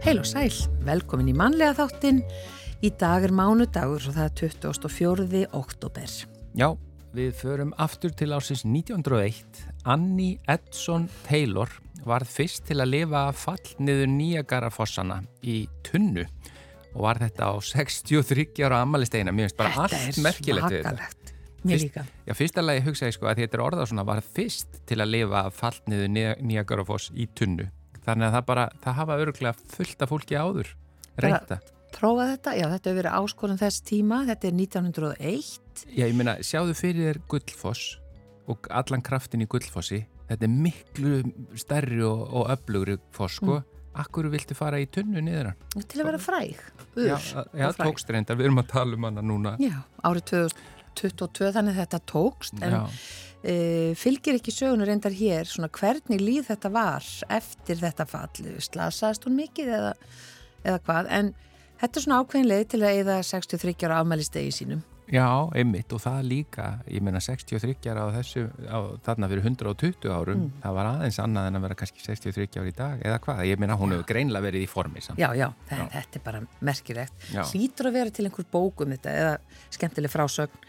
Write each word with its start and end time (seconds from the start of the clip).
Heil 0.00 0.16
og 0.16 0.24
sæl, 0.24 0.54
velkomin 0.80 1.28
í 1.28 1.34
mannlega 1.36 1.74
þáttin. 1.76 2.22
Í 2.80 2.88
dag 2.96 3.26
er 3.26 3.34
mánudagur 3.36 4.06
og 4.08 4.14
það 4.16 4.22
er 4.24 4.36
24. 4.40 5.40
oktober. 5.58 6.12
Já, 6.56 6.68
við 7.12 7.34
förum 7.36 7.74
aftur 7.76 8.14
til 8.16 8.30
ásins 8.32 8.62
1901. 8.64 9.60
Annie 9.84 10.38
Edson 10.48 11.04
Taylor 11.26 11.68
varð 12.08 12.32
fyrst 12.32 12.64
til 12.70 12.78
að 12.80 12.94
lifa 12.94 13.26
fall 13.36 13.74
niður 13.76 14.08
Níagarafossana 14.14 15.18
í 15.44 15.66
tunnu 15.84 16.24
og 16.94 17.02
var 17.04 17.20
þetta 17.20 17.50
á 17.52 17.54
63 17.60 18.46
ára 18.64 18.80
ammaliðstegina. 18.86 19.34
Mér 19.36 19.50
finnst 19.50 19.58
bara 19.60 19.84
allt 19.84 20.22
merkilegt 20.24 20.78
við 20.78 20.86
þetta. 20.88 21.34
Mér 21.60 21.84
líka. 21.84 22.06
Já, 22.24 22.32
fyrsta 22.38 22.64
lagi 22.64 22.86
hugsaði 22.88 23.18
sko 23.18 23.28
að 23.28 23.44
þetta 23.44 23.60
er 23.60 23.64
orðað 23.66 23.92
svona 23.92 24.06
var 24.08 24.24
fyrst 24.24 24.80
til 24.88 24.96
að 25.04 25.12
lifa 25.12 25.44
fall 25.52 25.76
niður 25.92 26.40
Níagarafoss 26.40 27.12
í 27.12 27.28
tunnu. 27.36 27.68
Þannig 28.06 28.28
að 28.28 28.36
það 28.36 28.46
bara, 28.48 28.64
það 28.84 28.98
hafa 29.00 29.18
öruglega 29.24 29.72
fullt 29.74 30.04
af 30.04 30.10
fólki 30.10 30.38
áður 30.38 30.72
reynda. 31.20 31.58
Prófa 31.90 32.28
þetta, 32.30 32.54
já 32.54 32.66
þetta 32.70 32.90
hefur 32.90 33.00
verið 33.00 33.16
áskorun 33.18 33.58
þess 33.60 33.82
tíma, 33.86 34.20
þetta 34.28 34.48
er 34.48 34.54
1901. 34.56 35.50
Já, 35.90 36.04
ég 36.04 36.14
meina, 36.16 36.36
sjáðu 36.46 36.76
fyrir 36.78 37.08
þér 37.08 37.20
Guldfoss 37.32 37.96
og 38.50 38.70
allan 38.72 39.02
kraftin 39.04 39.42
í 39.44 39.48
Guldfossi. 39.50 40.04
Þetta 40.30 40.46
er 40.46 40.54
miklu 40.54 41.20
stærri 41.58 41.98
og, 42.06 42.22
og 42.30 42.52
öflugri 42.54 42.96
foss, 43.14 43.40
sko. 43.40 43.58
Mm. 43.58 43.78
Akkur 44.00 44.28
viltu 44.30 44.54
fara 44.54 44.78
í 44.78 44.86
tunnu 44.86 45.18
niður 45.26 45.50
hann? 45.50 45.64
Til 45.82 45.98
að 45.98 46.12
vera 46.12 46.20
fræg. 46.22 46.60
Ur, 46.94 47.08
já, 47.08 47.16
já 47.58 47.66
tókst 47.74 48.12
reyndar, 48.14 48.38
við 48.38 48.48
erum 48.48 48.62
að 48.62 48.70
tala 48.70 48.94
um 48.94 49.08
hana 49.08 49.24
núna. 49.26 49.56
Já, 49.58 49.80
árið 50.06 50.28
2022 50.30 51.50
þannig 51.58 51.82
þetta 51.82 52.00
tókst, 52.14 52.62
en... 52.62 52.78
Já 52.78 53.26
e, 53.42 53.56
fylgir 53.98 54.38
ekki 54.38 54.54
sögunu 54.54 54.86
reyndar 54.88 55.14
hér 55.16 55.48
svona 55.48 55.70
hvernig 55.72 56.22
líð 56.22 56.50
þetta 56.50 56.72
var 56.74 57.06
eftir 57.28 57.80
þetta 57.80 58.06
fall, 58.08 58.46
slasaðist 58.60 59.26
hún 59.28 59.38
mikið 59.40 59.72
eða, 59.78 59.94
eða 60.64 60.82
hvað? 60.86 61.10
En 61.18 61.32
þetta 61.80 61.92
er 61.92 62.06
svona 62.06 62.20
ákveðinlega 62.22 62.70
til 62.74 62.82
að 62.84 63.02
eða 63.04 63.20
63 63.30 63.76
ára 63.88 64.00
afmælistegi 64.02 64.56
sínum 64.60 64.84
Já, 65.10 65.26
einmitt 65.58 65.90
og 65.94 66.02
það 66.04 66.26
líka, 66.30 66.66
ég 66.86 67.02
meina 67.02 67.20
63 67.22 67.90
ára 67.90 68.06
á 68.06 68.14
þessu, 68.14 68.44
á, 68.70 68.78
þarna 69.02 69.28
fyrir 69.32 69.48
120 69.48 70.06
árum, 70.06 70.44
mm. 70.44 70.60
það 70.62 70.76
var 70.76 70.90
aðeins 70.92 71.18
annað 71.24 71.48
en 71.48 71.58
að 71.58 71.64
vera 71.66 71.78
kannski 71.80 72.04
63 72.04 72.60
ára 72.60 72.70
í 72.70 72.74
dag, 72.78 73.02
eða 73.08 73.18
hvað? 73.24 73.42
Ég 73.50 73.62
meina 73.62 73.78
hún 73.80 73.94
hefur 73.96 74.06
greinlega 74.12 74.46
verið 74.46 74.66
í 74.66 74.70
formi 74.70 75.02
samt. 75.02 75.18
Já, 75.18 75.28
já, 75.34 75.48
það, 75.66 75.82
já. 75.82 75.88
þetta 75.96 76.20
er 76.20 76.24
bara 76.28 76.42
merkilegt. 76.70 77.26
Hlýtur 77.50 77.90
að 77.90 77.98
vera 77.98 78.14
til 78.14 78.26
einhver 78.28 78.48
bókum 78.54 78.94
þetta 78.94 79.16
eða 79.22 79.34
skemmtileg 79.74 80.14
frásögn. 80.14 80.68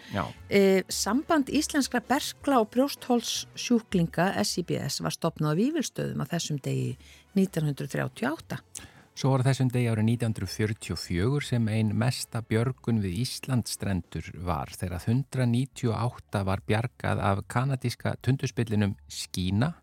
E, 0.50 0.64
Samband 0.90 1.52
Íslenskra 1.54 2.02
Berkla 2.10 2.64
og 2.64 2.72
Brjósthólssjúklinga 2.74 4.32
SIBS 4.42 5.04
var 5.06 5.14
stopnað 5.14 5.54
á 5.54 5.60
Vívilstöðum 5.62 6.26
á 6.26 6.32
þessum 6.34 6.58
degi 6.66 6.96
1938 7.38 8.90
Svo 9.12 9.34
var 9.34 9.44
þessum 9.44 9.68
degi 9.72 9.90
árið 9.92 10.08
1944 10.14 11.42
sem 11.44 11.66
ein 11.68 11.92
mesta 12.00 12.40
björgun 12.48 13.02
við 13.04 13.18
Íslandstrendur 13.26 14.30
var 14.48 14.72
þegar 14.72 15.04
198 15.04 16.44
var 16.48 16.64
bjargað 16.64 17.20
af 17.20 17.42
kanadíska 17.52 18.16
tundurspillinum 18.24 18.96
Skína 19.12 19.74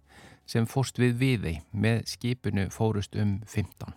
sem 0.49 0.65
fórst 0.67 0.97
við 0.97 1.21
viði 1.21 1.55
með 1.77 2.07
skipinu 2.09 2.67
fórust 2.73 3.19
um 3.21 3.37
15. 3.45 3.93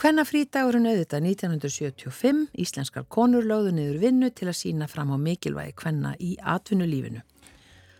Hvenna 0.00 0.24
frítagurinn 0.24 0.88
auðvitað 0.88 1.26
1975 1.28 2.46
Íslenskar 2.64 3.04
konur 3.12 3.44
lögðu 3.44 3.76
niður 3.76 4.00
vinnu 4.06 4.32
til 4.32 4.48
að 4.48 4.56
sína 4.62 4.88
fram 4.88 5.12
á 5.12 5.20
mikilvægi 5.20 5.76
hvenna 5.82 6.14
í 6.16 6.32
atvinnulífinu. 6.40 7.20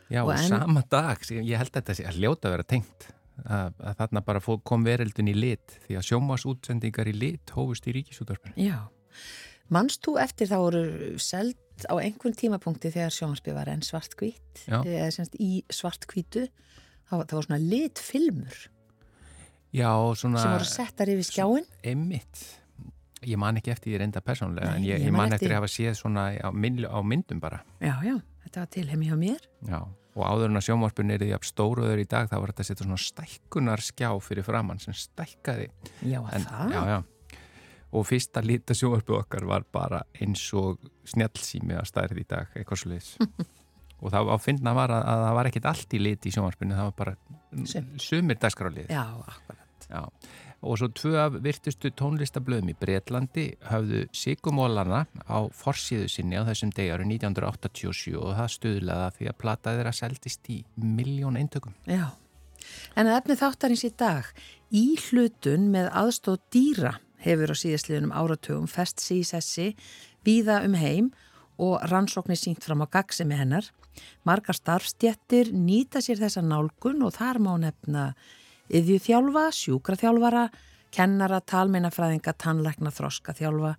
Já, 0.09 0.25
og 0.25 0.33
en... 0.39 0.47
sama 0.49 0.89
dag, 0.89 1.21
ég 1.29 1.61
held 1.61 1.69
að 1.69 1.83
þetta 1.83 1.99
sé 2.01 2.09
að 2.09 2.23
ljóta 2.25 2.49
að 2.49 2.57
vera 2.57 2.71
tengt 2.73 3.11
að, 3.45 3.77
að 3.79 3.97
þarna 4.03 4.25
bara 4.27 4.43
kom 4.71 4.87
veröldin 4.87 5.31
í 5.31 5.37
lit 5.37 5.79
því 5.87 5.99
að 6.01 6.07
sjómasútsendingar 6.11 7.11
í 7.11 7.15
lit 7.17 7.55
hófust 7.57 7.89
í 7.91 7.95
ríkisútvarpinu. 7.97 8.57
Já, 8.61 8.89
mannst 9.73 10.05
þú 10.07 10.17
eftir 10.23 10.51
þá 10.51 10.59
voru 10.61 10.85
seld 11.23 11.59
á 11.89 11.95
einhvern 11.97 12.37
tímapunkti 12.37 12.93
þegar 12.93 13.15
sjómasbyr 13.15 13.57
var 13.57 13.71
enn 13.73 13.85
svartkvít 13.85 14.67
eða 14.69 15.09
semst 15.15 15.37
í 15.41 15.63
svartkvítu 15.73 16.49
það 17.09 17.33
var 17.33 17.47
svona 17.47 17.61
litfilmur 17.63 18.59
Já, 19.71 19.91
svona 20.19 20.43
sem 20.43 20.57
voru 20.57 20.67
settar 20.67 21.13
yfir 21.13 21.29
skjáin 21.29 21.69
Emmitt 21.87 22.43
Ég 23.21 23.37
man 23.41 23.59
ekki 23.61 23.73
eftir 23.75 23.93
því 23.93 24.01
reynda 24.01 24.23
persónulega 24.25 24.73
Nei, 24.73 24.81
en 24.81 24.85
ég, 24.89 25.07
ég 25.07 25.15
man 25.15 25.33
eftir 25.37 25.53
að 25.53 25.61
hafa 25.61 25.71
séð 25.71 25.97
svona 25.99 26.31
á, 26.41 26.49
mynd, 26.57 26.87
á 26.89 26.99
myndum 27.05 27.41
bara. 27.43 27.61
Já, 27.77 27.93
já, 28.07 28.15
þetta 28.47 28.63
var 28.63 28.71
til 28.73 28.85
heim 28.89 29.03
hjá 29.05 29.17
mér. 29.21 29.43
Já 29.69 29.81
og 30.17 30.25
áður 30.27 30.51
en 30.51 30.61
að 30.61 30.67
sjónvarpun 30.67 31.15
er 31.15 31.23
því 31.23 31.31
að 31.37 31.47
stóruður 31.51 32.03
í 32.03 32.09
dag 32.11 32.31
þá 32.31 32.37
var 32.37 32.53
þetta 32.53 32.65
að 32.65 32.69
setja 32.71 32.87
svona 32.87 33.01
stækkunar 33.05 33.85
skjá 33.85 34.11
fyrir 34.25 34.47
framann 34.47 34.83
sem 34.83 34.97
stækkaði. 34.97 35.71
Já, 36.03 36.19
en, 36.35 36.47
það? 36.49 36.75
Já, 36.75 36.83
já. 36.91 37.39
Og 37.91 38.07
fyrsta 38.07 38.43
lítið 38.45 38.81
sjónvarpu 38.81 39.17
okkar 39.19 39.47
var 39.51 39.65
bara 39.73 40.03
eins 40.23 40.43
og 40.59 40.79
snjálfsými 41.11 41.79
að 41.79 41.89
stærði 41.91 42.23
í 42.23 42.29
dag, 42.31 42.53
eitthvað 42.55 42.83
svo 42.83 42.93
leiðis 42.93 43.17
og 44.01 44.13
það 44.15 44.31
áfinnna 44.35 44.75
var 44.77 44.95
að, 44.95 45.09
að 45.13 45.25
það 45.25 45.35
var 45.39 45.51
ekkit 45.51 45.67
allt 45.71 45.97
í 45.97 46.03
liti 46.03 46.31
í 46.31 46.37
sjónvarpunni, 46.37 46.77
það 46.79 46.91
var 46.91 46.99
bara 47.01 47.17
sumir. 48.01 48.39
dagskrálið 48.41 48.95
Já, 48.95 49.03
akkurat. 49.27 49.91
Já 49.91 50.03
og 50.61 50.79
svo 50.79 50.89
tvö 50.93 51.15
af 51.21 51.37
virtustu 51.45 51.91
tónlistablöðum 51.97 52.73
í 52.73 52.77
Breitlandi 52.81 53.47
hafðu 53.65 54.05
Sigumólana 54.17 55.07
á 55.25 55.39
forsiðu 55.57 56.09
sinni 56.13 56.37
á 56.37 56.45
þessum 56.49 56.73
degaru 56.77 57.07
1987 57.09 58.17
og 58.21 58.35
það 58.37 58.51
stuðlaða 58.57 59.07
því 59.17 59.31
að 59.31 59.39
plata 59.41 59.77
þeirra 59.77 59.95
seldist 59.97 60.51
í 60.53 60.59
miljón 60.77 61.39
eintökum. 61.41 61.77
Já, 61.89 62.13
en 62.95 63.09
að 63.09 63.17
efni 63.23 63.39
þáttarins 63.41 63.87
í 63.89 63.93
dag, 63.97 64.29
í 64.69 64.85
hlutun 65.09 65.71
með 65.73 65.89
aðstóð 66.03 66.41
dýra 66.53 66.95
hefur 67.25 67.53
á 67.53 67.57
síðastliðunum 67.57 68.15
áratugum 68.17 68.69
fest 68.71 69.01
síðsessi 69.05 69.73
víða 70.27 70.61
um 70.67 70.77
heim 70.77 71.13
og 71.61 71.81
rannsóknir 71.91 72.41
sínt 72.41 72.65
fram 72.65 72.85
á 72.85 72.87
gagsemi 72.89 73.37
hennar. 73.37 73.67
Margar 74.25 74.57
starfstjettir 74.57 75.51
nýta 75.53 76.01
sér 76.05 76.21
þessa 76.23 76.45
nálgun 76.45 77.03
og 77.05 77.17
þar 77.17 77.41
má 77.43 77.53
nefna 77.61 78.13
yðjúþjálfa, 78.71 79.49
sjúkraþjálfara, 79.57 80.47
kennara, 80.95 81.41
talmeinafræðinga, 81.47 82.35
tannleikna, 82.39 82.93
þroskaþjálfa, 82.95 83.75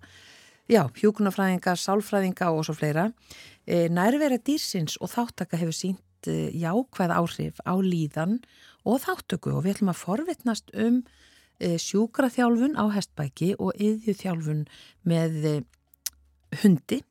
já, 0.72 0.82
hjúkunafræðinga, 1.00 1.74
sálfræðinga 1.80 2.50
og 2.52 2.66
svo 2.66 2.76
fleira. 2.76 3.10
E, 3.66 3.88
nærvera 3.92 4.40
dýrsins 4.40 4.98
og 5.00 5.12
þáttaka 5.12 5.60
hefur 5.60 5.76
sínt 5.76 6.28
e, 6.30 6.50
jákvæð 6.56 7.14
áhrif 7.18 7.60
á 7.64 7.74
líðan 7.78 8.40
og 8.88 9.02
þáttöku 9.04 9.52
og 9.54 9.66
við 9.66 9.76
ætlum 9.76 9.92
að 9.92 10.02
forvitnast 10.02 10.72
um 10.74 11.02
e, 11.60 11.76
sjúkraþjálfun 11.78 12.74
á 12.80 12.84
hestbæki 12.96 13.52
og 13.58 13.76
yðjúþjálfun 13.78 14.66
með 15.06 15.62
hundi 16.62 17.02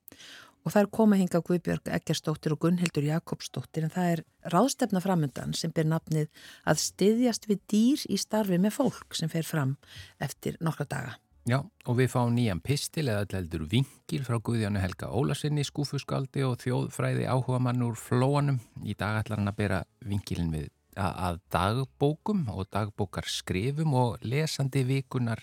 og 0.61 0.73
það 0.73 0.83
er 0.83 0.91
komað 0.97 1.22
hinga 1.23 1.41
Guðbjörg 1.47 1.89
Eggerstóttir 1.97 2.55
og 2.55 2.61
Gunnhildur 2.61 3.07
Jakobsdóttir 3.07 3.88
en 3.88 3.94
það 3.94 4.11
er 4.13 4.22
ráðstefna 4.53 5.01
framöndan 5.03 5.55
sem 5.57 5.73
ber 5.73 5.89
nafnið 5.89 6.29
að 6.69 6.83
styðjast 6.85 7.49
við 7.49 7.63
dýr 7.72 8.05
í 8.09 8.19
starfi 8.22 8.61
með 8.61 8.77
fólk 8.77 9.17
sem 9.17 9.31
fer 9.31 9.47
fram 9.47 9.75
eftir 10.22 10.59
nokkra 10.61 10.88
daga. 10.89 11.17
Já, 11.49 11.57
og 11.89 11.95
við 11.97 12.11
fáum 12.13 12.35
nýjan 12.35 12.61
pistil 12.61 13.07
eða 13.09 13.23
alleldur 13.25 13.63
vingil 13.69 14.22
frá 14.27 14.38
Guðjánu 14.38 14.77
Helga 14.77 15.09
Ólarsinni, 15.09 15.63
skúfuskaldi 15.66 16.44
og 16.45 16.59
þjóðfræði 16.61 17.25
áhuga 17.25 17.57
mann 17.66 17.81
úr 17.81 17.97
flóanum. 17.97 18.59
Í 18.85 18.93
dag 18.93 19.23
ætlar 19.23 19.41
hann 19.41 19.49
að 19.49 19.57
bera 19.57 19.79
vingilin 20.05 20.53
við 20.53 20.69
að 21.01 21.39
dagbókum 21.49 22.46
og 22.53 22.67
dagbókar 22.69 23.25
skrifum 23.25 23.96
og 23.97 24.22
lesandi 24.22 24.84
vikunar 24.85 25.41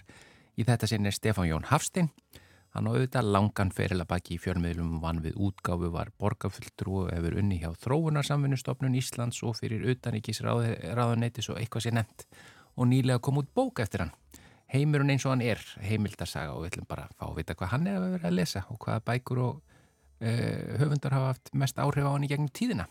í 0.54 0.66
þetta 0.66 0.86
sinni 0.86 1.10
Stefán 1.14 1.48
Jón 1.48 1.66
Hafstein 1.66 2.12
Hann 2.78 2.86
á 2.86 2.94
auðvitað 2.94 3.28
langan 3.34 3.72
feril 3.74 3.96
að 4.04 4.06
baki 4.12 4.36
í 4.36 4.38
fjölmiðlum 4.38 5.00
vann 5.02 5.18
við 5.24 5.34
útgáfu 5.42 5.88
var 5.90 6.12
borgarfulltrú 6.22 7.00
og 7.00 7.08
hefur 7.10 7.34
unni 7.40 7.56
hjá 7.58 7.72
Þróunarsamfunnustofnun 7.82 8.94
Íslands 8.94 9.40
og 9.42 9.56
fyrir 9.58 9.82
utanríkisráðuneytis 9.90 11.48
og 11.50 11.58
eitthvað 11.58 11.88
sé 11.88 11.92
nefnt 11.96 12.22
og 12.78 12.86
nýlega 12.86 13.18
kom 13.18 13.40
út 13.42 13.48
bók 13.50 13.82
eftir 13.82 14.04
hann. 14.04 14.12
Heimurinn 14.70 15.10
eins 15.10 15.26
og 15.26 15.34
hann 15.34 15.42
er 15.42 15.64
heimildarsaga 15.88 16.52
og 16.54 16.62
við 16.62 16.70
ætlum 16.76 16.86
bara 16.92 17.08
að 17.08 17.16
fá 17.18 17.26
að 17.26 17.34
vita 17.40 17.58
hvað 17.58 17.72
hann 17.72 17.90
er 17.90 17.98
að 17.98 18.14
vera 18.14 18.30
að 18.30 18.38
lesa 18.38 18.62
og 18.70 18.78
hvaða 18.86 19.04
bækur 19.10 19.42
og 19.42 19.58
uh, 19.58 20.78
höfundar 20.78 21.18
hafa 21.18 21.32
haft 21.32 21.52
mest 21.58 21.82
áhrif 21.82 22.06
á 22.06 22.14
hann 22.14 22.28
í 22.28 22.30
gegnum 22.30 22.54
tíðina. 22.54 22.86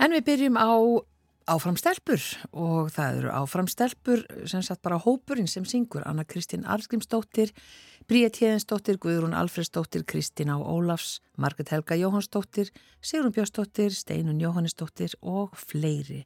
En 0.00 0.16
við 0.16 0.24
byrjum 0.30 0.56
á 0.56 0.72
áframstelpur 1.50 2.24
og 2.56 2.90
það 2.96 3.20
eru 3.20 3.36
áframstelpur 3.42 4.26
sem 4.48 4.64
satt 4.64 4.80
bara 4.80 5.02
hópurinn 5.04 5.52
sem 5.52 5.68
syngur 5.68 6.08
Anna 6.08 6.24
Kristín 6.24 6.64
Arskrimsdóttir 6.64 7.52
Bríett 8.10 8.40
Hjeðinsdóttir, 8.40 8.96
Guðrún 8.98 9.36
Alfredsdóttir, 9.38 10.02
Kristina 10.02 10.56
og 10.58 10.66
Ólafs, 10.66 11.20
Marget 11.38 11.68
Helga 11.70 11.94
Jóhannsdóttir, 11.94 12.72
Sigrun 12.98 13.30
Björnsdóttir, 13.30 13.94
Steinun 13.94 14.40
Jóhannesdóttir 14.42 15.14
og 15.22 15.54
fleiri. 15.54 16.24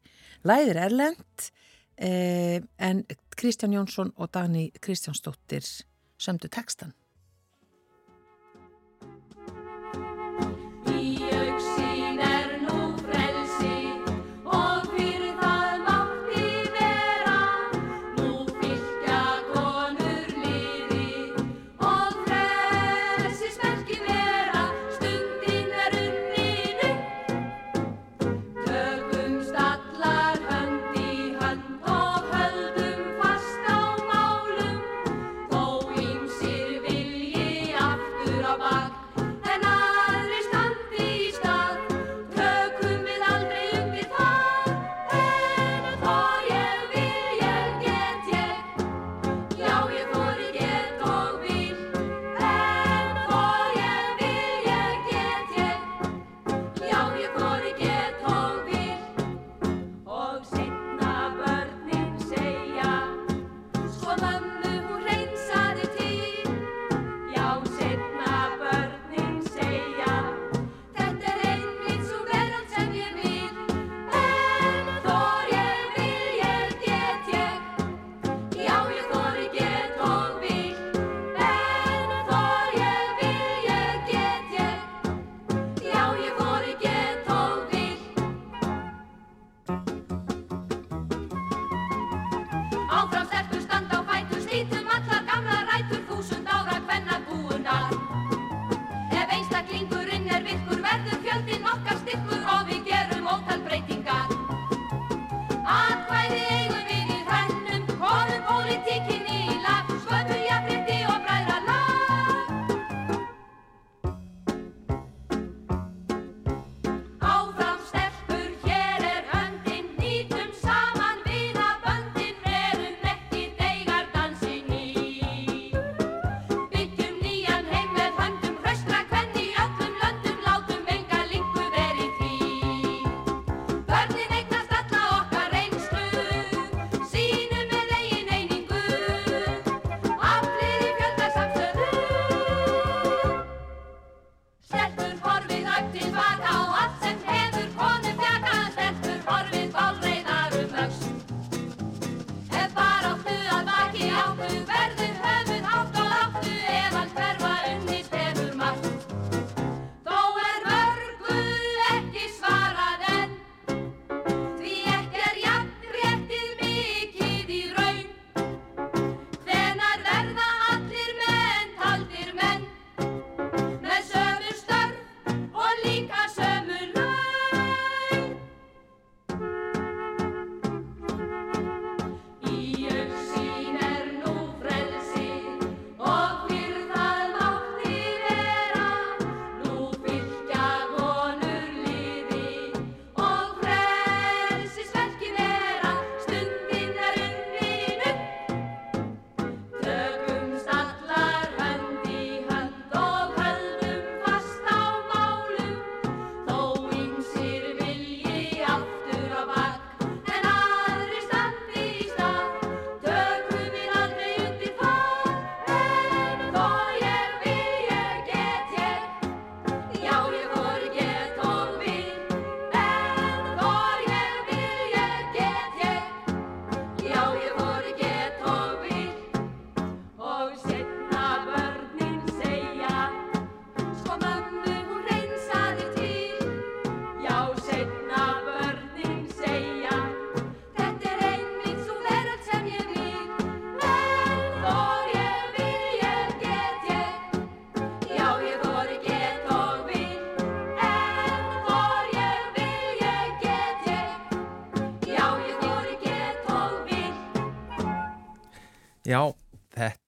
Læðir 0.49 0.81
Erlend 0.81 1.51
eh, 2.01 2.65
en 2.81 3.05
Kristján 3.37 3.77
Jónsson 3.77 4.15
og 4.17 4.33
Dani 4.33 4.71
Kristjánsdóttir 4.81 5.69
sömdu 6.17 6.49
tekstan. 6.49 6.97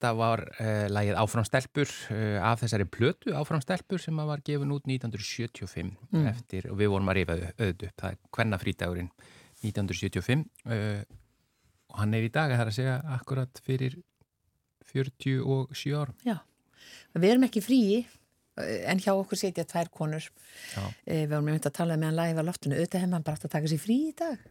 Þetta 0.07 0.19
var 0.21 0.43
uh, 0.47 0.87
lagið 0.93 1.19
Áfram 1.19 1.47
stelpur 1.47 1.91
uh, 2.15 2.39
af 2.47 2.63
þessari 2.63 2.87
plötu 2.87 3.35
Áfram 3.37 3.63
stelpur 3.63 4.03
sem 4.03 4.17
var 4.17 4.43
gefin 4.47 4.75
út 4.75 4.87
1975 4.87 5.95
mm. 6.13 6.27
eftir, 6.31 6.69
og 6.71 6.79
við 6.79 6.93
vorum 6.93 7.11
að 7.11 7.19
rifa 7.21 7.37
auðvitað 7.37 7.89
upp, 7.89 7.97
það 8.03 8.11
er 8.11 8.19
Kvenna 8.37 8.61
frítagurinn 8.63 9.11
1975 9.67 10.45
uh, 10.71 11.01
og 11.91 12.03
hann 12.03 12.15
er 12.19 12.27
í 12.27 12.33
dag 12.33 12.53
að 12.53 12.61
það 12.61 12.65
er 12.65 12.73
að 12.73 12.79
segja 12.79 12.99
akkurat 13.17 13.63
fyrir 13.67 13.99
47 14.93 15.97
ár. 15.99 16.13
Já, 16.23 16.37
við 17.17 17.33
erum 17.33 17.47
ekki 17.49 17.65
fríi 17.65 18.05
en 18.57 19.01
hjá 19.03 19.11
okkur 19.13 19.37
setja 19.37 19.67
tvær 19.69 19.91
konur 19.93 20.25
Já. 20.25 20.85
við 21.05 21.27
vorum 21.29 21.51
myndið 21.51 21.69
að 21.69 21.75
tala 21.77 21.99
með 21.99 22.09
hann 22.09 22.21
live 22.23 22.41
á 22.41 22.49
loftinu, 22.49 22.79
auðvitað 22.79 23.03
hefði 23.03 23.17
hann 23.19 23.27
bara 23.27 23.37
átt 23.37 23.49
að 23.49 23.53
taka 23.53 23.69
sér 23.73 23.83
frí 23.83 23.97
í 24.07 24.15
dag 24.17 24.47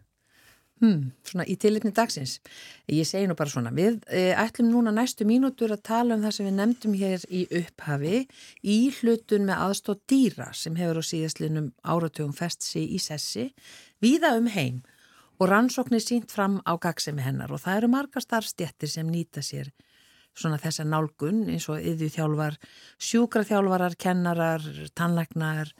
Hmm, 0.84 1.13
svona 1.24 1.46
í 1.48 1.53
tilitni 1.55 1.94
dagsins. 1.96 2.41
Ég 2.91 3.08
segi 3.08 3.29
nú 3.29 3.36
bara 3.39 3.51
svona, 3.51 3.72
við 3.72 4.01
e, 4.12 4.34
ætlum 4.36 4.74
núna 4.74 4.91
næstu 4.91 5.24
mínútur 5.27 5.72
að 5.72 5.86
tala 5.88 6.17
um 6.17 6.25
það 6.25 6.36
sem 6.36 6.50
við 6.50 6.58
nefndum 6.58 6.98
hér 7.00 7.24
í 7.32 7.46
upphafi 7.62 8.17
í 8.60 8.75
hlutun 8.98 9.48
með 9.48 9.63
aðstótt 9.70 10.03
dýra 10.12 10.50
sem 10.51 10.75
hefur 10.75 11.00
á 11.00 11.03
síðastlinum 11.08 11.72
áratugum 11.79 12.36
festsi 12.36 12.84
í 12.91 13.00
sessi, 13.00 13.48
viða 14.03 14.34
um 14.36 14.51
heim 14.51 14.84
og 15.39 15.48
rannsóknir 15.53 16.03
sínt 16.03 16.36
fram 16.36 16.60
á 16.67 16.75
gagsemi 16.75 17.24
hennar 17.24 17.55
og 17.55 17.63
það 17.63 17.79
eru 17.79 17.94
margar 17.96 18.27
starfstjettir 18.27 18.91
sem 18.91 19.08
nýta 19.08 19.44
sér 19.44 19.72
svona 20.36 20.60
þessa 20.60 20.84
nálgun 20.84 21.46
eins 21.48 21.70
og 21.72 21.79
yðvíþjálfar, 21.79 22.58
sjúkraþjálfarar, 23.00 23.96
kennarar, 23.96 24.65
tannlegnar, 24.91 25.72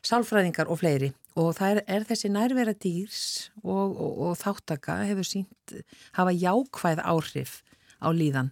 sálfræðingar 0.00 0.72
og 0.72 0.80
fleiri 0.80 1.12
og 1.38 1.54
það 1.58 1.76
er, 1.76 1.82
er 1.86 2.06
þessi 2.08 2.30
nærvera 2.32 2.74
dýrs 2.74 3.24
og, 3.62 3.94
og, 3.94 4.12
og 4.26 4.38
þáttaka 4.40 5.00
hefur 5.08 5.28
sínt 5.28 5.74
hafa 6.16 6.34
jákvæð 6.34 7.02
áhrif 7.04 7.60
á 8.02 8.08
líðan 8.10 8.50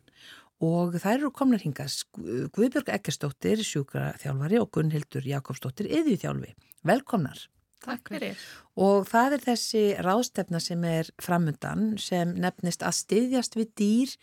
og 0.64 0.96
það 0.98 1.12
eru 1.12 1.30
komnar 1.34 1.62
hingast 1.62 2.06
Guðbjörg 2.18 2.90
Eggerstóttir, 2.96 3.62
sjúkraþjálfari 3.62 4.58
og 4.58 4.72
Gunnhildur 4.74 5.26
Jakobsdóttir, 5.26 5.86
yðvíþjálfi. 5.86 6.50
Velkomnar. 6.88 7.44
Takk 7.84 8.10
fyrir. 8.10 8.38
Og 8.78 9.06
það 9.06 9.36
er 9.36 9.44
þessi 9.44 9.82
rástefna 10.02 10.60
sem 10.62 10.82
er 10.86 11.10
framundan 11.22 11.92
sem 12.02 12.34
nefnist 12.34 12.82
að 12.82 12.96
styðjast 12.98 13.54
við 13.58 13.70
dýr 13.78 14.16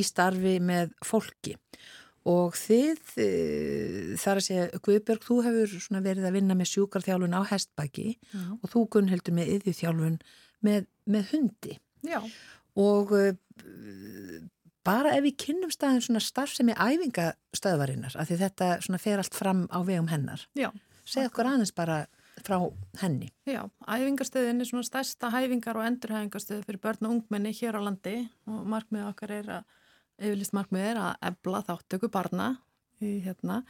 í 0.00 0.06
starfi 0.06 0.56
með 0.64 0.94
fólki 1.04 1.58
og 1.58 1.82
þið, 2.22 3.00
eh, 3.18 4.14
þar 4.20 4.38
að 4.38 4.46
segja, 4.46 4.66
Guðbjörg, 4.78 5.24
þú 5.26 5.38
hefur 5.42 6.02
verið 6.04 6.26
að 6.28 6.36
vinna 6.38 6.54
með 6.54 6.70
sjúkarþjálfun 6.70 7.34
á 7.34 7.42
hestbæki 7.50 8.18
Já. 8.30 8.44
og 8.62 8.70
þú 8.70 8.88
gunnheldur 8.94 9.34
með 9.34 9.50
yðjúþjálfun 9.56 10.20
með, 10.62 10.86
með 11.06 11.32
hundi. 11.32 11.78
Já. 12.06 12.20
Og 12.78 13.12
uh, 13.12 13.34
bara 14.86 15.16
ef 15.16 15.26
við 15.26 15.36
kynnum 15.46 15.74
staðin 15.74 16.02
svona 16.02 16.22
starf 16.22 16.54
sem 16.54 16.70
er 16.70 16.78
æfingastöðvarinnar, 16.78 18.14
af 18.16 18.30
því 18.30 18.38
þetta 18.46 18.98
fer 19.02 19.18
allt 19.18 19.34
fram 19.34 19.66
á 19.74 19.82
vegum 19.82 20.10
hennar. 20.12 20.46
Já. 20.54 20.70
Segð 21.02 21.32
okkur 21.32 21.50
aðeins 21.50 21.74
bara 21.74 22.04
frá 22.42 22.58
henni. 23.02 23.30
Já, 23.46 23.66
æfingastöðin 23.82 24.62
er 24.62 24.68
svona 24.70 24.86
stærsta 24.86 25.30
hæfingar 25.34 25.78
og 25.78 25.86
endurhæfingastöð 25.90 26.64
fyrir 26.66 26.80
börn 26.82 27.06
og 27.06 27.16
ungmenni 27.18 27.52
hér 27.54 27.78
á 27.78 27.80
landi 27.82 28.16
og 28.46 28.62
markmið 28.70 29.08
okkar 29.10 29.34
er 29.42 29.50
að 29.58 29.78
yfirlist 30.20 30.54
markmið 30.56 30.88
er 30.90 31.00
að 31.00 31.26
ebla 31.30 31.62
þáttöku 31.68 32.10
barna 32.12 32.48
í, 33.02 33.18
hérna, 33.24 33.62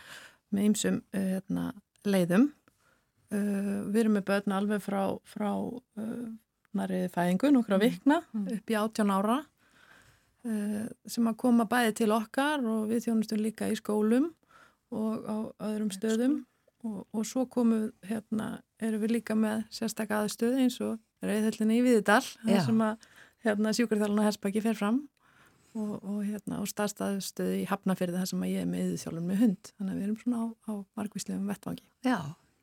með 0.53 0.69
ýmsum 0.71 1.01
uh, 1.03 1.23
hérna, 1.37 1.71
leiðum. 2.09 2.51
Uh, 3.33 3.89
við 3.89 4.03
erum 4.05 4.19
með 4.19 4.27
börn 4.29 4.57
alveg 4.59 4.85
frá, 4.85 5.03
frá 5.29 5.51
uh, 5.53 6.29
nærið 6.77 7.09
fæðingu, 7.15 7.53
nokkra 7.55 7.79
mm. 7.79 7.85
vikna, 7.87 8.21
mm. 8.33 8.47
upp 8.59 8.73
í 8.73 8.79
18 8.81 9.17
ára 9.17 9.41
sem 10.43 11.27
að 11.31 11.37
koma 11.39 11.69
bæði 11.71 11.93
til 12.01 12.09
okkar 12.17 12.65
og 12.67 12.89
við 12.91 13.05
þjónustum 13.05 13.39
líka 13.39 13.69
í 13.71 13.77
skólum 13.79 14.25
og 14.91 15.23
á 15.23 15.37
öðrum 15.69 15.93
stöðum 15.95 16.35
og, 16.83 17.05
og 17.15 17.27
svo 17.29 17.45
komum 17.47 17.93
hérna, 18.09 18.57
erum 18.83 19.05
við 19.05 19.21
líka 19.21 19.37
með 19.39 19.63
sérstakka 19.71 20.19
aðstöði 20.25 20.65
eins 20.65 20.81
og 20.83 20.99
reyðhöllinni 21.23 21.79
í 21.79 21.85
Viðdal, 21.87 22.25
þar 22.43 22.65
sem 22.67 22.83
að 22.89 23.07
hérna 23.47 23.75
sjúkarþjálun 23.79 24.23
á 24.23 24.27
Hesbæki 24.27 24.65
fer 24.65 24.79
fram 24.79 24.99
og, 25.75 25.97
og, 26.03 26.21
hérna, 26.27 26.61
og 26.61 26.69
staðstæðstöðu 26.71 27.59
í 27.63 27.67
Hafnafyrði 27.71 28.21
þar 28.21 28.31
sem 28.33 28.47
ég 28.49 28.63
er 28.63 28.71
með 28.71 28.87
yðurþjálun 28.87 29.27
með 29.29 29.43
hund 29.43 29.73
þannig 29.73 29.93
að 29.93 29.99
við 29.99 30.07
erum 30.07 30.21
svona 30.23 30.41
á, 30.43 30.47
á 30.69 30.73
margvíslegum 31.01 31.51
vettvangi 31.53 31.85
Já, 32.07 32.19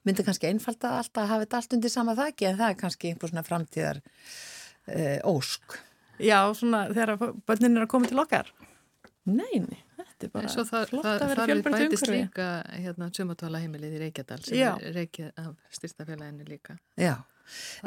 myndi 0.08 0.25
kannski 0.28 0.50
einfalda 0.51 0.96
alltaf 1.00 1.24
að 1.24 1.32
hafa 1.34 1.46
þetta 1.46 1.62
allt 1.62 1.78
undir 1.78 1.94
sama 1.96 2.18
þakki 2.20 2.50
en 2.50 2.60
það 2.62 2.74
er 2.74 2.80
kannski 2.84 3.12
einhver 3.12 3.34
svona 3.34 3.46
framtíðar 3.48 4.01
uh, 4.01 5.20
ósk 5.30 5.80
Já, 6.20 6.39
svona 6.58 6.88
þegar 6.92 7.16
bönnin 7.48 7.80
er 7.80 7.86
að 7.88 7.94
koma 7.94 8.12
til 8.12 8.22
okkar 8.22 8.54
Neini, 9.30 9.78
þetta 9.98 10.25
er 10.25 10.32
bara 10.34 10.51
það, 10.51 10.86
flott 10.89 11.08
að 11.08 11.24
vera 11.28 11.46
fjölbreytt 11.50 11.75
umhverfi. 11.75 11.82
Það 11.84 11.92
bætist 11.92 12.13
líka 12.13 12.48
hérna 12.86 13.10
sumatvala 13.13 13.62
heimilið 13.62 13.98
í 13.98 14.00
Reykjadal 14.06 14.39
sem 14.46 14.58
Já. 14.58 14.70
er 14.78 14.96
reykið 14.96 15.42
af 15.44 15.75
styrstafélaginu 15.75 16.48
líka. 16.48 16.78
Já, 17.00 17.13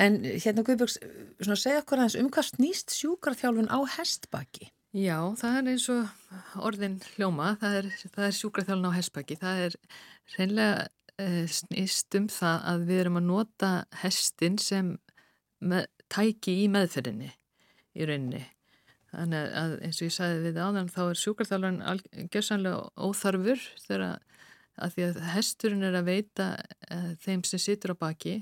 en 0.04 0.20
hérna 0.28 0.64
Guðbjörgs, 0.66 1.00
svona 1.40 1.58
segja 1.58 1.82
okkur 1.82 2.02
aðeins 2.02 2.18
um 2.20 2.30
hvað 2.36 2.48
snýst 2.52 2.94
sjúkarþjálfun 2.98 3.72
á 3.72 3.78
hestbaki? 3.96 4.70
Já, 4.92 5.16
það 5.40 5.58
er 5.58 5.68
eins 5.72 5.86
og 5.88 6.64
orðin 6.68 6.98
hljóma, 7.14 7.54
það 7.60 7.76
er, 7.78 7.86
er 8.26 8.34
sjúkarþjálfun 8.36 8.90
á 8.92 8.98
hestbaki. 8.98 9.38
Það 9.40 9.62
er 9.66 9.76
reynlega 10.34 10.88
eh, 11.16 11.44
snýst 11.48 12.18
um 12.18 12.26
það 12.32 12.66
að 12.72 12.88
við 12.90 13.04
erum 13.04 13.20
að 13.22 13.28
nota 13.30 13.70
hestin 14.02 14.58
sem 14.60 14.96
með, 15.64 15.88
tæki 16.12 16.58
í 16.64 16.66
meðferðinni 16.72 17.30
í 17.92 18.08
rauninni 18.08 18.44
Þannig 19.12 19.56
að 19.60 19.72
eins 19.84 19.98
og 19.98 20.06
ég 20.06 20.14
sagði 20.14 20.44
við 20.46 20.58
áðan 20.64 20.88
þá 20.88 21.00
er 21.02 21.18
sjúkarþjálfarn 21.20 22.28
gerðsannlega 22.32 22.84
óþarfur 22.96 23.64
þegar 23.82 24.04
að 24.80 24.94
því 24.94 25.04
að 25.04 25.18
hesturinn 25.34 25.84
er 25.84 25.98
að 25.98 26.08
veita 26.08 26.46
uh, 26.56 27.10
þeim 27.20 27.42
sem 27.44 27.60
situr 27.60 27.92
á 27.92 27.96
baki 28.00 28.38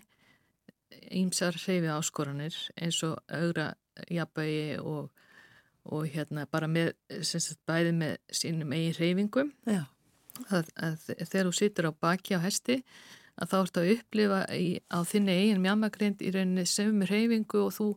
ímsar 1.19 1.59
hreyfi 1.59 1.91
áskoranir 1.91 2.55
eins 2.79 3.01
og 3.07 3.19
augra 3.35 3.73
jafnbægi 4.07 4.79
og, 4.79 5.11
og 5.91 6.07
hérna 6.11 6.47
bara 6.51 6.69
með, 6.71 6.93
sagt, 7.27 7.59
bæði 7.69 7.95
með 7.97 8.19
sínum 8.35 8.75
eigin 8.77 8.97
hreyfingum 8.99 9.51
að, 9.67 10.71
að 10.79 11.09
þegar 11.19 11.51
þú 11.51 11.57
situr 11.59 11.91
á 11.91 11.93
baki 12.07 12.39
á 12.39 12.41
hesti 12.45 12.81
að 13.41 13.53
þá 13.53 13.59
ert 13.61 13.81
að 13.81 13.93
upplifa 13.97 14.41
í, 14.55 14.71
á 14.93 14.99
þinni 15.09 15.37
eigin 15.37 15.63
mjamagrind 15.65 16.23
í 16.23 16.33
rauninni 16.35 16.67
sömu 16.69 17.09
hreyfingu 17.09 17.65
og 17.67 17.75
þú 17.77 17.91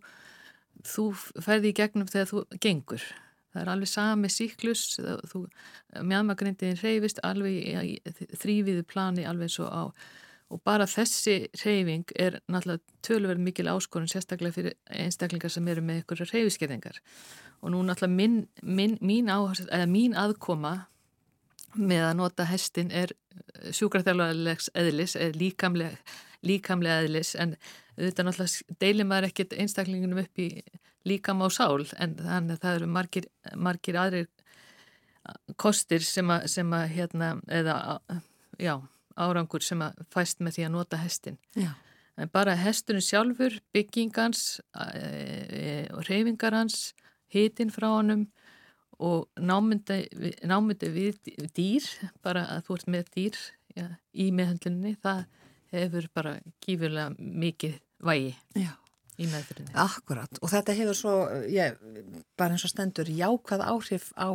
þú 0.87 1.05
ferði 1.43 1.71
í 1.71 1.77
gegnum 1.77 2.09
þegar 2.09 2.29
þú 2.29 2.43
gengur. 2.63 3.05
Það 3.53 3.61
er 3.61 3.71
alveg 3.73 3.89
sami 3.91 4.29
síklus, 4.33 4.83
mjadmagrindin 6.01 6.79
reyfist 6.81 7.21
alveg 7.25 7.53
í, 7.53 7.73
í 7.93 8.27
þrýviðu 8.41 8.85
plani 8.89 9.27
alveg 9.29 9.53
svo 9.53 9.69
á 9.69 9.83
og 10.53 10.61
bara 10.65 10.85
þessi 10.89 11.47
reyfing 11.63 12.13
er 12.19 12.39
náttúrulega 12.51 12.83
tölverð 13.05 13.41
mikil 13.41 13.69
áskorun 13.71 14.11
sérstaklega 14.11 14.55
fyrir 14.55 14.75
einstaklingar 14.93 15.51
sem 15.51 15.67
eru 15.71 15.83
með 15.85 16.03
ykkur 16.03 16.23
reyfiskeðingar 16.29 16.99
og 17.61 17.73
nú 17.73 17.81
náttúrulega 17.87 18.17
mín, 18.19 18.35
mín, 18.61 18.97
mín, 19.01 19.31
áhersl, 19.33 19.69
mín 19.89 20.17
aðkoma 20.19 20.75
með 21.73 22.05
að 22.09 22.17
nota 22.19 22.45
hestin 22.45 22.91
er 22.93 23.15
sjúkarþjálfarlegs 23.73 24.69
eðlis, 24.77 25.15
er 25.17 25.33
líkamlega, 25.39 25.97
líkamlega 26.45 27.07
eðlis 27.07 27.33
en 27.39 27.55
auðvitað 27.97 28.29
náttúrulega 28.29 28.79
deilir 28.83 29.09
maður 29.09 29.29
ekkert 29.31 29.57
einstaklingunum 29.57 30.21
upp 30.21 30.43
í 30.43 30.49
líkam 31.07 31.41
á 31.43 31.47
sál 31.51 31.81
en 31.97 32.15
þannig 32.19 32.55
að 32.57 32.63
það 32.63 32.77
eru 32.77 32.89
margir, 32.93 33.29
margir 33.57 33.99
aðrir 33.99 34.29
kostir 35.57 36.03
sem 36.05 36.29
að, 36.31 36.47
sem 36.51 36.73
að 36.75 36.89
hérna, 36.97 37.35
eða 37.47 37.77
já, 38.59 38.75
árangur 39.15 39.65
sem 39.65 39.81
að 39.83 40.03
fæst 40.13 40.43
með 40.43 40.57
því 40.57 40.67
að 40.67 40.73
nota 40.75 40.99
hestin. 41.01 41.39
Já. 41.57 41.71
En 42.17 42.29
bara 42.29 42.53
hestunum 42.57 43.01
sjálfur, 43.01 43.57
byggingans 43.73 44.61
e, 44.77 44.83
e, 44.85 45.63
og 45.93 46.05
reyfingar 46.05 46.53
hans, 46.53 46.91
hitin 47.33 47.73
frá 47.73 47.89
honum 47.89 48.27
og 49.01 49.25
námyndi, 49.41 50.03
námyndi 50.45 50.91
við 50.93 51.31
dýr, 51.57 51.87
bara 52.23 52.45
að 52.53 52.67
þú 52.67 52.77
ert 52.77 52.91
með 52.93 53.09
dýr 53.15 53.39
já, 53.73 53.87
í 54.13 54.29
meðhandlinni, 54.35 54.93
það 55.01 55.25
hefur 55.73 56.07
bara 56.13 56.37
gífurlega 56.63 57.13
mikið 57.17 57.79
vægi 58.03 58.33
Já. 58.59 58.71
í 59.17 59.27
meðfyrinni. 59.29 59.73
Akkurat 59.79 60.41
og 60.41 60.51
þetta 60.51 60.75
hefur 60.77 60.97
svo, 60.97 61.15
ég, 61.49 61.77
bara 62.39 62.55
eins 62.55 62.65
og 62.67 62.73
stendur 62.73 63.09
jákvæð 63.09 63.65
áhrif 63.65 64.11
á, 64.13 64.29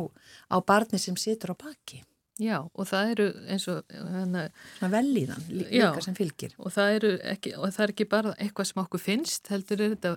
á 0.51 0.57
barni 0.59 0.99
sem 1.01 1.17
situr 1.19 1.55
á 1.55 1.57
baki. 1.63 2.03
Já 2.39 2.57
og 2.63 2.87
það 2.87 3.13
eru 3.13 3.27
eins 3.51 3.67
og 3.71 3.93
hana, 4.13 4.45
velíðan 4.79 5.45
líka 5.51 5.91
sem 6.05 6.15
fylgir. 6.17 6.55
Og 6.57 6.71
það, 6.73 7.07
ekki, 7.33 7.53
og 7.59 7.73
það 7.75 7.85
er 7.85 7.93
ekki 7.95 8.09
bara 8.13 8.33
eitthvað 8.37 8.71
sem 8.71 8.81
okkur 8.85 9.03
finnst, 9.03 9.51
heldur 9.51 9.83
þetta, 9.83 10.15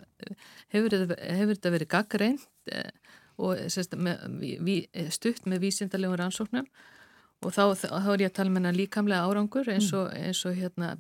hefur 0.75 0.97
þetta 0.97 1.75
verið 1.75 1.93
gaggreint 1.97 2.47
eh, 2.71 2.91
og 3.43 3.59
sérst, 3.73 3.97
með, 3.99 4.27
við, 4.63 4.89
stutt 5.15 5.47
með 5.51 5.67
vísindarlegum 5.67 6.21
rannsóknum 6.21 6.69
Og 7.43 7.51
þá, 7.51 7.63
þá 7.75 8.11
er 8.13 8.23
ég 8.23 8.31
að 8.31 8.37
tala 8.37 8.51
með 8.51 8.53
um 8.53 8.59
hennar 8.61 8.77
líkamlega 8.77 9.27
árangur 9.27 9.71
eins 9.73 9.89
mm. 9.91 9.97
og, 9.99 10.13
eins 10.15 10.43
og 10.47 10.59
hérna, 10.59 10.91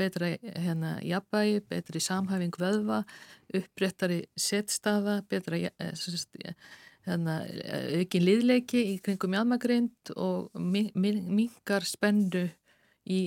betra 0.00 0.30
hérna, 0.40 0.92
jafnbægi, 1.04 1.58
betri 1.68 2.00
samhæfing 2.00 2.56
vöðva, 2.60 3.02
uppréttari 3.52 4.22
setstaða, 4.40 5.18
betra 5.28 5.60
eh, 7.02 7.10
hérna, 7.10 7.38
aukin 7.98 8.26
liðleiki 8.26 8.82
í 8.94 8.96
kringum 9.04 9.36
jafnmagrind 9.38 10.14
og 10.16 10.50
mingar 10.58 11.86
spennu 11.86 12.48
í, 13.10 13.22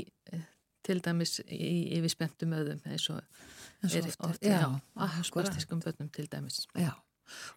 til 0.86 1.02
dæmis 1.04 1.40
í, 1.46 1.98
yfir 1.98 2.14
spenntum 2.14 2.56
öðum 2.56 2.84
eins 2.88 3.10
og 3.14 3.22
er 3.86 4.12
oft 4.26 4.46
á 4.46 5.08
spastiskum 5.24 5.84
bönnum 5.84 6.12
til 6.14 6.30
dæmis. 6.32 6.66
Já 6.76 6.94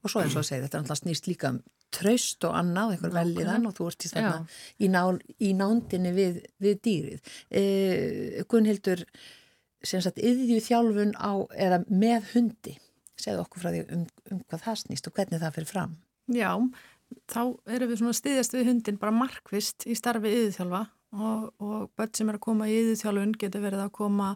og 0.03 0.11
svo 0.11 0.23
eins 0.23 0.37
og 0.37 0.41
að 0.43 0.49
segja 0.51 0.69
þetta 0.69 0.97
snýst 0.97 1.29
líka 1.29 1.53
um 1.55 1.61
traust 1.95 2.45
og 2.45 2.57
annað, 2.57 2.95
eitthvað 2.95 3.17
veljiðan 3.17 3.69
og 3.69 3.77
þú 3.77 3.87
ert 3.89 4.05
í, 4.05 4.11
í, 4.85 4.91
ná, 4.93 5.03
í 5.41 5.53
nándinni 5.57 6.13
við, 6.17 6.43
við 6.61 6.81
dýrið. 6.85 7.31
E, 7.49 7.63
Gunnhildur 8.49 9.05
sem 9.87 10.03
sagt, 10.05 10.21
yðju 10.21 10.59
þjálfun 10.67 11.15
á 11.17 11.33
eða 11.57 11.81
með 11.89 12.33
hundi 12.35 12.77
segðu 13.19 13.45
okkur 13.45 13.63
frá 13.63 13.73
því 13.73 13.81
um, 13.95 14.05
um 14.33 14.43
hvað 14.51 14.65
það 14.67 14.81
snýst 14.83 15.09
og 15.09 15.17
hvernig 15.17 15.43
það 15.43 15.57
fyrir 15.57 15.71
fram 15.71 15.97
Já, 16.29 16.53
þá 17.33 17.43
erum 17.73 17.91
við 17.91 18.01
svona 18.03 18.17
stiðjast 18.17 18.55
við 18.57 18.71
hundin 18.73 19.01
bara 19.01 19.15
markvist 19.17 19.87
í 19.89 19.97
starfi 19.97 20.33
yðju 20.35 20.55
þjálfa 20.59 20.83
og, 21.17 21.47
og 21.65 21.89
börn 21.97 22.13
sem 22.17 22.29
er 22.29 22.37
að 22.37 22.45
koma 22.45 22.69
í 22.69 22.75
yðurþjálfun 22.83 23.33
getur 23.41 23.65
verið 23.65 23.85
að 23.87 23.95
koma 23.97 24.29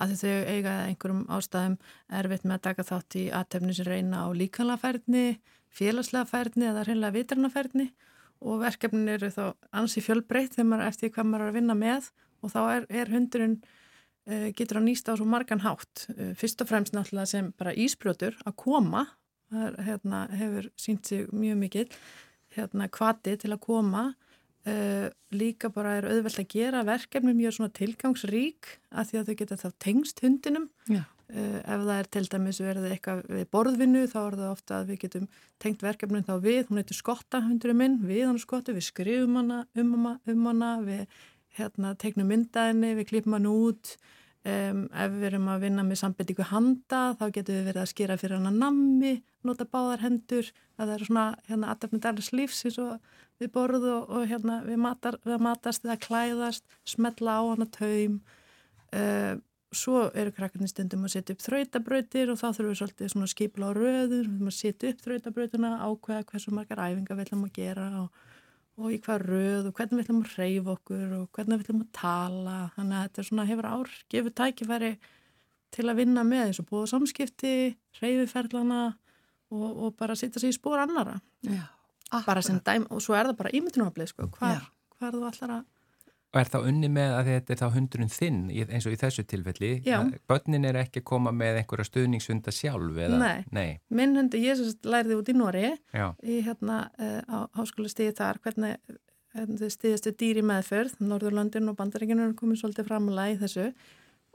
að 0.00 0.14
þau 0.22 0.32
eiga 0.48 0.74
einhverjum 0.88 1.26
ástæðum 1.36 1.76
erfitt 2.20 2.46
með 2.46 2.56
að 2.56 2.64
taka 2.68 2.86
þátt 2.88 3.18
í 3.20 3.24
aðtefni 3.40 3.76
sem 3.76 3.88
reyna 3.88 4.24
á 4.24 4.28
líkanlafærni, 4.32 5.26
félagslega 5.68 6.30
færni 6.30 6.68
eða 6.70 6.86
reynlega 6.88 7.16
vitrannafærni 7.18 7.88
og 8.44 8.60
verkefnin 8.62 9.12
eru 9.14 9.30
þá 9.32 9.44
ansi 9.76 10.02
fjölbreytt 10.04 10.56
þegar 10.56 10.70
maður 10.70 10.90
eftir 10.90 11.12
hvað 11.14 11.28
maður 11.30 11.44
er 11.44 11.52
að 11.52 11.58
vinna 11.58 11.76
með 11.78 12.10
og 12.44 12.52
þá 12.52 12.60
er, 12.62 12.86
er 12.92 13.12
hundurinn 13.12 13.58
uh, 13.64 14.48
getur 14.56 14.80
að 14.80 14.88
nýsta 14.88 15.16
á 15.16 15.18
svo 15.18 15.28
margan 15.28 15.64
hátt. 15.64 16.06
Uh, 16.12 16.32
fyrst 16.38 16.60
og 16.64 16.70
fremst 16.70 16.96
náttúrulega 16.96 17.30
sem 17.30 17.52
bara 17.58 17.76
ísbrjótur 17.76 18.36
að 18.44 18.56
koma 18.60 19.06
það 19.54 19.80
hérna, 19.88 20.20
hefur 20.34 20.68
sínt 20.80 21.08
sig 21.08 21.26
mjög 21.32 21.58
mikil 21.62 21.88
hérna, 22.54 22.90
kvati 22.92 23.36
til 23.40 23.54
að 23.54 23.64
koma. 23.64 24.12
Uh, 24.64 25.10
líka 25.28 25.68
bara 25.68 25.98
er 25.98 26.06
auðvelt 26.08 26.38
að 26.40 26.54
gera 26.54 26.86
verkefni 26.88 27.34
mjög 27.36 27.58
svona 27.58 27.74
tilgangsrík 27.76 28.70
að 28.96 29.10
því 29.10 29.18
að 29.18 29.26
þau 29.26 29.34
geta 29.42 29.58
þá 29.60 29.66
tengst 29.84 30.22
hundinum. 30.24 30.70
Uh, 30.88 31.58
ef 31.60 31.84
það 31.84 31.92
er 31.98 32.08
til 32.16 32.22
dæmis 32.32 32.60
verið 32.64 32.86
eitthvað 32.94 33.20
við 33.28 33.44
borðvinnu 33.52 34.06
þá 34.08 34.18
er 34.22 34.38
það 34.38 34.48
ofta 34.54 34.78
að 34.78 34.90
við 34.92 34.98
getum 35.04 35.28
tengt 35.60 35.84
verkefnum 35.84 36.24
þá 36.24 36.34
við, 36.44 36.62
hún 36.70 36.80
heitir 36.80 36.96
Skotta 36.96 37.42
hundurinn 37.44 37.80
minn, 37.80 38.00
við 38.08 38.24
hann 38.30 38.40
Skottu, 38.40 38.72
við 38.76 38.88
skrifum 38.88 39.36
hana 39.42 39.62
um 39.76 39.94
hana, 39.98 40.14
um 40.32 40.48
hana 40.48 40.72
við 40.84 41.04
hérna, 41.58 41.94
tegnum 42.00 42.32
myndaðinni, 42.32 42.94
við 42.98 43.10
klipum 43.12 43.36
hann 43.36 43.50
út 43.50 43.96
um, 44.44 44.84
ef 44.92 45.14
við 45.14 45.26
erum 45.30 45.48
að 45.52 45.64
vinna 45.66 45.84
með 45.86 46.00
sambindíku 46.02 46.46
handa 46.50 47.02
þá 47.18 47.24
getum 47.36 47.58
við 47.58 47.68
verið 47.70 47.82
að 47.82 47.90
skera 47.92 48.18
fyrir 48.20 48.38
hana 48.38 48.52
nammi, 48.54 49.14
nota 49.46 49.66
báðar 49.68 50.04
hendur. 50.04 50.50
Það 50.78 50.94
er 50.94 51.06
svona 51.08 51.26
hérna 51.48 51.72
aðtefnið 51.72 52.10
alls 52.10 52.30
lífs 52.34 52.64
eins 52.68 52.78
og 52.82 52.94
við 53.42 53.50
borðu 53.54 53.90
og, 53.94 54.12
og 54.14 54.28
hérna 54.30 54.60
við, 54.66 54.78
matar, 54.84 55.18
við 55.24 55.42
matast 55.46 55.86
eða 55.86 55.98
klæðast, 56.04 56.64
smetla 56.88 57.40
á 57.40 57.42
hana 57.54 57.68
taum. 57.72 58.20
Uh, 58.94 59.34
svo 59.74 60.04
eru 60.14 60.30
krakkarnir 60.34 60.70
stundum 60.70 61.06
að 61.06 61.16
setja 61.16 61.34
upp 61.34 61.42
þrautabrautir 61.42 62.30
og 62.30 62.38
þá 62.38 62.46
þurfum 62.46 62.70
við 62.70 62.78
svolítið 62.78 63.10
svona 63.10 63.30
skipla 63.32 63.70
á 63.70 63.72
röður, 63.74 64.12
við 64.12 64.28
þurfum 64.28 64.50
að 64.50 64.56
setja 64.58 64.92
upp 64.92 65.02
þrautabrautina, 65.02 65.72
ákveða 65.82 66.26
hversu 66.30 66.54
margar 66.54 66.82
æfingar 66.84 67.18
við 67.18 67.26
ætlum 67.26 67.48
að 67.48 67.56
gera 67.58 67.88
og, 68.04 68.20
og 68.80 68.90
í 68.90 68.98
hvað 69.04 69.26
röð 69.28 69.68
og 69.68 69.76
hvernig 69.78 70.00
við 70.00 70.04
ætlum 70.04 70.22
að 70.24 70.34
reyfa 70.38 70.74
okkur 70.74 71.12
og 71.18 71.28
hvernig 71.36 71.60
við 71.60 71.66
ætlum 71.66 71.84
að 71.84 71.92
tala. 72.00 72.56
Þannig 72.74 72.96
að 72.98 73.06
þetta 73.06 73.26
svona 73.28 73.46
hefur 73.50 73.70
ár, 73.70 73.94
gefur 74.10 74.36
tækifæri 74.40 74.92
til 75.74 75.86
að 75.90 76.00
vinna 76.02 76.26
með 76.26 76.60
og 76.62 76.68
búið 76.70 76.90
samskipti, 76.92 77.54
reyfiferlana 78.00 78.82
og, 79.54 79.70
og 79.70 79.96
bara 79.98 80.16
setja 80.18 80.42
sig 80.42 80.54
í 80.54 80.58
spór 80.58 80.82
annara 80.82 81.20
Já 81.42 81.66
bara 82.26 82.42
sem 82.42 82.60
dæm 82.60 82.86
og 82.90 83.02
svo 83.02 83.16
er 83.16 83.28
það 83.28 83.38
bara 83.38 83.52
ímyndunarflið 83.58 84.10
sko, 84.12 84.28
hvar, 84.38 84.68
hvar 84.98 85.14
þú 85.14 85.22
allar 85.28 85.54
að 85.58 85.64
Og 86.34 86.40
er 86.40 86.48
það 86.50 86.64
unni 86.66 86.88
með 86.90 87.12
að 87.14 87.28
þetta 87.30 87.54
er 87.54 87.58
þá 87.60 87.76
hundurinn 87.76 88.10
þinn 88.10 88.38
eins 88.50 88.86
og 88.88 88.94
í 88.96 88.98
þessu 88.98 89.22
tilfelli? 89.30 89.70
Já. 89.86 90.00
Bönnin 90.30 90.66
er 90.66 90.80
ekki 90.80 91.04
að 91.04 91.06
koma 91.12 91.30
með 91.34 91.60
einhverja 91.60 91.86
stuðningshunda 91.86 92.54
sjálf? 92.54 92.98
Eða? 93.06 93.20
Nei. 93.22 93.44
Nei. 93.54 93.68
Minn 93.94 94.18
hundur, 94.18 94.42
ég 94.42 94.62
lærði 94.82 95.18
út 95.20 95.30
í 95.30 95.36
Nóri 95.38 95.70
í 95.70 96.40
hérna 96.42 96.80
uh, 96.98 97.20
á 97.30 97.38
háskóla 97.60 97.92
stíði 97.92 98.16
þar 98.18 98.42
hvernig 98.42 98.98
þau 99.34 99.70
stíðast 99.70 100.10
við 100.10 100.18
dýri 100.22 100.44
meðferð, 100.46 100.98
Norðurlandin 101.02 101.70
og 101.70 101.78
Bandaríkinu 101.78 102.28
er 102.28 102.36
komið 102.38 102.60
svolítið 102.60 102.90
framlega 102.90 103.32
í 103.32 103.38
þessu 103.40 103.70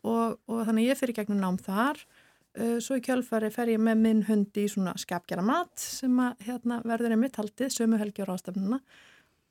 og, 0.03 0.39
og 0.47 0.65
þannig 0.67 0.89
ég 0.89 0.99
fyrir 0.99 1.19
gegnum 1.19 1.39
nám 1.43 1.59
þar 1.63 1.99
uh, 1.99 2.79
svo 2.83 2.99
í 2.99 3.03
kjálfari 3.03 3.51
fer 3.53 3.71
ég 3.75 3.83
með 3.83 4.03
minn 4.07 4.25
hundi 4.27 4.65
í 4.65 4.71
svona 4.71 4.95
skapgjara 4.99 5.45
mat 5.45 5.75
sem 5.79 6.15
að 6.23 6.43
hérna, 6.47 6.81
verður 6.87 7.15
einmitt 7.15 7.39
haldið, 7.39 7.71
sömu 7.75 7.99
helgjur 8.01 8.31
ástöfnuna 8.35 8.81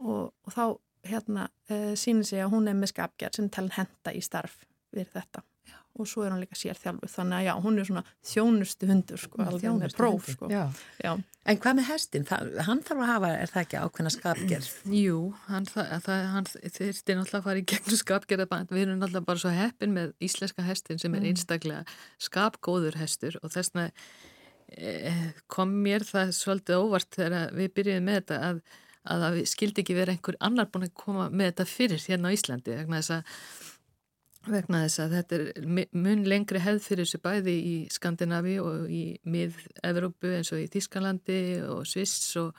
og, 0.00 0.30
og 0.32 0.54
þá 0.54 0.64
hérna 1.08 1.48
uh, 1.70 1.92
sínir 1.98 2.28
sig 2.28 2.42
að 2.44 2.52
hún 2.56 2.68
er 2.70 2.76
með 2.78 2.94
skapgerð 2.94 3.38
sem 3.38 3.52
talin 3.52 3.76
henda 3.76 4.14
í 4.14 4.22
starf 4.24 4.60
við 4.94 5.10
þetta 5.14 5.42
já. 5.68 5.78
og 5.98 6.08
svo 6.08 6.24
er 6.24 6.34
hún 6.34 6.42
líka 6.42 6.58
sér 6.58 6.78
þjálfuð 6.78 7.12
þannig 7.12 7.38
að 7.38 7.48
já, 7.48 7.52
hún 7.64 7.80
er 7.80 7.88
svona 7.88 8.04
þjónustu 8.32 8.88
hundur 8.88 9.22
sko, 9.24 9.42
alveg 9.44 9.76
með 9.80 9.98
próf 9.98 10.30
sko. 10.34 10.48
já. 10.52 10.64
Já. 11.02 11.12
En 11.48 11.56
hvað 11.56 11.78
með 11.78 11.86
hestin? 11.88 12.24
Það, 12.28 12.48
hann 12.66 12.80
þarf 12.84 13.02
að 13.02 13.08
hafa, 13.08 13.28
er 13.40 13.52
það 13.52 13.62
ekki 13.62 13.78
ákveðna 13.80 14.10
skapgerð? 14.12 14.72
Jú, 14.92 15.20
hann, 15.46 15.68
það, 15.70 15.92
það, 16.04 16.24
hann 16.34 16.48
þurfti 16.50 17.14
náttúrulega 17.16 17.38
að 17.38 17.46
fara 17.46 17.62
í 17.62 17.68
gegnum 17.72 18.00
skapgerð 18.02 18.56
við 18.68 18.82
erum 18.82 18.98
náttúrulega 18.98 19.28
bara 19.30 19.42
svo 19.44 19.52
heppin 19.56 19.94
með 19.96 20.10
íslenska 20.28 20.66
hestin 20.66 21.00
sem 21.00 21.14
er 21.14 21.24
mm. 21.24 21.30
einstaklega 21.30 21.96
skapgóður 22.28 22.98
hestur 23.00 23.38
og 23.40 23.54
þess 23.54 23.72
vegna 23.72 23.86
eh, 24.76 25.24
kom 25.48 25.72
mér 25.86 26.04
það 26.04 26.34
svolítið 26.36 26.84
óvart 26.84 27.16
þegar 27.16 27.56
við 27.56 27.72
byrjuðum 27.78 28.08
með 28.10 28.20
þetta 28.20 28.42
að 28.50 28.60
að 29.06 29.24
það 29.24 29.38
skildi 29.50 29.84
ekki 29.84 29.96
verið 29.96 30.16
einhver 30.16 30.38
annar 30.48 30.68
búin 30.72 30.88
að 30.88 30.94
koma 30.98 31.28
með 31.30 31.52
þetta 31.52 31.66
fyrir 31.70 32.04
hérna 32.08 32.32
á 32.32 32.34
Íslandi 32.36 32.76
vegna 32.76 33.00
þess 33.00 33.14
að, 33.16 33.38
vegna 34.48 34.82
þess 34.84 35.02
að 35.04 35.16
þetta 35.16 35.38
er 35.38 35.88
mun 35.92 36.26
lengri 36.28 36.62
hefð 36.64 36.84
fyrir 36.86 37.06
þessu 37.06 37.22
bæði 37.24 37.56
í 37.70 37.74
Skandinavi 37.94 38.58
og 38.64 38.92
í 38.92 39.02
mið-Evrópu 39.28 40.34
eins 40.38 40.52
og 40.54 40.62
í 40.64 40.68
Þískalandi 40.74 41.40
og 41.68 41.82
Sviss 41.88 42.36
og, 42.40 42.54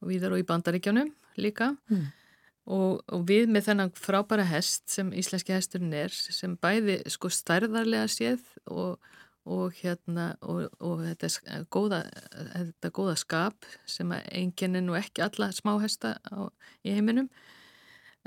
og 0.00 0.12
víðar 0.12 0.36
og 0.36 0.42
í 0.42 0.48
Bandaríkjanum 0.48 1.12
líka 1.40 1.72
mm. 1.90 2.04
og, 2.74 3.00
og 3.06 3.24
við 3.28 3.50
með 3.54 3.70
þennan 3.70 3.94
frábæra 3.96 4.46
hest 4.50 4.88
sem 4.92 5.14
íslenski 5.16 5.56
hesturinn 5.56 5.96
er 5.96 6.12
sem 6.12 6.58
bæði 6.60 7.00
sko 7.10 7.32
stærðarlega 7.32 8.10
séð 8.10 8.44
og 8.68 8.98
og 9.48 9.76
hérna 9.80 10.34
og, 10.40 10.68
og 10.84 11.04
þetta 11.04 11.60
góða, 11.72 12.02
þetta 12.54 12.90
góða 12.96 13.16
skap 13.20 13.68
sem 13.88 14.12
enginn 14.12 14.76
er 14.76 14.84
nú 14.84 14.96
ekki 14.98 15.24
alla 15.24 15.50
smáhesta 15.56 16.18
á, 16.28 16.52
í 16.84 16.94
heiminum. 16.96 17.30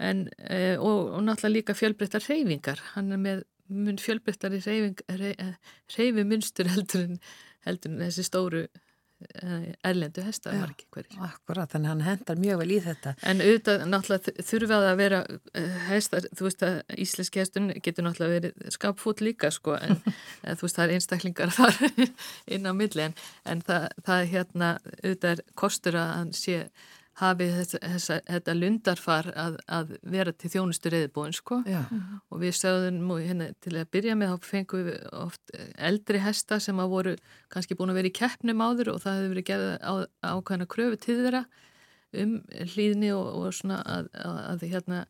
En, 0.02 0.26
e, 0.49 0.76
og, 0.78 1.13
og 1.13 1.21
náttúrulega 1.21 1.54
líka 1.54 1.78
fjölbreyttar 1.78 2.26
reyfingar 2.26 2.82
hann 2.95 3.12
er 3.13 3.21
með 3.21 3.43
mun 3.69 3.99
fjölbreyttari 4.02 4.60
reyfimunstur 5.93 6.69
heldur 6.73 7.06
en 7.06 7.19
heldur 7.67 7.93
en 7.93 8.02
þessi 8.02 8.26
stóru 8.26 8.65
Eh, 8.65 8.92
erlendu 9.83 10.23
hesta 10.25 10.53
hverjir. 10.53 11.19
Akkurat, 11.23 11.71
þannig 11.71 11.91
hann 11.91 12.03
hendar 12.05 12.39
mjög 12.41 12.62
vel 12.63 12.69
í 12.75 12.79
þetta. 12.83 13.15
En 13.29 13.43
auðvitað 13.43 13.86
náttúrulega 13.89 14.45
þurfaði 14.49 14.89
að 14.89 15.01
vera 15.01 15.21
eh, 15.59 15.77
hestar, 15.89 16.27
þú 16.31 16.47
veist 16.47 16.65
að 16.67 16.79
íslenski 17.05 17.43
hestun 17.43 17.69
getur 17.83 18.07
náttúrulega 18.07 18.39
verið 18.39 18.73
skapfút 18.77 19.23
líka 19.25 19.51
sko 19.53 19.77
en 19.86 19.99
þú 20.01 20.67
veist 20.67 20.79
það 20.79 20.86
er 20.86 20.95
einstaklingar 20.97 21.53
þar 21.53 21.79
inn 22.57 22.67
á 22.67 22.73
milli 22.75 23.07
en, 23.07 23.15
en 23.49 23.63
það, 23.65 23.88
það 24.07 24.27
hérna 24.33 24.73
auðvitað 25.03 25.31
er 25.33 25.45
kostur 25.59 25.99
að 25.99 26.12
hann 26.17 26.36
sé 26.38 26.59
hafi 27.21 27.47
þess, 27.54 27.76
þess, 27.78 28.13
þetta 28.26 28.56
lundarfar 28.58 29.28
að, 29.38 29.58
að 29.69 29.91
vera 30.15 30.34
til 30.34 30.49
þjónustu 30.56 30.91
reyðbúin 30.93 31.36
sko 31.38 31.60
Já. 31.69 31.84
og 32.34 32.41
við 32.41 32.56
sögðum 32.58 33.12
hérna, 33.19 33.49
til 33.62 33.76
að 33.78 33.91
byrja 33.93 34.15
með 34.17 34.34
þá 34.34 34.47
fengum 34.49 34.88
við 34.88 35.04
oft 35.19 35.54
eldri 35.78 36.23
hesta 36.23 36.58
sem 36.63 36.82
að 36.82 36.95
voru 36.95 37.13
kannski 37.54 37.78
búin 37.78 37.93
að 37.93 38.02
vera 38.02 38.10
í 38.10 38.15
keppnum 38.17 38.65
áður 38.65 38.95
og 38.95 39.04
það 39.06 39.19
hefur 39.19 39.36
verið 39.36 39.49
gerð 39.52 40.08
ákvæmna 40.26 40.69
kröfu 40.73 40.99
til 41.06 41.19
þeirra 41.21 41.43
um 42.23 42.34
hlýðni 42.73 43.13
og, 43.13 43.30
og 43.41 43.54
svona 43.58 43.82
að, 43.86 44.10
að, 44.17 44.41
að 44.49 44.67
hérna 44.73 45.06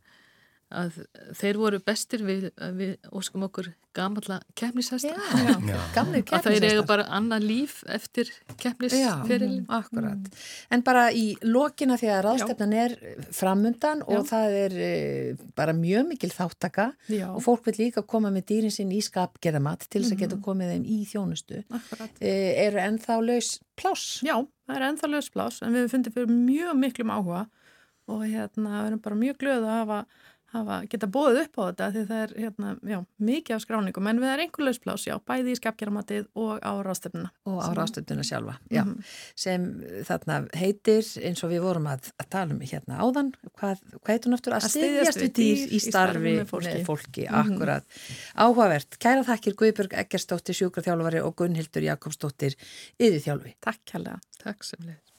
að 0.73 0.99
þeir 1.37 1.59
voru 1.61 1.79
bestir 1.83 2.23
við, 2.25 2.49
við 2.77 2.93
óskum 3.13 3.45
okkur 3.47 3.71
gamalla 3.93 4.39
keppnishesta 4.57 5.13
að 5.13 6.47
þeir 6.47 6.65
eiga 6.65 6.83
bara 6.87 7.05
annað 7.13 7.45
líf 7.45 7.75
eftir 7.91 8.29
keppnisferilin 8.61 9.67
Akkurat, 9.69 10.17
mm. 10.17 10.41
en 10.73 10.83
bara 10.85 11.05
í 11.13 11.25
lokina 11.45 11.97
því 12.01 12.09
að 12.15 12.21
ráðstefnan 12.27 12.75
er 12.83 12.95
framundan 13.35 14.01
Já. 14.01 14.07
og 14.09 14.27
það 14.29 14.57
er 14.63 14.77
e, 14.87 14.91
bara 15.57 15.77
mjög 15.77 16.09
mikil 16.09 16.31
þáttaka 16.33 16.89
Já. 17.13 17.27
og 17.29 17.41
fólk 17.45 17.69
vil 17.69 17.77
líka 17.83 18.05
koma 18.05 18.33
með 18.33 18.49
dýrin 18.53 18.73
sinn 18.73 18.93
í 18.93 19.01
skapgerðamat 19.05 19.87
til 19.87 20.01
þess 20.01 20.17
að 20.17 20.23
geta 20.25 20.39
mhm. 20.39 20.45
komið 20.47 20.73
þeim 20.73 20.87
í 20.89 20.99
þjónustu 21.13 21.63
e, 22.19 22.35
eru 22.65 22.81
ennþá 22.87 23.19
laus 23.21 23.55
pláss? 23.79 24.21
Já, 24.25 24.39
það 24.67 24.79
er 24.79 24.87
ennþá 24.89 25.11
laus 25.13 25.33
pláss 25.33 25.65
en 25.65 25.77
við 25.77 25.91
fundum 25.93 26.17
fyrir 26.17 26.33
mjög 26.33 26.79
miklum 26.81 27.13
áhuga 27.13 27.45
og 28.11 28.25
hérna 28.27 28.81
við 28.81 28.87
erum 28.89 29.01
bara 29.03 29.19
mjög 29.19 29.37
glöð 29.39 29.65
að 29.67 29.77
hafa 29.77 29.99
hafa, 30.53 30.77
geta 30.89 31.09
bóðið 31.09 31.39
upp 31.43 31.59
á 31.59 31.61
þetta 31.63 31.87
því 31.93 32.03
það 32.09 32.21
er 32.23 32.33
hérna, 32.43 32.73
já, 32.91 32.97
mikið 33.29 33.55
af 33.55 33.63
skráningum 33.63 34.09
en 34.09 34.21
við 34.21 34.31
erum 34.31 34.45
einhver 34.45 34.67
lausplás, 34.67 35.05
já, 35.07 35.15
bæði 35.29 35.53
í 35.53 35.59
skapkjaramatið 35.59 36.27
og 36.39 36.61
á 36.61 36.73
ráðstöfnuna. 36.85 37.31
Og 37.49 37.59
á 37.59 37.69
ráðstöfnuna 37.77 38.25
sjálfa, 38.27 38.57
já, 38.69 38.83
mm 38.83 38.93
-hmm. 38.93 39.13
sem 39.35 39.67
þarna 40.09 40.39
heitir 40.57 41.03
eins 41.23 41.43
og 41.43 41.53
við 41.53 41.63
vorum 41.65 41.87
að, 41.87 42.11
að 42.21 42.29
tala 42.29 42.53
um 42.53 42.61
hérna 42.61 42.99
áðan, 42.99 43.31
hvað, 43.57 43.81
hvað 44.01 44.13
heitur 44.13 44.33
náttúrulega 44.33 44.65
að 44.65 44.75
stiðjast 44.75 45.21
við 45.23 45.33
dýr 45.39 45.63
í 45.73 45.79
starfi 45.79 46.35
með 46.39 46.45
fólki, 46.51 46.73
með 46.73 46.85
fólki 46.85 47.25
mm 47.27 47.33
-hmm. 47.33 47.53
akkurat. 47.53 47.85
Áhugavert, 48.35 48.99
kæra 48.99 49.23
þakkir 49.23 49.55
Guðbjörg 49.55 49.93
Eggerstóttir, 49.93 50.55
sjúkraþjálfari 50.55 51.21
og 51.21 51.35
Gunnhildur 51.35 51.83
Jakobsdóttir, 51.83 52.55
yðurþjálfi. 52.99 53.55
Takk 53.59 53.81
kærlega. 53.85 54.19
Takk 54.43 54.63
sem 54.63 54.79
leið. 54.85 55.12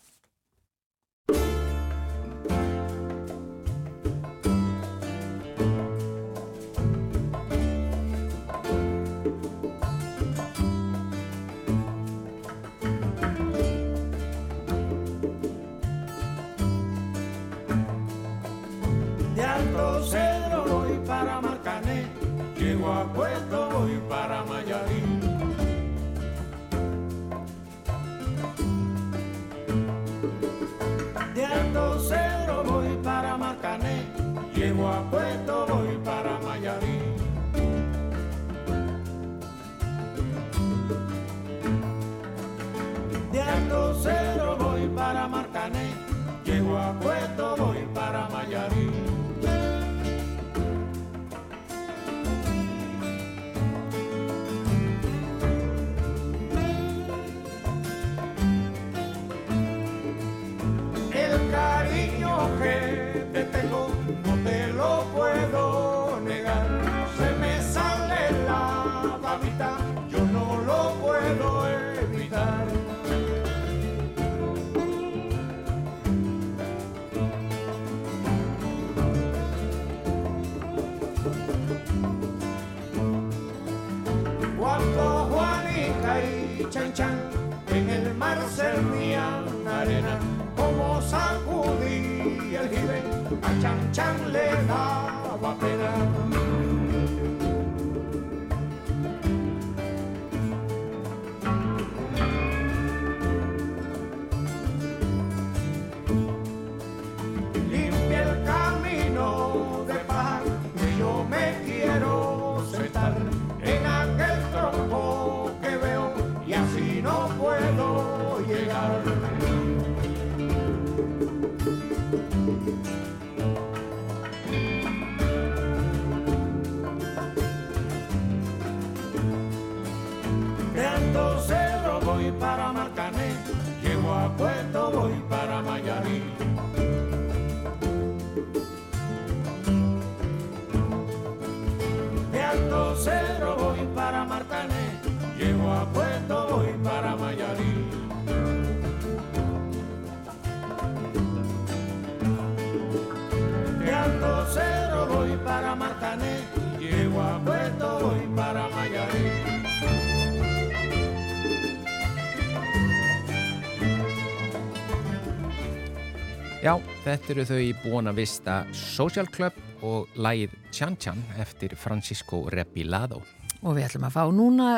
Já, 166.65 166.79
þetta 167.05 167.33
eru 167.35 167.43
þau 167.45 167.59
í 167.61 167.73
búin 167.83 168.07
að 168.09 168.23
vista 168.23 168.53
Social 168.73 169.27
Club 169.29 169.57
og 169.85 170.15
lægið 170.17 170.55
Tjan 170.73 170.95
Tjan 170.97 171.21
eftir 171.43 171.75
Francisco 171.77 172.39
Repilado. 172.49 173.19
Og 173.61 173.77
við 173.77 173.85
ætlum 173.91 174.07
að 174.09 174.15
fá 174.15 174.23
núna 174.33 174.71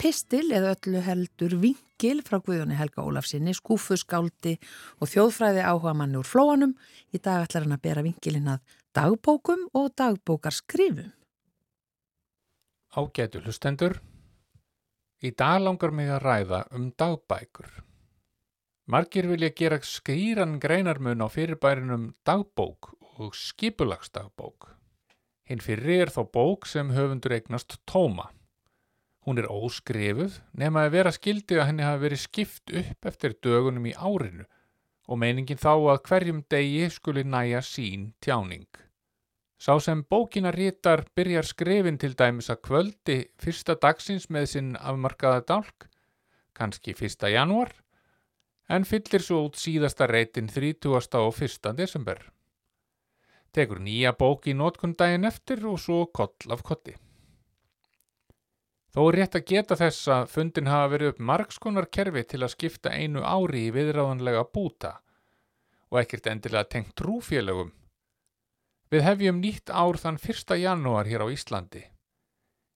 pistil 0.00 0.46
eða 0.56 0.72
öllu 0.72 1.02
heldur 1.04 1.58
vingil 1.60 2.24
frá 2.24 2.38
Guðjóni 2.40 2.80
Helga 2.80 3.04
Ólafsinni, 3.04 3.52
skúfuskáldi 3.60 4.56
og 5.04 5.12
þjóðfræði 5.12 5.68
áhuga 5.68 5.92
manni 6.00 6.22
úr 6.22 6.32
flóanum. 6.32 6.72
Í 7.12 7.20
dag 7.20 7.44
ætlar 7.44 7.68
hann 7.68 7.76
að 7.76 7.84
bera 7.90 8.08
vingilin 8.08 8.48
að 8.56 8.64
dagbókum 8.96 9.68
og 9.76 9.92
dagbókarskrifum. 10.00 11.12
Ágætu 12.96 13.44
hlustendur, 13.44 14.00
í 15.20 15.36
dag 15.36 15.60
langar 15.60 15.92
mig 15.92 16.08
að 16.08 16.24
ræða 16.24 16.68
um 16.72 16.88
dagbækur. 16.96 17.83
Margir 18.84 19.24
vilja 19.24 19.48
gera 19.56 19.78
skýran 19.80 20.58
greinarmun 20.60 21.24
á 21.24 21.28
fyrirbærinum 21.32 22.10
dagbók 22.20 22.90
og 23.16 23.32
skipulagsdagbók. 23.32 24.66
Hinn 25.48 25.62
fyrir 25.64 26.02
er 26.04 26.10
þó 26.12 26.26
bók 26.28 26.66
sem 26.68 26.90
höfundur 26.92 27.32
eignast 27.32 27.78
tóma. 27.88 28.26
Hún 29.24 29.40
er 29.40 29.48
óskrifuð 29.48 30.36
nema 30.52 30.82
að 30.84 30.96
vera 30.98 31.12
skildi 31.16 31.56
að 31.56 31.70
henni 31.70 31.86
hafi 31.86 32.02
verið 32.02 32.20
skipt 32.26 32.74
upp 32.80 33.08
eftir 33.08 33.36
dögunum 33.40 33.86
í 33.88 33.94
árinu 33.96 34.44
og 35.08 35.20
meiningin 35.20 35.60
þá 35.60 35.72
að 35.72 36.02
hverjum 36.10 36.42
degi 36.52 36.90
skuli 36.92 37.24
næja 37.24 37.62
sín 37.64 38.10
tjáning. 38.20 38.68
Sá 39.56 39.80
sem 39.80 40.02
bókina 40.04 40.52
rítar 40.52 41.06
byrjar 41.16 41.48
skrifin 41.48 41.96
til 41.96 42.12
dæmis 42.12 42.52
að 42.52 42.60
kvöldi 42.68 43.18
fyrsta 43.40 43.78
dagsins 43.80 44.28
með 44.28 44.50
sinn 44.52 44.70
afmarkaða 44.76 45.40
dálk, 45.48 45.88
kannski 46.52 46.92
fyrsta 46.92 47.32
januar, 47.32 47.72
en 48.68 48.86
fyllir 48.88 49.22
svo 49.22 49.44
út 49.48 49.58
síðasta 49.60 50.08
reytin 50.08 50.48
30. 50.48 50.88
og 51.20 51.42
1. 51.42 51.72
desember. 51.76 52.20
Tekur 53.54 53.78
nýja 53.78 54.14
bók 54.18 54.48
í 54.50 54.54
nótkundaginn 54.56 55.28
eftir 55.28 55.62
og 55.68 55.78
svo 55.78 56.06
koll 56.06 56.54
af 56.54 56.64
kolli. 56.66 56.96
Þó 58.94 59.00
er 59.08 59.16
rétt 59.18 59.36
að 59.38 59.46
geta 59.50 59.76
þess 59.78 60.08
að 60.16 60.28
fundin 60.30 60.70
hafa 60.70 60.90
verið 60.92 61.12
upp 61.12 61.22
margskonar 61.30 61.88
kerfi 61.90 62.22
til 62.30 62.42
að 62.42 62.52
skipta 62.54 62.92
einu 62.94 63.24
ári 63.26 63.66
í 63.68 63.72
viðráðanlega 63.74 64.44
búta 64.54 65.00
og 65.90 65.98
ekkert 66.00 66.28
endilega 66.30 66.70
tengt 66.70 66.94
trúfélögum. 66.98 67.72
Við 68.90 69.02
hefjum 69.02 69.40
nýtt 69.42 69.70
ár 69.70 69.98
þann 69.98 70.18
1. 70.18 70.54
janúar 70.58 71.10
hér 71.10 71.26
á 71.26 71.28
Íslandi. 71.30 71.82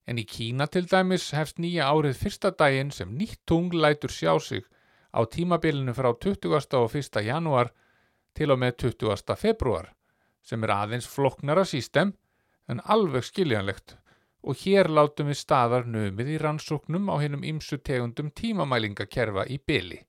En 0.07 0.19
í 0.19 0.25
Kína 0.27 0.67
til 0.67 0.85
dæmis 0.91 1.29
hefst 1.35 1.59
nýja 1.59 1.87
árið 1.87 2.19
fyrsta 2.19 2.51
daginn 2.51 2.91
sem 2.91 3.11
nýtt 3.15 3.39
tungl 3.47 3.79
lætur 3.79 4.11
sjá 4.11 4.35
sig 4.43 4.67
á 5.13 5.19
tímabilinu 5.25 5.93
frá 5.97 6.11
20. 6.13 6.75
og 6.77 6.95
1. 6.95 7.21
januar 7.25 7.71
til 8.35 8.51
og 8.51 8.59
með 8.61 8.75
20. 8.85 9.35
februar 9.35 9.93
sem 10.41 10.63
er 10.63 10.73
aðeins 10.73 11.07
floknara 11.09 11.65
sístem 11.67 12.13
en 12.69 12.81
alveg 12.85 13.25
skiljanlegt 13.27 13.97
og 14.41 14.59
hér 14.63 14.87
látum 14.87 15.29
við 15.31 15.41
staðar 15.41 15.87
nömið 15.89 16.35
í 16.35 16.37
rannsóknum 16.41 17.09
á 17.11 17.15
hennum 17.19 17.43
ymsu 17.43 17.79
tegundum 17.83 18.29
tímamælingakerfa 18.31 19.45
í 19.51 19.59
byli. 19.59 19.99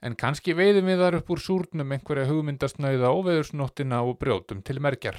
En 0.00 0.16
kannski 0.16 0.54
veiðum 0.56 0.88
við 0.88 1.02
þar 1.02 1.18
upp 1.20 1.32
úr 1.34 1.42
súrnum 1.42 1.92
einhverja 1.92 2.28
hugmyndasnauða 2.30 3.12
og 3.12 3.26
veðursnóttina 3.28 4.02
og 4.06 4.18
brjótum 4.20 4.62
til 4.64 4.80
merkjar. 4.80 5.18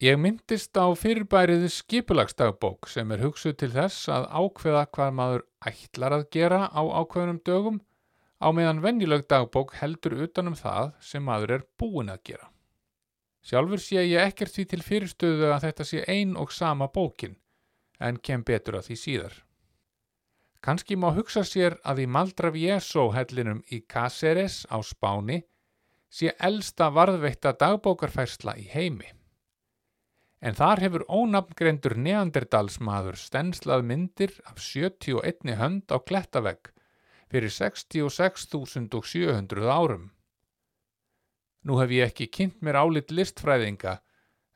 Ég 0.00 0.16
myndist 0.16 0.78
á 0.80 0.88
fyrirbæriði 0.96 1.66
skipulagsdagbók 1.74 2.86
sem 2.88 3.10
er 3.12 3.20
hugsuð 3.20 3.58
til 3.60 3.66
þess 3.74 4.06
að 4.08 4.30
ákveða 4.32 4.84
hvað 4.96 5.10
maður 5.18 5.42
ætlar 5.68 6.16
að 6.16 6.24
gera 6.32 6.60
á 6.72 6.80
ákveðunum 6.80 7.40
dögum 7.44 7.76
á 8.40 8.48
meðan 8.56 8.80
venjuleg 8.80 9.26
dagbók 9.28 9.74
heldur 9.76 10.16
utanum 10.24 10.56
það 10.56 10.94
sem 11.04 11.28
maður 11.28 11.52
er 11.58 11.66
búin 11.76 12.08
að 12.08 12.24
gera. 12.30 12.48
Sjálfur 13.44 13.84
sé 13.84 14.06
ég 14.06 14.24
ekkert 14.24 14.56
því 14.56 14.66
til 14.72 14.80
fyrirstöðu 14.88 15.52
að 15.52 15.68
þetta 15.68 15.88
sé 15.92 16.02
ein 16.08 16.32
og 16.32 16.56
sama 16.56 16.88
bókin 16.88 17.36
en 18.00 18.16
kem 18.16 18.40
betur 18.40 18.80
að 18.80 18.88
því 18.88 19.00
síðar. 19.04 19.38
Kanski 20.64 20.96
má 20.96 21.10
hugsa 21.12 21.44
sér 21.44 21.76
að 21.84 22.06
í 22.06 22.10
Maldravieso 22.16 23.10
hellinum 23.12 23.60
í 23.68 23.84
Cáceres 23.84 24.62
á 24.64 24.80
Spáni 24.80 25.42
sé 26.08 26.32
elsta 26.40 26.88
varðveitta 26.88 27.52
dagbókarfærsla 27.52 28.56
í 28.56 28.64
heimi 28.64 29.19
en 30.40 30.56
þar 30.56 30.80
hefur 30.84 31.04
ónafngrendur 31.08 31.96
neanderdalsmaður 32.00 33.16
stenslað 33.20 33.84
myndir 33.86 34.32
af 34.48 34.58
71 34.64 35.56
hönd 35.60 35.92
á 35.92 35.96
klettavegg 36.00 36.72
fyrir 37.30 37.52
66.700 37.54 39.70
árum. 39.70 40.10
Nú 41.68 41.76
hef 41.78 41.90
ég 41.92 42.08
ekki 42.08 42.26
kynnt 42.32 42.62
mér 42.64 42.76
álit 42.80 43.12
listfræðinga 43.12 44.00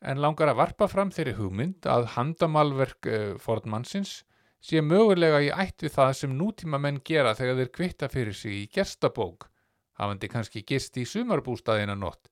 en 0.05 0.21
langar 0.25 0.49
að 0.53 0.61
varpa 0.61 0.87
fram 0.89 1.11
þeirri 1.13 1.35
hugmynd 1.39 1.87
að 1.89 2.09
handamalverk 2.17 3.07
uh, 3.09 3.37
Fordmannsins 3.41 4.25
sé 4.65 4.81
mögulega 4.81 5.43
í 5.45 5.51
ætt 5.53 5.85
við 5.85 5.93
það 5.99 6.13
sem 6.19 6.39
nútíma 6.39 6.81
menn 6.81 7.03
gera 7.05 7.37
þegar 7.37 7.61
þeir 7.61 7.73
kvitta 7.77 8.09
fyrir 8.09 8.37
sig 8.37 8.53
í 8.63 8.71
gestabók, 8.73 9.51
hafandi 10.01 10.29
kannski 10.33 10.65
gist 10.65 10.97
í 10.97 11.05
sumarbústaðina 11.09 11.97
nótt. 11.97 12.31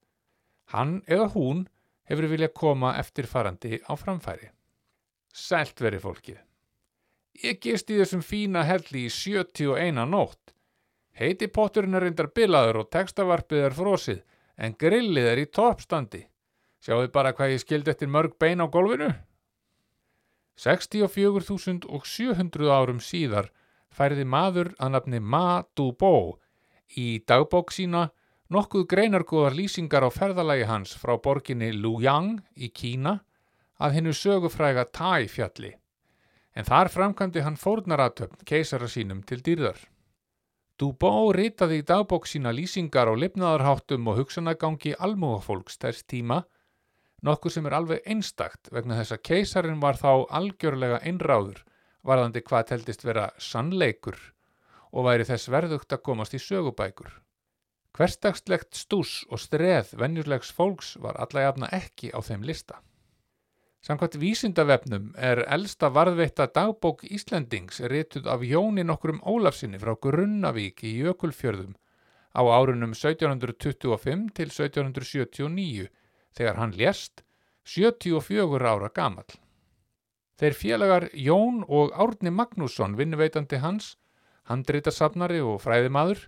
Hann 0.72 1.02
eða 1.04 1.28
hún 1.36 1.66
hefur 2.08 2.26
viljað 2.30 2.56
koma 2.58 2.90
eftirfarandi 3.00 3.72
á 3.86 3.92
framfæri. 3.98 4.48
Sælt 5.32 5.80
veri 5.80 5.98
fólkið. 6.02 6.38
Ég 7.42 7.60
gist 7.64 7.90
í 7.90 7.98
þessum 8.00 8.22
fína 8.22 8.62
helli 8.68 9.00
í 9.06 9.10
71 9.10 10.06
nótt. 10.10 10.54
Heiti 11.16 11.46
potturinn 11.48 11.94
er 11.96 12.02
reyndar 12.06 12.28
bilaður 12.36 12.76
og 12.82 12.90
textavarpið 12.92 13.60
er 13.66 13.74
frosið, 13.76 14.20
en 14.56 14.76
grillið 14.78 15.26
er 15.32 15.38
í 15.40 15.46
toppstandi. 15.48 16.22
Sjáu 16.82 17.08
bara 17.14 17.32
hvað 17.36 17.52
ég 17.54 17.60
skildi 17.62 17.90
eftir 17.92 18.08
mörg 18.10 18.32
bein 18.40 18.60
á 18.60 18.66
golfinu? 18.66 19.10
64.700 20.58 22.68
árum 22.68 23.00
síðar 23.00 23.46
færði 23.92 24.24
maður 24.28 24.74
að 24.78 24.90
nafni 24.96 25.20
Ma 25.20 25.64
Du-Bo 25.76 26.38
í 26.98 27.22
dagbók 27.28 27.72
sína 27.72 28.10
nokkuð 28.52 28.84
greinargóðar 28.90 29.54
lýsingar 29.56 30.04
á 30.04 30.10
ferðalagi 30.12 30.66
hans 30.68 30.92
frá 31.00 31.14
borginni 31.24 31.70
Luyang 31.72 32.42
í 32.52 32.68
Kína 32.68 33.22
að 33.80 33.96
hennu 33.96 34.12
sögufræga 34.12 34.84
Tai 34.92 35.24
fjalli, 35.30 35.70
en 36.52 36.68
þar 36.68 36.90
framkvæmdi 36.92 37.44
hann 37.46 37.56
fórnaratöfn 37.56 38.44
keisara 38.44 38.90
sínum 38.92 39.22
til 39.24 39.40
dýrðar. 39.46 39.78
Dubó 40.76 41.30
ritaði 41.32 41.80
í 41.80 41.86
dagbók 41.86 42.28
sína 42.28 42.52
lýsingar 42.52 43.08
á 43.08 43.14
lifnaðarháttum 43.16 44.12
og 44.12 44.20
hugsanagangi 44.20 44.94
almúafólks 44.98 45.80
þess 45.80 46.04
tíma, 46.04 46.42
nokkuð 47.24 47.56
sem 47.56 47.68
er 47.70 47.78
alveg 47.78 48.04
einstakt 48.04 48.72
vegna 48.74 49.00
þess 49.00 49.16
að 49.16 49.24
keisarin 49.30 49.80
var 49.80 49.96
þá 49.96 50.26
algjörlega 50.28 51.00
einráður 51.06 51.64
varðandi 52.04 52.44
hvað 52.44 52.68
teldist 52.74 53.04
vera 53.06 53.30
sannleikur 53.38 54.18
og 54.92 55.06
væri 55.08 55.28
þess 55.28 55.48
verðugt 55.48 55.94
að 55.94 56.02
komast 56.10 56.34
í 56.36 56.42
sögubækur. 56.42 57.22
Hverstagslegt 57.92 58.78
stús 58.78 59.20
og 59.28 59.40
streð 59.42 59.92
venjurlegs 60.00 60.52
fólks 60.56 60.94
var 61.02 61.18
allajafna 61.20 61.68
ekki 61.76 62.08
á 62.16 62.24
þeim 62.24 62.46
lista. 62.48 62.80
Samkvæmt 63.82 64.16
vísindavefnum 64.22 65.10
er 65.18 65.42
elsta 65.50 65.90
varðveitta 65.90 66.46
dagbók 66.54 67.02
Íslendings 67.04 67.82
rituð 67.90 68.28
af 68.30 68.44
Jónin 68.46 68.92
okkurum 68.94 69.18
Ólafsinni 69.26 69.80
frá 69.82 69.96
Grunnavík 69.98 70.84
í 70.86 70.92
Jökulfjörðum 71.02 71.74
á 72.32 72.42
árunum 72.46 72.94
1725 72.94 74.30
til 74.38 74.48
1779 74.54 75.88
þegar 76.38 76.60
hann 76.62 76.76
lést 76.78 77.24
74 77.68 78.70
ára 78.70 78.88
gamal. 78.94 79.26
Þeir 80.40 80.56
félagar 80.58 81.08
Jón 81.12 81.60
og 81.68 81.92
Árni 81.92 82.32
Magnússon, 82.32 82.96
vinnuveitandi 82.96 83.60
hans, 83.62 83.96
handreitasafnari 84.48 85.42
og 85.44 85.60
fræðimaður, 85.62 86.24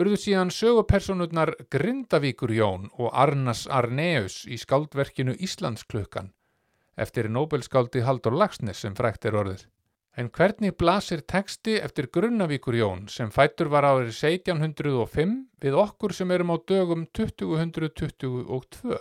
urðu 0.00 0.16
síðan 0.16 0.50
sögupersonurnar 0.54 1.52
Grindavíkur 1.72 2.52
Jón 2.56 2.88
og 2.96 3.10
Arnas 3.12 3.66
Arneus 3.68 4.42
í 4.48 4.56
skáldverkinu 4.60 5.34
Íslandsklukkan 5.36 6.30
eftir 6.96 7.28
Nobelskáldi 7.32 8.02
Haldur 8.06 8.36
Lagsnes 8.36 8.82
sem 8.84 8.96
frækt 8.96 9.28
er 9.28 9.36
orðið. 9.40 9.66
En 10.16 10.28
hvernig 10.28 10.74
blasir 10.76 11.22
teksti 11.24 11.78
eftir 11.80 12.10
Grunnavíkur 12.12 12.76
Jón 12.76 13.06
sem 13.08 13.30
fættur 13.32 13.70
var 13.72 13.86
árið 13.88 14.12
1705 14.12 15.36
við 15.64 15.78
okkur 15.80 16.12
sem 16.16 16.32
erum 16.36 16.52
á 16.52 16.56
dögum 16.68 17.06
2022? 17.16 18.98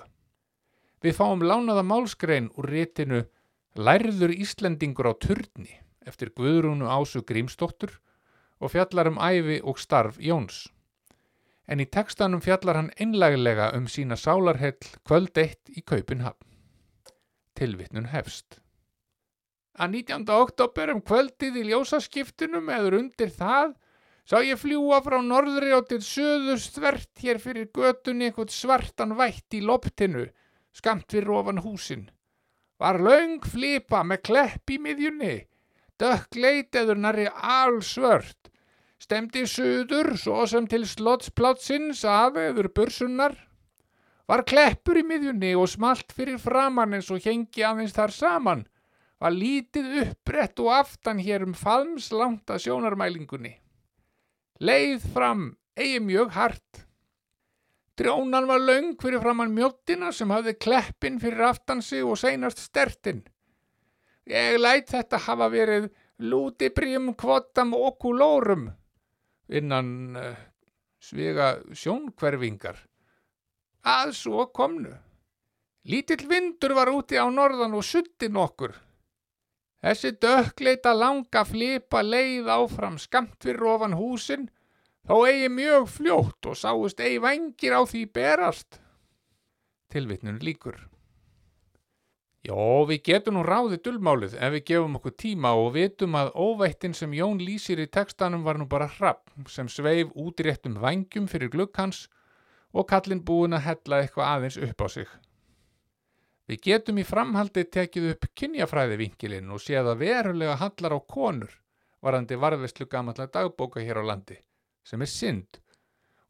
Við 1.01 1.17
fáum 1.17 1.43
lánaða 1.43 1.83
málskrein 1.87 2.51
úr 2.55 2.69
rétinu 2.71 3.25
Lærður 3.75 4.35
Íslendingur 4.35 5.07
á 5.11 5.13
turni 5.15 5.71
eftir 6.07 6.31
Guðrúnu 6.35 6.87
Ásu 6.87 7.23
Grímsdóttur 7.27 7.95
og 8.59 8.71
fjallar 8.71 9.11
um 9.11 9.19
æfi 9.19 9.59
og 9.63 9.79
starf 9.79 10.19
Jóns. 10.19 10.67
En 11.71 11.79
í 11.79 11.87
tekstanum 11.87 12.41
fjallar 12.43 12.75
hann 12.75 12.89
einlægilega 12.99 13.69
um 13.77 13.85
sína 13.87 14.17
sálarhell 14.19 14.81
kvöld 15.07 15.37
eitt 15.39 15.71
í 15.71 15.83
Kaupinhafn. 15.87 16.43
Tilvittnun 17.55 18.09
hefst. 18.11 18.59
Að 19.79 19.95
19. 20.01 20.25
oktober 20.35 20.91
um 20.91 20.99
kvöldið 20.99 21.61
í 21.61 21.69
ljósaskiptunum 21.69 22.67
eður 22.75 22.97
undir 22.99 23.31
það 23.31 23.71
sá 24.27 24.41
ég 24.43 24.59
fljúa 24.59 24.99
frá 25.05 25.17
norðri 25.23 25.71
á 25.71 25.79
til 25.87 26.01
söðust 26.03 26.75
þvert 26.75 27.23
hér 27.23 27.39
fyrir 27.39 27.71
götunni 27.71 28.27
eitthvað 28.27 28.51
svartan 28.55 29.15
vætt 29.19 29.55
í 29.55 29.63
loptinu, 29.63 30.27
skamt 30.75 31.07
fyrir 31.11 31.31
ofan 31.39 31.63
húsin. 31.63 32.09
Var 32.81 32.99
laung 32.99 33.39
flipa 33.47 34.03
með 34.03 34.23
klepp 34.27 34.75
í 34.75 34.79
miðjunni, 34.81 35.35
dökk 36.01 36.35
leit 36.35 36.75
eður 36.75 36.99
nari 36.99 37.27
allsvört, 37.31 38.50
stemdi 39.01 39.47
söður 39.49 40.13
svo 40.19 40.43
sem 40.49 40.67
til 40.69 40.83
slottsplátsins 40.85 42.03
af 42.05 42.37
eður 42.37 42.69
bursunnar. 42.75 43.33
Var 44.29 44.43
kleppur 44.47 44.99
í 45.01 45.03
miðjunni 45.03 45.55
og 45.57 45.69
smalt 45.71 46.13
fyrir 46.15 46.37
framann 46.39 46.93
eins 46.95 47.09
og 47.11 47.23
hengi 47.25 47.65
aðeins 47.65 47.95
þar 47.95 48.13
saman, 48.15 48.61
var 49.21 49.33
lítið 49.33 49.97
uppbrett 50.03 50.61
og 50.61 50.69
aftan 50.75 51.19
hér 51.21 51.45
um 51.47 51.57
faðmslangt 51.57 52.53
að 52.53 52.63
sjónarmælingunni. 52.67 53.55
Leið 54.61 55.07
fram, 55.15 55.43
eigi 55.75 55.99
mjög 56.05 56.33
hart. 56.37 56.83
Drjónan 57.97 58.47
var 58.49 58.61
laung 58.61 58.93
fyrir 59.01 59.21
framann 59.21 59.53
mjóttina 59.53 60.11
sem 60.13 60.29
hafði 60.31 60.53
kleppin 60.61 61.17
fyrir 61.21 61.49
aftan 61.49 61.81
sig 61.85 62.05
og 62.05 62.19
seinast 62.21 62.61
stertin. 62.61 63.23
Ég 64.29 64.61
læt 64.61 64.93
þetta 64.93 65.19
hafa 65.25 65.49
verið 65.51 65.89
lútibrím 66.21 67.11
kvotam 67.17 67.73
okulórum 67.73 68.69
innan 69.51 70.17
uh, 70.17 70.35
svega 71.01 71.55
sjónkverfingar. 71.73 72.77
Að 73.81 74.13
svo 74.17 74.45
komnu. 74.53 74.93
Lítill 75.89 76.27
vindur 76.29 76.75
var 76.77 76.91
úti 76.93 77.17
á 77.17 77.25
norðan 77.25 77.73
og 77.73 77.85
sutti 77.85 78.29
nokkur. 78.29 78.75
Þessi 79.81 80.11
dökkleita 80.21 80.93
langa 80.93 81.41
flipa 81.41 82.03
leið 82.05 82.51
áfram 82.53 82.99
skamt 83.01 83.39
fyrir 83.41 83.65
ofan 83.65 83.97
húsin, 83.97 84.45
þó 85.09 85.23
eigi 85.25 85.49
mjög 85.49 85.89
fljótt 85.89 86.51
og 86.51 86.59
sáust 86.59 87.01
eigi 87.01 87.17
vengir 87.23 87.73
á 87.73 87.81
því 87.81 88.03
berast. 88.13 88.77
Tilvitnun 89.89 90.37
líkur. 90.45 90.90
Jó, 92.41 92.87
við 92.89 93.03
getum 93.05 93.35
nú 93.37 93.41
ráðið 93.45 93.83
dullmálið 93.85 94.31
ef 94.33 94.53
við 94.55 94.63
gefum 94.71 94.95
okkur 94.97 95.13
tíma 95.23 95.51
og 95.53 95.75
vitum 95.75 96.15
að 96.17 96.31
óvættin 96.33 96.95
sem 96.97 97.11
Jón 97.13 97.37
lýsir 97.37 97.77
í 97.83 97.85
tekstanum 97.85 98.41
var 98.41 98.57
nú 98.57 98.65
bara 98.69 98.87
hrapp 98.89 99.29
sem 99.45 99.69
sveif 99.69 100.09
út 100.17 100.41
í 100.41 100.47
réttum 100.47 100.79
vangjum 100.81 101.27
fyrir 101.29 101.51
glukkans 101.53 102.07
og 102.73 102.87
kallin 102.89 103.21
búin 103.21 103.53
að 103.53 103.67
hella 103.67 104.01
eitthvað 104.01 104.31
aðeins 104.31 104.57
upp 104.57 104.81
á 104.81 104.87
sig. 104.89 105.11
Við 106.49 106.63
getum 106.65 106.97
í 106.97 107.05
framhaldi 107.05 107.67
tekið 107.77 108.07
upp 108.15 108.25
kynjafræði 108.33 108.97
vinkilinn 109.03 109.53
og 109.53 109.61
séð 109.61 109.93
að 109.93 110.01
verulega 110.01 110.57
hallar 110.63 110.97
á 110.97 110.99
konur 111.05 111.53
varandi 112.01 112.39
varðvistlu 112.41 112.89
gamallega 112.89 113.29
dagbóka 113.37 113.85
hér 113.85 114.01
á 114.01 114.03
landi, 114.09 114.39
sem 114.81 115.01
er 115.05 115.13
synd 115.13 115.61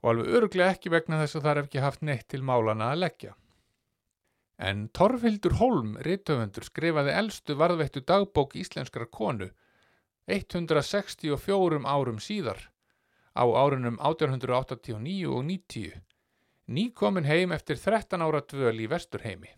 og 0.03 0.11
alveg 0.11 0.35
örglega 0.41 0.75
ekki 0.75 0.91
vegna 0.91 1.23
þess 1.23 1.39
að 1.39 1.47
það 1.47 1.55
er 1.55 1.63
ekki 1.63 1.85
haft 1.87 2.03
neitt 2.03 2.27
til 2.27 2.43
málana 2.43 2.91
að 2.91 3.05
leggja. 3.05 3.37
En 4.61 4.89
Torfildur 4.93 5.55
Holm, 5.57 5.95
rittöfundur, 6.05 6.67
skrifaði 6.67 7.15
elstu 7.17 7.55
varðveittu 7.57 8.03
dagbók 8.05 8.53
íslenskrar 8.61 9.07
konu 9.09 9.47
164 10.29 11.79
árum 11.89 12.19
síðar 12.21 12.67
á 13.33 13.41
árunum 13.41 13.97
1889 13.97 15.31
og 15.33 15.47
90, 15.47 15.95
nýkomin 16.69 17.25
heim 17.25 17.55
eftir 17.55 17.79
13 17.81 18.21
ára 18.21 18.43
dvöl 18.45 18.83
í 18.83 18.89
Vesturheimi. 18.91 19.49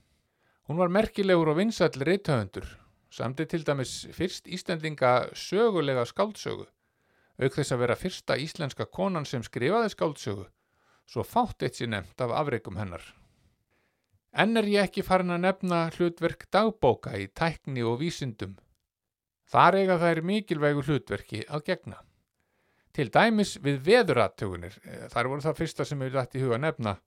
Hún 0.70 0.80
var 0.80 0.94
merkilegur 0.94 1.52
og 1.52 1.60
vinsall 1.60 2.00
reythöfundur, 2.00 2.70
samti 3.12 3.44
til 3.46 3.66
dæmis 3.68 4.06
fyrst 4.16 4.48
Íslendinga 4.48 5.34
sögulega 5.36 6.06
skáldsögu, 6.08 6.70
auk 7.44 7.58
þess 7.58 7.76
að 7.76 7.84
vera 7.84 8.00
fyrsta 8.00 8.40
íslenska 8.40 8.88
konan 8.88 9.28
sem 9.28 9.44
skrifaði 9.44 9.92
skáldsögu, 9.92 10.48
svo 11.12 11.28
fátt 11.28 11.68
eitt 11.68 11.82
sér 11.82 11.92
nefnt 11.92 12.24
af 12.24 12.32
afreikum 12.40 12.80
hennar. 12.80 13.04
Enn 14.34 14.58
er 14.58 14.68
ég 14.70 14.88
ekki 14.88 15.06
farin 15.06 15.34
að 15.36 15.44
nefna 15.46 15.84
hlutverk 15.94 16.48
dagbóka 16.52 17.14
í 17.22 17.28
tækni 17.30 17.86
og 17.86 18.00
vísindum. 18.02 18.58
Þar 19.46 19.78
eiga 19.82 20.00
það 20.02 20.16
er 20.16 20.28
mikilvægu 20.30 20.86
hlutverki 20.88 21.44
að 21.46 21.66
gegna. 21.70 22.00
Til 22.94 23.10
dæmis 23.14 23.58
við 23.62 23.82
veðuratögunir, 23.86 24.78
þar 25.14 25.30
voru 25.30 25.46
það 25.46 25.60
fyrsta 25.62 25.86
sem 25.86 26.02
við 26.02 26.18
ætti 26.22 26.42
huga 26.42 26.60
nefna, 26.62 26.98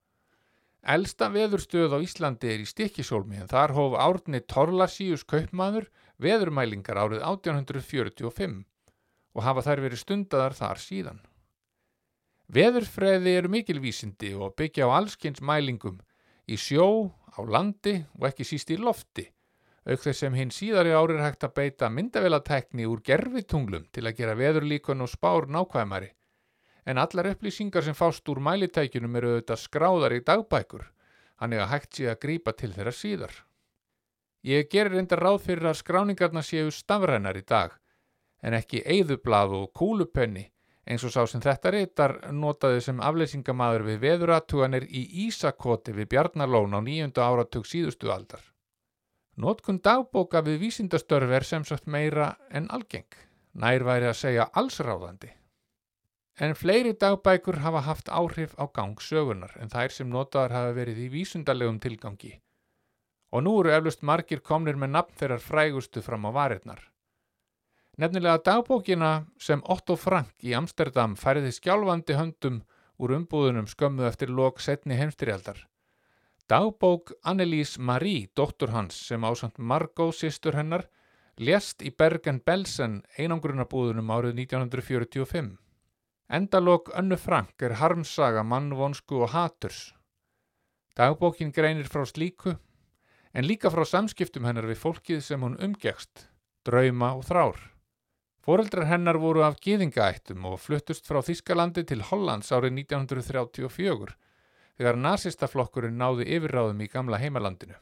Elsta 0.87 1.27
veðurstöð 1.35 1.97
á 1.97 1.99
Íslandi 1.99 2.47
er 2.47 2.61
í 2.63 2.67
Stikkisólmi 2.71 3.41
en 3.43 3.49
þar 3.51 3.73
hóf 3.75 3.97
árni 3.99 4.39
Torlasíus 4.47 5.25
kaupmaður 5.27 5.89
veðurmælingar 6.23 7.01
árið 7.03 7.25
1845 7.27 8.61
og 9.35 9.43
hafa 9.43 9.65
þær 9.67 9.83
verið 9.83 10.03
stundadar 10.05 10.55
þar 10.55 10.79
síðan. 10.79 11.19
Veðurfræði 12.47 13.33
eru 13.35 13.51
mikilvísindi 13.51 14.31
og 14.39 14.55
byggja 14.55 14.87
á 14.87 14.95
allskynns 15.01 15.43
mælingum 15.43 15.99
í 16.47 16.57
sjó, 16.57 17.11
á 17.37 17.41
landi 17.43 17.99
og 18.19 18.29
ekki 18.29 18.47
síst 18.47 18.71
í 18.71 18.79
lofti, 18.81 19.27
auk 19.87 20.03
þess 20.03 20.23
sem 20.25 20.35
hinn 20.35 20.53
síðari 20.55 20.95
árið 20.95 21.23
hægt 21.25 21.47
að 21.47 21.57
beita 21.59 21.91
myndavélatekni 21.91 22.87
úr 22.87 23.03
gerfitunglum 23.07 23.87
til 23.93 24.07
að 24.07 24.17
gera 24.21 24.37
veðurlíkun 24.39 25.05
og 25.05 25.11
spár 25.11 25.49
nákvæmari. 25.51 26.13
En 26.87 26.99
allar 27.03 27.33
upplýsingar 27.33 27.83
sem 27.83 27.99
fást 27.99 28.29
úr 28.31 28.39
mælitækjunum 28.39 29.19
eru 29.19 29.33
auðvitað 29.35 29.63
skráðar 29.65 30.15
í 30.15 30.23
dagbækur, 30.27 30.85
hann 31.43 31.53
er 31.53 31.65
að 31.65 31.73
hægt 31.75 31.99
sé 31.99 32.11
að 32.11 32.21
grípa 32.23 32.55
til 32.55 32.73
þeirra 32.75 32.95
síðar. 32.95 33.35
Ég 34.47 34.69
gerir 34.71 35.01
enda 35.01 35.19
ráð 35.19 35.41
fyrir 35.49 35.67
að 35.67 35.81
skráningarna 35.81 36.43
séu 36.47 36.71
stafrænar 36.71 37.39
í 37.39 37.43
dag, 37.43 37.75
en 38.43 38.55
ekki 38.55 38.85
eigðublað 38.87 39.57
og 39.59 39.73
kúlupenni, 39.75 40.47
eins 40.87 41.05
og 41.05 41.13
sá 41.13 41.25
sem 41.27 41.43
þetta 41.43 41.73
reytar 41.75 42.15
notaði 42.33 42.83
sem 42.85 43.01
afleysingamaður 43.03 43.87
við 43.89 44.03
veðuratuganir 44.05 44.87
í 44.87 45.03
Ísakoti 45.27 45.95
við 45.97 46.13
Bjarnalón 46.15 46.79
á 46.79 46.81
nýjunda 46.81 47.27
áratug 47.27 47.67
síðustu 47.67 48.13
aldar. 48.15 48.45
Notkun 49.37 49.83
dagbóka 49.85 50.41
við 50.47 50.63
vísindastörfi 50.63 51.35
er 51.37 51.45
sem 51.45 51.65
sagt 51.69 51.91
meira 51.91 52.37
en 52.51 52.71
algeng, 52.73 53.11
nær 53.53 53.85
væri 53.85 54.09
að 54.09 54.21
segja 54.23 54.47
allsráðandi. 54.55 55.33
En 56.41 56.55
fleiri 56.55 56.93
dagbækur 56.93 57.61
hafa 57.65 57.83
haft 57.85 58.09
áhrif 58.09 58.55
á 58.61 58.65
gang 58.73 58.97
sögunar 59.01 59.53
en 59.61 59.73
þær 59.73 59.93
sem 59.93 60.09
notaðar 60.09 60.55
hafa 60.57 60.75
verið 60.77 61.05
í 61.07 61.13
vísundarlegum 61.13 61.81
tilgangi. 61.81 62.35
Og 63.33 63.43
nú 63.45 63.55
eru 63.61 63.73
eflust 63.73 64.05
margir 64.05 64.41
komnir 64.41 64.77
með 64.77 64.93
nafn 64.97 65.17
þeirrar 65.21 65.43
frægustu 65.43 66.03
fram 66.05 66.29
á 66.29 66.31
varirnar. 66.37 66.81
Nefnilega 67.97 68.43
dagbókina 68.45 69.25
sem 69.41 69.63
Otto 69.65 69.95
Frank 69.97 70.45
í 70.45 70.53
Amsterdam 70.53 71.15
færiði 71.17 71.55
skjálfandi 71.57 72.17
höndum 72.19 72.59
úr 73.01 73.15
umbúðunum 73.17 73.69
skömmu 73.71 74.05
eftir 74.05 74.29
lok 74.29 74.59
setni 74.61 74.99
heimstyrjaldar. 74.99 75.63
Dagbók 76.47 77.15
Annelise 77.25 77.81
Marie, 77.81 78.29
dóttur 78.37 78.75
hans 78.75 78.99
sem 79.09 79.25
ásand 79.25 79.57
Margot 79.57 80.13
sýstur 80.15 80.59
hennar, 80.59 80.85
lést 81.41 81.81
í 81.81 81.89
Bergen-Belsen 81.89 82.99
einangrunabúðunum 83.17 84.13
árið 84.13 84.43
1945. 84.45 85.55
Endalók 86.29 86.91
Önnu 86.93 87.17
Frank 87.17 87.65
er 87.65 87.79
harmsaga 87.81 88.43
mannvonsku 88.45 89.23
og 89.25 89.33
haturs. 89.33 89.95
Dagbókin 90.97 91.53
greinir 91.53 91.89
frá 91.89 92.05
slíku, 92.05 92.59
en 93.33 93.49
líka 93.49 93.73
frá 93.73 93.87
samskiptum 93.89 94.45
hennar 94.45 94.69
við 94.69 94.83
fólkið 94.85 95.25
sem 95.25 95.41
hún 95.41 95.57
umgekst, 95.65 96.29
drauma 96.65 97.15
og 97.17 97.25
þrár. 97.25 97.76
Fóreldrar 98.47 98.87
hennar 98.87 99.17
voru 99.19 99.41
af 99.43 99.57
gýðingaættum 99.59 100.45
og 100.47 100.61
fluttust 100.63 101.09
frá 101.09 101.19
Þískalandi 101.27 101.83
til 101.89 102.05
Hollands 102.07 102.53
árið 102.55 102.77
1934, 102.85 104.15
þegar 104.79 105.01
nazistaflokkurinn 105.03 105.99
náði 105.99 106.29
yfirráðum 106.37 106.85
í 106.85 106.89
gamla 106.93 107.19
heimalandinu. 107.19 107.75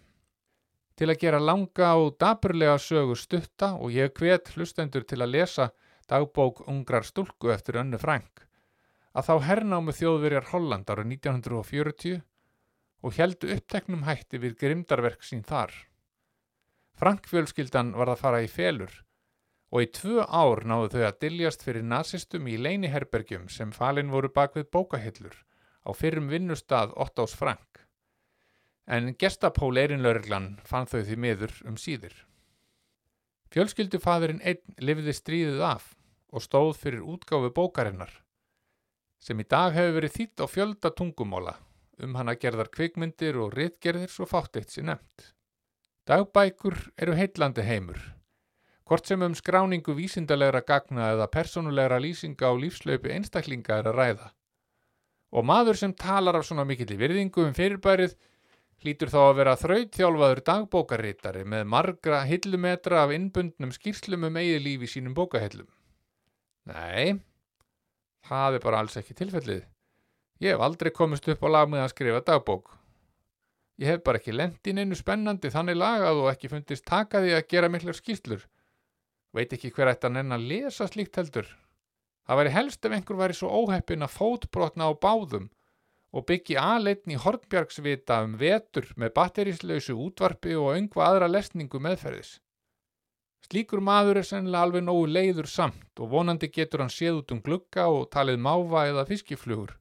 Til 0.97 1.11
að 1.13 1.21
gera 1.21 1.43
langa 1.43 1.91
og 2.01 2.17
daburlega 2.17 2.79
sögu 2.81 3.19
stutta 3.21 3.75
og 3.77 3.93
ég 3.93 4.17
hvet 4.17 4.55
hlustendur 4.55 5.05
til 5.05 5.21
að 5.21 5.35
lesa 5.37 5.69
dagbók 6.09 6.65
ungrar 6.65 7.05
stúlku 7.05 7.53
eftir 7.53 7.83
önnu 7.85 8.01
Frank, 8.01 8.49
að 9.13 9.29
þá 9.29 9.35
hernámu 9.53 9.93
þjóðverjar 10.01 10.53
Holland 10.55 10.89
ára 10.89 11.05
1940 11.05 12.23
og 13.05 13.19
heldu 13.21 13.53
uppteknum 13.53 14.09
hætti 14.09 14.41
við 14.41 14.57
grimdarverk 14.65 15.29
sín 15.29 15.45
þar. 15.45 15.77
Frank 16.97 17.29
fjölskyldan 17.29 17.93
var 17.93 18.09
að 18.09 18.23
fara 18.25 18.41
í 18.41 18.49
felur 18.49 19.05
og 19.75 19.83
í 19.83 19.89
tvö 19.91 20.23
ár 20.23 20.63
náðu 20.71 20.93
þau 20.93 21.05
að 21.09 21.17
diljast 21.25 21.65
fyrir 21.67 21.83
nazistum 21.83 22.47
í 22.47 22.55
leiniherbergjum 22.63 23.49
sem 23.51 23.73
falin 23.75 24.13
voru 24.15 24.31
bak 24.31 24.55
við 24.55 24.69
bókahillur 24.71 25.35
á 25.83 25.91
fyrrum 25.91 26.31
vinnustad 26.31 26.95
Ottós 26.95 27.35
Frank. 27.35 27.83
En 28.87 29.17
gestapól 29.19 29.75
erinlaurglan 29.81 30.61
fann 30.63 30.87
þau 30.87 31.03
því 31.03 31.19
miður 31.27 31.57
um 31.67 31.77
síður. 31.81 32.15
Fjölskyldufadurinn 33.51 34.43
einn 34.47 34.79
lifði 34.79 35.15
stríðið 35.19 35.67
af 35.67 35.91
og 36.35 36.43
stóð 36.43 36.73
fyrir 36.79 37.03
útgáfu 37.07 37.51
bókarinnar, 37.55 38.11
sem 39.23 39.39
í 39.39 39.47
dag 39.47 39.75
hefur 39.75 39.99
verið 39.99 40.17
þýtt 40.19 40.43
á 40.43 40.47
fjölda 40.51 40.91
tungumóla, 40.95 41.55
um 42.03 42.15
hana 42.19 42.35
gerðar 42.35 42.71
kvikmyndir 42.75 43.39
og 43.39 43.55
ritgerðir 43.55 44.11
svo 44.11 44.27
fátt 44.27 44.59
eitt 44.59 44.75
sér 44.75 44.91
nefnt. 44.91 45.31
Dagbækur 46.05 46.77
eru 47.01 47.15
heitlandi 47.17 47.63
heimur, 47.65 48.01
hvort 48.85 49.09
sem 49.09 49.23
um 49.25 49.35
skráningu 49.35 49.95
vísindalegra 49.97 50.61
gagna 50.69 51.11
eða 51.15 51.31
persónulegra 51.33 52.01
lýsinga 52.03 52.51
á 52.51 52.53
lífslaupi 52.53 53.13
einstaklinga 53.17 53.81
er 53.81 53.89
að 53.91 53.99
ræða. 54.01 54.29
Og 55.35 55.45
maður 55.49 55.81
sem 55.81 55.95
talar 55.95 56.37
af 56.39 56.47
svona 56.47 56.67
mikill 56.69 56.93
í 56.95 57.01
virðingu 57.01 57.47
um 57.49 57.57
fyrirbærið 57.57 58.15
hlýtur 58.85 59.09
þá 59.09 59.21
að 59.23 59.37
vera 59.41 59.57
þrautþjálfaður 59.57 60.43
dagbókarritari 60.49 61.45
með 61.49 61.65
margra 61.73 62.21
hillumetra 62.29 63.05
af 63.07 63.15
innbundnum 63.17 63.73
skýrslum 63.73 64.29
um 64.29 64.37
eigið 64.37 64.65
lífi 64.67 64.91
sínum 64.93 65.17
bókahillum. 65.17 65.69
Nei, 66.69 67.17
það 68.29 68.59
er 68.59 68.65
bara 68.65 68.85
alls 68.85 68.97
ekki 69.01 69.17
tilfellið. 69.17 69.65
Ég 70.45 70.55
hef 70.55 70.65
aldrei 70.65 70.93
komist 70.93 71.29
upp 71.31 71.45
á 71.47 71.49
lag 71.49 71.71
með 71.73 71.87
að 71.87 71.93
skrifa 71.95 72.25
dagbók. 72.29 72.75
Ég 73.81 73.91
hef 73.91 74.03
bara 74.07 74.21
ekki 74.21 74.35
lendin 74.35 74.79
einu 74.83 74.97
spennandi 74.99 75.51
þannig 75.51 75.79
lagað 75.81 76.21
og 76.23 76.31
ekki 76.31 76.51
fundist 76.53 76.85
takaði 76.87 77.33
að 77.35 77.49
gera 77.51 77.71
miklar 77.73 77.97
skýrslur. 77.97 78.45
Veit 79.35 79.53
ekki 79.53 79.73
hver 79.75 79.91
ætti 79.91 80.07
að 80.09 80.17
nenn 80.17 80.37
að 80.37 80.47
lesa 80.53 80.87
slíkt 80.87 81.19
heldur. 81.19 81.49
Það 82.25 82.39
væri 82.41 82.55
helst 82.55 82.87
ef 82.87 82.95
einhver 82.95 83.19
væri 83.19 83.37
svo 83.37 83.51
óheppin 83.51 84.07
að 84.07 84.15
fótbrotna 84.15 84.89
á 84.89 84.93
báðum 84.95 85.51
og 86.15 86.27
byggi 86.29 86.57
aðleitn 86.61 87.13
í 87.17 87.19
Hornbjörgsvita 87.21 88.21
um 88.25 88.37
vetur 88.39 88.87
með 88.97 89.13
batterislausu 89.19 89.97
útvarpi 90.07 90.55
og 90.55 90.77
öngva 90.77 91.09
aðra 91.09 91.29
lesningu 91.33 91.83
meðferðis. 91.83 92.39
Slíkur 93.45 93.83
maður 93.85 94.23
er 94.23 94.29
sennilega 94.29 94.65
alveg 94.65 94.87
nógu 94.87 95.09
leiður 95.11 95.51
samt 95.51 96.01
og 96.01 96.13
vonandi 96.15 96.49
getur 96.55 96.85
hann 96.85 96.95
séð 96.95 97.21
út 97.21 97.35
um 97.35 97.43
glugga 97.45 97.91
og 97.93 98.07
talið 98.15 98.41
máva 98.47 98.87
eða 98.89 99.05
fiskiflugur 99.11 99.75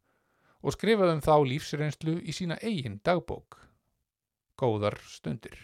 og 0.63 0.75
skrifaðum 0.75 1.21
þá 1.23 1.35
lífsreynslu 1.47 2.17
í 2.23 2.35
sína 2.35 2.57
eigin 2.63 2.99
dagbók. 3.05 3.61
Góðar 4.59 4.99
stundir. 5.07 5.55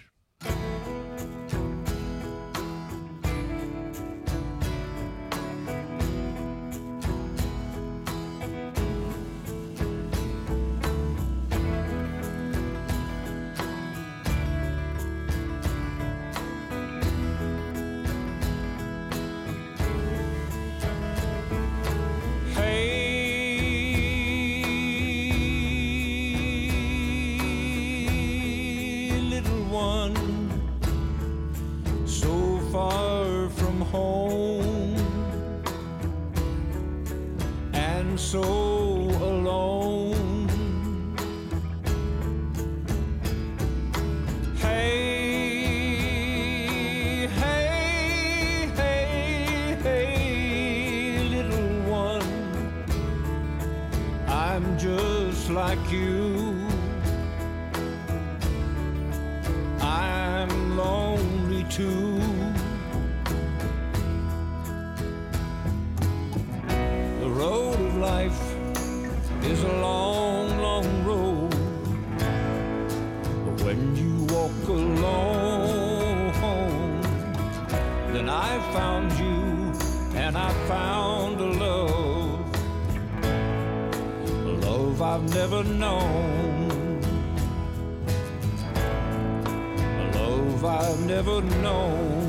Never 90.99 91.41
known. 91.41 92.28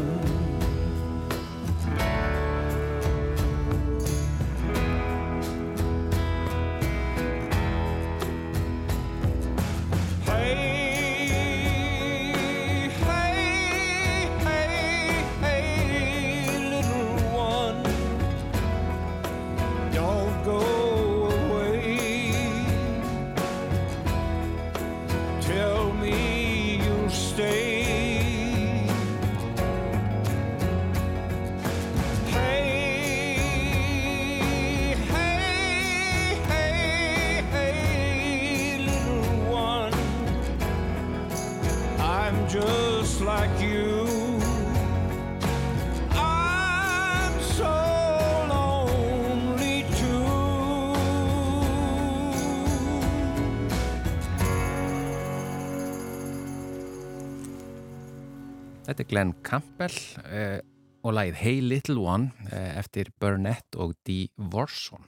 Glenn 59.11 59.33
Campbell 59.43 59.97
eh, 60.31 60.61
og 61.03 61.17
lagið 61.17 61.39
Hey 61.41 61.59
Little 61.65 61.99
One 61.99 62.31
eh, 62.53 62.77
eftir 62.79 63.11
Burnett 63.19 63.75
og 63.81 63.97
Dee 64.07 64.31
Worson. 64.53 65.03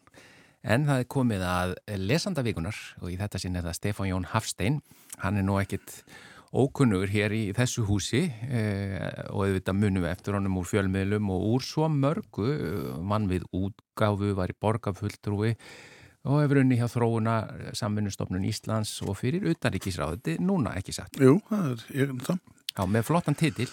En 0.63 0.87
það 0.89 1.03
er 1.03 1.09
komið 1.11 1.45
að 1.47 1.73
lesandavíkunar 1.99 2.79
og 3.03 3.09
í 3.13 3.17
þetta 3.19 3.41
sinn 3.43 3.59
er 3.59 3.67
það 3.67 3.79
Stefán 3.79 4.11
Jón 4.11 4.29
Hafstein. 4.33 4.81
Hann 5.23 5.39
er 5.39 5.47
nú 5.47 5.59
ekkit 5.61 6.03
ókunnugur 6.53 7.11
hér 7.13 7.35
í 7.35 7.43
þessu 7.57 7.87
húsi 7.87 8.25
eh, 8.27 9.07
og 9.31 9.47
auðvitað 9.47 9.79
munum 9.79 10.05
við 10.05 10.15
eftir 10.17 10.37
honum 10.39 10.59
úr 10.61 10.69
fjölmiðlum 10.71 11.31
og 11.33 11.47
úr 11.55 11.67
svo 11.67 11.87
mörgu 11.91 12.49
mann 13.07 13.31
við 13.31 13.47
útgáfu, 13.55 14.35
var 14.39 14.51
í 14.51 14.59
borgarfulltrúi 14.59 15.55
og 16.23 16.43
hefur 16.43 16.61
unni 16.63 16.79
hjá 16.79 16.89
þróuna 16.91 17.37
samvinnustofnun 17.79 18.51
Íslands 18.51 18.97
og 19.07 19.17
fyrir 19.19 19.47
er 20.35 20.43
núna 20.43 20.75
ekki 20.79 20.95
satt. 20.95 21.19
Jú, 21.23 21.39
það 21.49 21.71
er 21.71 21.87
ég 22.03 22.13
um 22.15 22.21
það. 22.23 22.43
Já, 22.73 22.85
með 22.89 23.09
flottan 23.09 23.37
titil. 23.39 23.69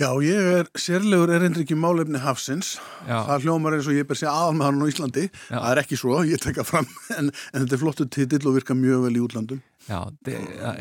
Já, 0.00 0.08
ég 0.24 0.46
er 0.56 0.68
sérlegur 0.80 1.28
erindriki 1.36 1.76
málefni 1.76 2.20
hafsins. 2.22 2.78
Já. 3.04 3.18
Það 3.26 3.42
hljómar 3.44 3.74
eins 3.76 3.88
og 3.90 3.98
ég 3.98 4.06
ber 4.08 4.16
sér 4.16 4.30
aðalmaðurinn 4.32 4.86
á 4.88 4.92
Íslandi. 4.94 5.24
Já. 5.28 5.56
Það 5.58 5.72
er 5.72 5.80
ekki 5.82 5.98
svo, 6.00 6.20
ég 6.24 6.40
tekka 6.40 6.64
fram, 6.64 6.88
en, 7.18 7.28
en 7.28 7.66
þetta 7.66 7.76
er 7.76 7.82
flottu 7.82 8.06
titill 8.08 8.48
og 8.48 8.56
virka 8.56 8.76
mjög 8.78 9.04
vel 9.04 9.18
í 9.18 9.24
útlandum. 9.26 9.60
Já, 9.90 9.98
de, 10.24 10.38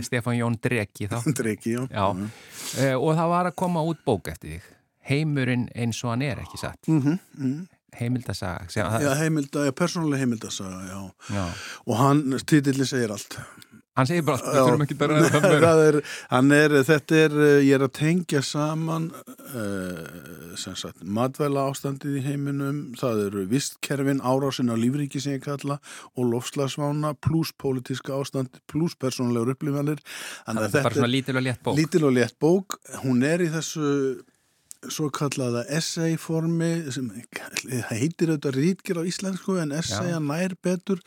Stefán 0.07 0.37
Jón 0.37 0.55
Dreki 0.63 1.09
þá. 1.11 1.17
Dreki, 1.39 1.75
já. 1.75 1.83
Já, 1.91 2.05
eh, 2.85 2.95
og 2.95 3.11
það 3.17 3.33
var 3.33 3.51
að 3.51 3.57
koma 3.59 3.83
út 3.91 3.99
bók 4.07 4.31
eftir 4.31 4.55
þig. 4.55 4.71
Heimurinn 5.09 5.67
eins 5.75 5.99
og 6.05 6.13
hann 6.13 6.23
er, 6.23 6.39
ekki 6.45 6.61
satt. 6.61 6.79
Mm 6.87 7.01
-hmm, 7.03 7.19
mm. 7.43 7.59
heimildasaga 7.99 8.69
Já, 8.71 9.15
heimilda, 9.19 9.65
já, 9.65 9.71
persónuleg 9.71 10.19
heimildasaga, 10.23 10.79
já. 10.87 11.11
já. 11.35 11.45
Og 11.85 11.97
hann, 11.97 12.39
titillin 12.45 12.85
segir 12.85 13.11
allt. 13.11 13.35
Hann 13.99 14.07
segir 14.07 14.23
bara, 14.27 14.39
við 14.39 14.55
Já. 14.55 14.61
þurfum 14.63 14.83
ekki 14.85 14.95
að 14.95 15.11
ræða 15.11 15.31
það 15.33 15.45
meira. 15.45 15.71
er, 15.89 15.97
hann 16.31 16.53
er, 16.55 16.75
þetta 16.87 17.17
er, 17.25 17.35
ég 17.65 17.73
er 17.75 17.83
að 17.83 17.91
tengja 17.99 18.41
saman, 18.47 19.09
uh, 19.49 20.53
sem 20.59 20.77
sagt, 20.79 21.03
matvæla 21.03 21.65
ástandið 21.67 22.19
í 22.21 22.23
heiminum, 22.29 22.79
það 22.99 23.25
eru 23.27 23.45
vistkerfin, 23.51 24.23
árásin 24.23 24.71
á 24.71 24.75
lífríki 24.79 25.21
sem 25.23 25.35
ég 25.35 25.43
kalla 25.43 25.81
og 26.15 26.31
lofslagsvána, 26.31 27.13
pluss 27.25 27.51
pólitíska 27.59 28.15
ástand, 28.15 28.61
pluss 28.71 28.95
persónulegur 28.99 29.57
upplifanir. 29.57 30.01
Það 30.47 30.65
er 30.69 30.75
bara 30.79 30.95
svona 30.95 31.11
lítil 31.11 31.35
og 31.35 31.47
létt 31.49 31.63
bók. 31.65 31.79
Lítil 31.79 32.05
og 32.07 32.15
létt 32.15 32.39
bók, 32.39 32.79
hún 33.03 33.23
er 33.27 33.43
í 33.43 33.51
þessu 33.51 33.93
svo 34.87 35.09
kallaða 35.11 35.65
essay 35.75 36.15
formi 36.19 36.71
sem 36.93 37.09
heitir 37.89 38.31
auðvitað 38.31 38.55
rítgjur 38.55 39.01
á 39.03 39.09
íslensku 39.09 39.57
en 39.59 39.73
essay 39.75 40.13
að 40.15 40.23
nær 40.29 40.55
betur 40.63 41.01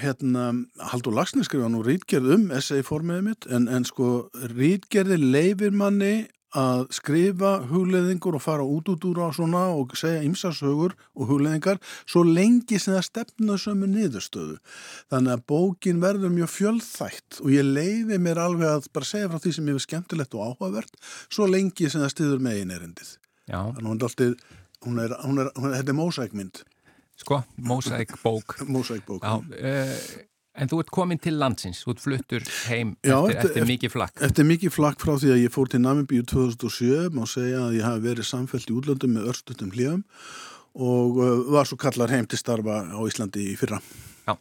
hérna 0.00 0.50
Haldur 0.90 1.14
Lagsnes 1.16 1.48
skrifa 1.48 1.70
nú 1.72 1.84
rítgerð 1.86 2.34
um 2.36 2.50
essay 2.56 2.84
formið 2.86 3.24
mitt 3.26 3.48
en, 3.50 3.68
en 3.68 3.86
sko 3.88 4.28
rítgerði 4.52 5.18
leifir 5.20 5.74
manni 5.76 6.28
að 6.56 6.88
skrifa 6.94 7.52
hugleðingur 7.70 8.34
og 8.34 8.42
fara 8.42 8.64
út 8.66 8.88
út 8.90 9.04
úr 9.06 9.20
á 9.22 9.28
svona 9.34 9.68
og 9.70 9.94
segja 9.98 10.24
ymsasögur 10.26 10.96
og 11.14 11.28
hugleðingar 11.30 11.78
svo 12.02 12.24
lengi 12.26 12.80
sem 12.80 12.96
það 12.96 13.06
stefna 13.06 13.58
sömu 13.60 13.86
niðurstöðu. 13.90 14.58
Þannig 15.12 15.36
að 15.36 15.44
bókin 15.52 16.02
verður 16.02 16.34
mjög 16.34 16.50
fjöldþætt 16.56 17.40
og 17.44 17.52
ég 17.54 17.70
leifi 17.70 18.18
mér 18.18 18.42
alveg 18.42 18.72
að 18.72 18.90
bara 18.94 19.10
segja 19.12 19.30
frá 19.30 19.38
því 19.38 19.54
sem 19.56 19.70
ég 19.70 19.78
er 19.78 19.86
skemmtilegt 19.86 20.34
og 20.34 20.48
áhugavert 20.48 20.98
svo 21.28 21.46
lengi 21.46 21.90
sem 21.90 22.02
það 22.02 22.14
stiður 22.16 22.42
megin 22.48 22.74
erindið. 22.74 23.14
Já, 23.46 23.60
Þannig 23.70 23.86
að 23.86 23.90
hún 23.90 24.00
er 24.00 24.10
alltaf, 24.10 24.50
hún 24.86 24.98
er, 24.98 25.16
hún 25.22 25.42
er, 25.44 25.54
hún 25.54 25.70
er, 25.70 25.78
þetta 25.78 25.94
er 25.94 26.00
mósækmynd, 26.00 26.62
sko, 27.20 27.42
mósæk 27.70 28.16
bók. 28.24 28.56
mósækbók. 28.74 29.22
Já, 29.22 29.36
uh, 29.38 30.26
en 30.60 30.68
þú 30.68 30.80
ert 30.82 30.90
komin 30.92 31.20
til 31.22 31.36
landsins, 31.40 31.82
þú 31.84 31.94
ert 31.94 32.02
fluttur 32.04 32.46
heim 32.68 32.94
Já, 33.06 33.14
eftir, 33.16 33.36
eftir- 33.36 33.50
eftir 33.50 33.68
mikið 33.70 33.92
flakk. 33.94 34.22
Eftir 34.28 34.48
mikið 34.48 34.74
flakk 34.74 35.00
frá 35.04 35.14
því 35.20 35.30
að 35.36 35.42
ég 35.44 35.54
fór 35.54 35.70
til 35.72 35.80
Namibíu 35.84 36.24
2007 36.26 37.10
má 37.16 37.22
segja 37.30 37.62
að 37.68 37.76
ég 37.78 37.86
hafi 37.86 38.04
verið 38.08 38.28
samfellt 38.28 38.68
í 38.72 38.76
útlöndum 38.80 39.14
með 39.16 39.30
örstutum 39.32 39.70
hljöfum 39.76 40.04
og 40.74 41.16
uh, 41.18 41.30
var 41.54 41.66
svo 41.70 41.78
kallar 41.80 42.12
heim 42.14 42.26
til 42.30 42.38
starfa 42.38 42.82
á 42.94 42.98
Íslandi 43.08 43.48
í 43.52 43.56
fyrra. 43.58 43.80
Já, 44.28 44.36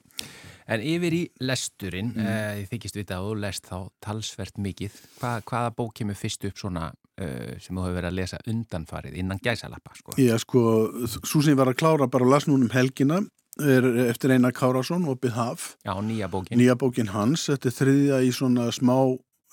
en 0.70 0.84
yfir 0.86 1.16
í 1.18 1.22
lesturinn, 1.42 2.12
Mm. 2.14 2.26
uh, 2.26 2.56
ég 2.62 2.68
þykist 2.70 2.98
vita 3.00 3.18
að 3.18 3.30
þú 3.30 3.40
lest 3.42 3.66
þá 3.70 3.78
talsvert 4.06 4.58
mikið. 4.62 4.98
Hva, 5.22 5.32
hvaða 5.42 5.72
bók 5.78 5.96
kemur 5.98 6.18
fyrst 6.20 6.46
upp 6.46 6.58
svona 6.62 6.92
sem 7.60 7.76
þú 7.76 7.84
hefur 7.86 7.98
verið 8.00 8.10
að 8.12 8.18
lesa 8.20 8.38
undanfarið 8.48 9.18
innan 9.20 9.42
gæsalappa, 9.44 9.96
sko? 10.00 10.16
Ég 10.22 10.40
sko, 10.44 10.62
svo 11.24 11.42
sem 11.44 11.54
ég 11.54 11.60
var 11.60 11.72
að 11.74 11.80
klára 11.82 12.08
bara 12.12 12.26
að 12.28 12.34
las 12.36 12.48
núna 12.50 12.68
um 12.70 12.74
helgina 12.76 13.20
er 13.60 13.84
eftir 14.08 14.32
Einar 14.32 14.54
Kárásson, 14.56 15.04
Opið 15.12 15.34
Haf, 15.36 15.66
Já, 15.84 15.92
nýja 16.00 16.30
bókin. 16.32 16.56
nýja 16.62 16.78
bókin 16.80 17.10
hans, 17.12 17.48
þetta 17.50 17.68
er 17.68 17.76
þriðja 17.80 18.20
í 18.24 18.30
svona 18.32 18.70
smá, 18.72 18.96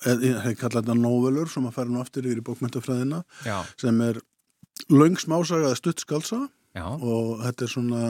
ég 0.07 0.37
hef 0.45 0.59
kallað 0.61 0.85
þetta 0.85 0.95
nóvelur 1.01 1.49
sem 1.51 1.67
að 1.67 1.75
fara 1.75 1.91
nú 1.91 2.03
aftur 2.05 2.29
yfir 2.29 2.39
í 2.43 2.45
bókmyndafræðina 2.47 3.23
Já, 3.49 3.57
sem 3.81 4.01
er 4.07 4.21
löng 4.93 5.17
smásaga 5.19 5.71
eða 5.73 5.81
stutt 5.81 6.05
skálsa 6.05 6.43
já, 6.77 6.85
og 6.87 7.41
þetta 7.43 7.65
er 7.67 7.73
svona 7.73 8.03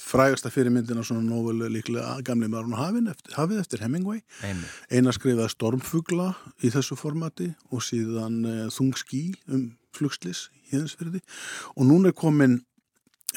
frægasta 0.00 0.50
fyrirmyndin 0.52 1.00
á 1.00 1.04
svona 1.04 1.24
nóvelu 1.26 1.68
líklega 1.72 2.18
gamli 2.26 2.48
maðurinn 2.50 2.76
á 2.78 2.84
hafin 2.84 3.10
eftir, 3.12 3.36
hafið 3.38 3.62
eftir 3.62 3.84
Hemingway. 3.84 4.22
Einmitt. 4.42 4.76
eina 4.90 5.14
skrifaði 5.14 5.52
stormfugla 5.52 6.28
í 6.64 6.72
þessu 6.74 6.98
formati 6.98 7.50
og 7.70 7.84
síðan 7.84 8.40
uh, 8.48 8.60
þungskí 8.72 9.24
um 9.48 9.72
flugslis 9.94 10.48
og 10.74 11.86
núna 11.86 12.10
er 12.10 12.18
komin 12.18 12.62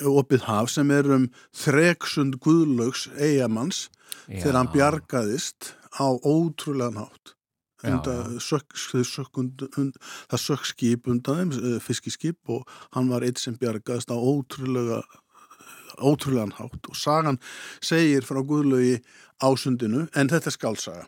opið 0.01 0.45
haf 0.47 0.71
sem 0.73 0.89
er 0.93 1.09
um 1.13 1.27
þreksund 1.55 2.39
guðlaugs 2.41 3.07
eigamanns 3.17 3.87
þegar 4.27 4.61
hann 4.61 4.71
bjargaðist 4.73 5.73
á 5.97 6.07
Unda, 7.85 8.13
sökk, 8.41 8.73
þau 8.73 9.03
sökk 9.05 9.37
und, 9.37 9.63
und, 9.77 9.97
það 10.31 10.41
sökk 10.41 10.63
skip 10.65 11.09
undan 11.11 11.51
þeim, 11.51 11.51
eh, 11.75 11.75
fiskiskip 11.83 12.49
og 12.49 12.65
hann 12.95 13.11
var 13.11 13.21
eitt 13.21 13.37
sem 13.37 13.53
bjargaðist 13.53 14.09
á 14.09 14.17
ótrúlega 14.17 15.03
ótrúlegan 15.99 16.55
hátt 16.57 16.89
og 16.89 16.97
sagan 16.97 17.39
segir 17.81 18.25
frá 18.27 18.41
Guðlaugi 18.41 18.99
ásundinu 19.43 20.07
en 20.15 20.33
þetta 20.33 20.51
er 20.51 20.57
skálsaga 20.57 21.05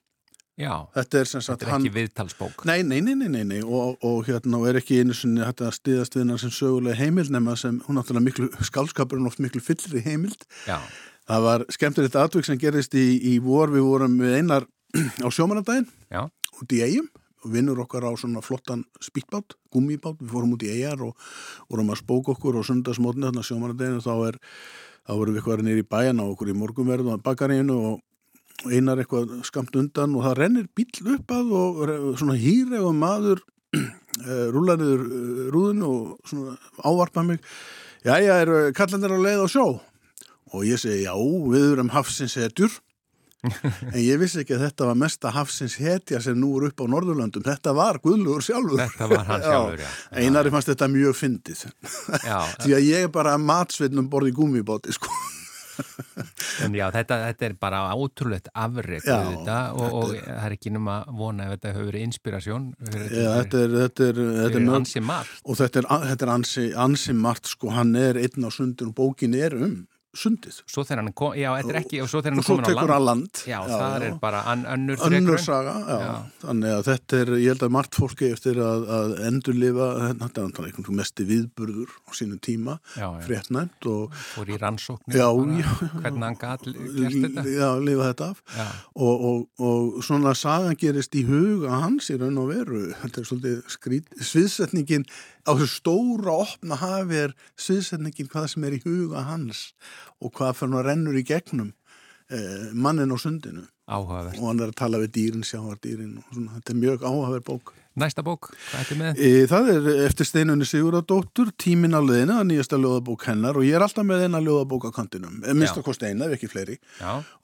Já, 0.60 0.74
þetta 0.92 1.20
er 1.22 1.30
þetta 1.32 1.66
er 1.66 1.70
ekki 1.78 1.90
viðtalsbók. 1.96 2.64
Nei, 2.68 2.82
nei, 2.84 2.98
nei, 3.00 3.14
nei, 3.16 3.46
nei. 3.48 3.60
Og, 3.64 3.94
og 4.04 4.26
hérna 4.28 4.58
og 4.60 4.66
er 4.68 4.82
ekki 4.82 4.98
einu 5.00 5.16
sinni 5.16 5.40
hægt 5.40 5.64
að 5.64 5.78
stiðast 5.78 6.18
við 6.18 6.26
hennar 6.26 6.42
sem 6.42 6.52
sögulega 6.52 7.00
heimild 7.00 7.32
nema 7.32 7.54
sem 7.56 7.78
hún 7.86 7.96
náttúrulega 7.96 8.26
miklu, 8.26 8.50
skálskapurinn 8.68 9.30
oft 9.30 9.40
miklu 9.40 9.64
fyllri 9.64 10.04
heimild. 10.04 10.44
Já, 10.68 10.76
Það 11.30 11.46
var 11.46 11.64
skemmtilegt 11.70 12.16
atvik 12.18 12.48
sem 12.48 12.58
gerist 12.58 12.96
í, 12.98 13.06
í 13.22 13.36
vor, 13.44 13.70
við 13.70 13.86
vorum 13.86 14.16
við 14.18 14.40
einar 14.40 14.64
á 15.26 15.28
sjómanadaginn 15.30 15.86
já, 16.10 16.24
út 16.58 16.74
í 16.74 16.82
eigum 16.82 17.10
vinnur 17.46 17.80
okkar 17.86 18.08
á 18.08 18.12
svona 18.20 18.44
flottan 18.44 18.84
spýtbát, 19.04 19.56
gummibát, 19.72 20.18
við 20.20 20.34
fórum 20.34 20.56
út 20.58 20.66
í 20.66 20.72
eigar 20.74 21.02
og 21.06 21.16
vorum 21.70 21.94
að 21.94 22.02
spóka 22.04 22.36
okkur 22.36 22.60
og 22.60 22.68
sundagsmótni 22.68 23.28
þarna 23.30 23.46
sjómanadaginn 23.46 24.00
og 24.02 24.06
þá 24.06 24.14
er 24.28 24.40
þá 25.08 25.14
vorum 25.16 25.34
við 25.34 25.42
eitthvað 25.42 25.66
nýri 25.66 25.84
í 25.86 25.90
bæjan 25.90 26.22
á 26.22 26.26
okkur 26.28 26.52
í 26.52 26.58
morgunverð 26.58 27.14
og 27.14 27.24
bakarínu 27.26 27.78
og 27.90 28.70
einar 28.70 29.00
eitthvað 29.00 29.38
skamt 29.48 29.78
undan 29.80 30.18
og 30.18 30.26
það 30.28 30.38
rennir 30.42 30.68
bíl 30.76 31.14
upp 31.16 31.32
að 31.32 31.54
og 31.60 31.84
svona 32.20 32.36
hýreg 32.40 32.84
og 32.84 32.98
maður 32.98 33.44
rúlar 34.54 34.80
niður 34.82 35.06
eh, 35.06 35.48
rúðun 35.54 35.86
og 35.86 36.30
svona 36.30 36.58
ávarpa 36.82 37.24
mig. 37.26 37.40
Jæja, 38.06 38.40
eru 38.42 38.60
kallandir 38.76 39.14
á 39.14 39.20
leið 39.20 39.44
á 39.46 39.48
sjó? 39.52 39.66
Og 40.50 40.66
ég 40.66 40.82
segi, 40.82 41.04
já, 41.06 41.14
við 41.14 41.76
erum 41.76 41.92
hafsins 41.94 42.38
hetjur 42.40 42.74
en 43.94 44.00
ég 44.02 44.20
vissi 44.20 44.42
ekki 44.44 44.58
að 44.58 44.66
þetta 44.68 44.88
var 44.90 44.98
mesta 45.00 45.32
hafsins 45.32 45.78
hetja 45.80 46.20
sem 46.24 46.36
nú 46.40 46.52
er 46.60 46.70
upp 46.70 46.84
á 46.84 46.86
Norðurlöndum. 46.92 47.46
Þetta 47.46 47.74
var 47.78 48.00
Guðlugur 48.04 48.44
sjálfur. 48.44 48.82
Þetta 48.82 49.08
var 49.14 49.26
sjálfur, 49.48 49.84
já. 49.86 49.90
Einari 50.20 50.52
fannst 50.54 50.72
þetta 50.74 50.90
mjög 50.92 51.18
fyndið. 51.22 51.66
Já, 52.26 52.40
því 52.66 52.78
að 52.78 52.88
ég 52.90 53.08
er 53.08 53.12
bara 53.16 53.38
matsveitnum 53.40 54.10
borði 54.12 54.36
gúmibáti 54.36 54.96
sko. 54.96 55.14
en 56.66 56.74
já, 56.76 56.90
þetta, 56.92 57.16
þetta 57.30 57.46
er 57.48 57.54
bara 57.56 57.78
Já, 59.08 59.14
auðvitað, 59.16 59.78
og, 59.80 59.94
og 59.96 60.10
það 60.12 60.42
er 60.50 60.56
ekki 60.58 60.74
nema 60.76 60.96
vona 61.16 61.46
ef 61.48 61.54
þetta 61.54 61.72
hefur 61.72 61.88
verið 61.88 62.04
inspirasjón 62.10 62.66
fyrir, 62.90 63.14
Já, 63.16 63.30
þetta 63.38 63.62
er, 63.62 63.76
þetta 63.78 64.10
er, 64.10 64.20
þetta 64.20 64.42
er 64.44 64.52
fyrir 64.58 64.66
mjög 64.66 64.76
ansi 64.82 65.04
margt. 65.08 65.40
og 65.46 65.60
þetta 65.62 65.80
er, 65.80 65.88
þetta 66.10 66.28
er 66.28 66.34
ansi, 66.34 66.66
ansi 66.88 67.16
margt 67.16 67.54
sko, 67.54 67.72
hann 67.78 67.96
er 67.96 68.20
einn 68.20 68.44
á 68.44 68.52
sundin 68.52 68.92
og 68.92 68.98
bókin 69.00 69.38
er 69.40 69.56
um 69.56 69.78
sundið 70.20 70.58
Svo 70.70 70.84
þegar 70.86 71.02
hann 71.04 71.14
kom, 71.18 71.34
já, 71.40 71.50
þetta 71.60 71.74
er 71.74 71.80
ekki, 71.80 72.02
og 72.04 72.10
svo 72.12 72.20
þegar 72.22 72.36
hann 72.36 72.42
og 72.44 72.46
svo 72.48 72.56
komin 72.58 72.66
á 72.66 72.70
tekur 72.70 72.92
land. 72.92 72.94
hann 72.94 73.06
land 73.08 73.42
Já, 73.50 73.60
það 73.70 74.06
er 74.10 74.18
bara 74.22 74.42
an, 74.52 74.66
önnur 74.76 74.98
önnur 75.08 75.40
þrekraun. 75.40 75.46
saga 75.46 75.74
já. 75.80 75.98
Já. 76.04 76.14
þannig 76.44 76.74
að 76.76 76.84
þetta 76.90 77.20
er, 77.24 77.32
ég 77.40 77.54
held 77.54 77.66
að 77.70 77.74
margt 77.78 78.00
fólki 78.00 78.30
eftir 78.36 78.60
að, 78.64 78.86
að 79.00 79.14
endurlifa 79.30 79.88
þetta 79.96 80.12
er 80.12 80.20
náttúrulega 80.50 80.70
einhvern 80.74 81.00
mesti 81.00 81.28
viðburður 81.30 81.96
á 81.96 82.10
sínu 82.20 82.40
tíma, 82.50 82.78
Já, 82.98 83.06
já. 83.08 83.24
fréttnæmt 83.30 83.90
og 83.94 84.18
Fór 84.36 84.52
í 84.54 84.60
rannsóknir. 84.62 85.18
Já, 85.20 85.28
já. 85.30 85.72
Hvernig 86.04 86.28
hann 86.28 86.40
gat 86.42 86.68
gert 86.68 87.18
þetta. 87.18 87.46
já, 87.56 87.70
lifa 87.90 88.10
þetta 88.12 88.30
af 88.34 88.44
Já, 88.60 88.68
og, 88.96 89.26
og, 89.30 89.48
og 89.70 90.04
svona 90.06 90.36
sagan 90.38 90.76
gerist 90.80 91.16
í 91.16 91.24
huga 91.28 91.80
hans 91.86 92.10
í 92.14 92.18
raun 92.20 92.38
og 92.44 92.52
veru 92.52 92.84
þetta 93.04 93.22
er 93.24 93.30
svolítið 93.30 94.20
sviðsetningin 94.30 95.06
á 95.48 95.52
þessu 95.56 95.80
stóra 95.80 96.34
opna 96.44 96.78
hafi 96.80 97.18
er 97.26 97.34
sviðsetningin 97.60 98.30
hvað 98.32 98.48
sem 98.54 98.66
er 98.68 98.76
í 98.78 98.82
huga 98.84 99.24
hans 99.30 99.70
og 100.22 100.32
hvað 100.38 100.56
fyrir 100.60 100.78
hann 100.78 100.88
rennur 100.90 101.20
í 101.20 101.26
gegnum 101.28 101.74
eh, 102.30 102.72
mannin 102.74 103.14
á 103.14 103.18
sundinu. 103.22 103.66
Áhugavert. 103.90 104.38
og 104.38 104.46
hann 104.52 104.60
er 104.62 104.70
að 104.70 104.76
tala 104.78 105.00
við 105.02 105.12
dýrin, 105.16 105.42
sjáardýrin 105.50 106.18
og 106.20 106.26
svona, 106.36 106.60
þetta 106.60 106.74
er 106.76 106.78
mjög 106.78 107.06
áhugaverð 107.10 107.46
bók. 107.48 107.72
Næsta 108.00 108.22
bók, 108.24 108.52
hvað 108.70 108.78
er 108.78 108.86
þetta 108.86 108.98
með? 109.00 109.18
e, 109.18 109.48
Það 109.50 109.70
er 109.74 109.88
eftir 110.06 110.28
steinunni 110.30 110.68
Sigurðardóttur 110.70 111.50
tímin 111.58 111.98
á 111.98 112.02
leðina, 112.06 112.36
það 112.38 112.44
er 112.44 112.50
nýjasta 112.52 112.78
ljóðabók 112.84 113.26
hennar. 113.26 113.58
Og 113.58 113.66
ég 113.66 113.80
er 113.80 113.82
alltaf 113.88 114.06
með 114.06 114.28
eina 114.28 114.44
ljóðabók 114.46 114.86
á 114.88 114.92
kantinum. 114.94 115.40
Minnst 115.42 115.74
Já. 115.74 115.82
okkur 115.82 115.98
steina, 115.98 116.30
ef 116.30 116.38
ekki 116.38 116.52
fleiri. 116.54 116.78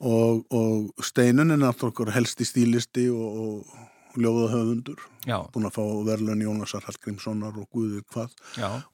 Og, 0.06 0.46
og 0.54 1.04
steinun 1.04 1.50
er 1.50 1.58
náttúrulega 1.64 2.14
helsti 2.14 2.46
stílisti 2.46 3.08
og, 3.10 3.42
og 3.42 3.82
ljóðahöfundur 4.20 5.02
já, 5.26 5.38
búin 5.52 5.68
að 5.68 5.76
fá 5.76 5.82
verðlun 6.06 6.44
Jónasar 6.44 6.86
Hallgrímssonar 6.86 7.56
og 7.58 7.68
Guður 7.74 8.04
hvað. 8.14 8.34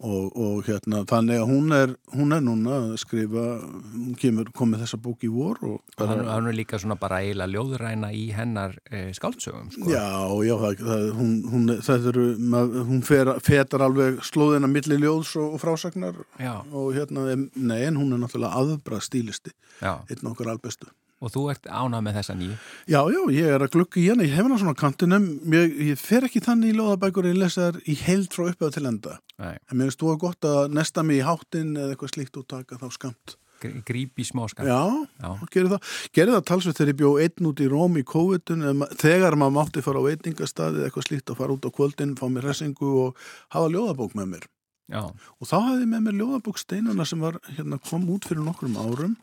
Og, 0.03 0.33
og 0.33 0.63
hérna 0.67 1.03
þannig 1.09 1.43
að 1.43 1.51
hún 1.53 1.77
er, 1.77 1.95
hún 2.15 2.37
er 2.37 2.45
núna 2.45 2.79
að 2.79 2.97
skrifa 3.03 3.47
hún 3.63 4.17
kemur, 4.21 4.53
kom 4.57 4.73
með 4.73 4.87
þessa 4.87 5.01
bók 5.03 5.27
í 5.27 5.33
vor 5.33 5.61
og 5.67 5.81
og 5.97 6.09
hann, 6.09 6.25
hann 6.27 6.49
er 6.49 6.57
líka 6.57 6.79
svona 6.81 6.97
bara 7.01 7.21
eiginlega 7.23 7.53
ljóðræna 7.53 8.11
í 8.17 8.25
hennar 8.35 8.77
e, 8.89 9.05
skáldsögum, 9.17 9.69
sko. 9.75 9.91
Já, 9.93 10.09
já, 10.47 10.55
það, 10.63 10.85
það, 10.89 11.05
hún, 11.19 11.35
hún, 11.53 11.75
það 11.85 12.09
eru, 12.13 12.25
mað, 12.55 12.79
hún 12.89 13.05
fer, 13.07 13.33
fetar 13.45 13.85
alveg 13.87 14.23
slóðina 14.27 14.71
milli 14.71 14.99
ljóðs 15.03 15.35
og, 15.41 15.57
og 15.57 15.63
frásagnar 15.63 16.23
Já, 16.41 16.55
og 16.73 16.93
hérna, 16.97 17.27
nei, 17.37 17.79
en 17.87 18.01
hún 18.01 18.17
er 18.17 18.23
náttúrulega 18.23 18.63
aðbrað 18.63 19.07
stílisti, 19.09 19.55
já, 19.81 19.95
einn 20.09 20.33
okkar 20.33 20.55
albestu. 20.55 20.91
Og 21.23 21.31
þú 21.31 21.43
ert 21.53 21.69
ánað 21.71 22.01
með 22.03 22.17
þessa 22.19 22.35
nýju? 22.35 22.55
Já, 22.91 22.99
já, 23.15 23.21
ég 23.37 23.53
er 23.55 23.63
að 23.63 23.71
glukka 23.77 24.01
í 24.03 24.09
hana, 24.11 24.25
ég 24.27 24.33
hef 24.35 24.49
svona 24.59 24.75
á 24.75 24.83
kantinum, 24.83 25.29
ég, 25.55 25.77
ég 25.93 26.01
fer 26.01 26.27
ekki 26.27 26.43
þannig 26.43 26.73
í 26.73 26.79
ljóðabækur 26.81 27.29
að 27.29 27.31
ég 27.31 27.39
lesa 27.39 27.69
þar 27.69 27.79
í 27.87 27.95
heild 28.03 28.33
frá 28.35 28.49
uppeða 28.51 28.75
til 28.75 28.89
enda. 28.91 29.13
Nei. 29.39 29.55
En 29.71 29.79
mér 29.79 29.87
finnst 29.93 30.03
þú 30.03 30.11
að 30.17 30.19
gott 30.25 30.49
að 30.51 30.75
nesta 30.75 31.05
mig 31.07 31.21
í 31.21 31.27
hátinn 31.29 31.77
eða 31.79 31.95
eitthvað 31.95 32.13
slíkt 32.17 32.41
og 32.43 32.49
taka 32.51 32.81
þá 32.81 32.89
skamt. 32.97 33.37
Gr- 33.63 33.79
Gríp 33.87 34.19
í 34.19 34.27
smá 34.27 34.49
skall? 34.51 34.67
Já, 34.67 34.83
Já. 35.23 35.31
gerir 35.55 35.71
það. 35.71 35.87
Það 36.11 36.43
talsveit 36.51 36.81
þegar 36.81 36.91
ég 36.91 36.99
bjó 36.99 37.11
einn 37.23 37.47
út 37.53 37.63
í 37.63 37.69
Róm 37.71 38.01
í 38.01 38.03
COVID-un, 38.03 38.83
þegar 38.99 39.37
maður 39.39 39.55
mátti 39.61 39.85
fara 39.87 40.03
á 40.03 40.07
veitingastaði 40.09 40.83
eða 40.83 40.89
eitthvað 40.91 41.07
slíkt 41.07 41.31
að 41.31 41.39
fara 41.39 41.55
út 41.55 41.63
á 41.63 41.71
kvöldin, 41.71 42.17
fá 42.19 42.27
mér 42.27 42.49
ressingu 42.51 42.91
og 43.07 43.23
hafa 43.55 43.71
ljóðabók 43.71 44.19
með 44.19 44.33
mér. 44.35 44.49
Já. 44.91 45.05
Og 45.39 45.47
þá 45.47 45.55
hafði 45.69 45.85
ég 45.87 45.93
með 45.95 46.03
mér 46.09 46.19
ljóðabók 46.19 46.59
steinuna 46.59 47.07
sem 47.07 47.23
var, 47.23 47.39
hérna, 47.55 47.79
kom 47.87 48.11
út 48.11 48.27
fyrir 48.27 48.43
nokkrum 48.43 48.75
árum. 48.83 49.15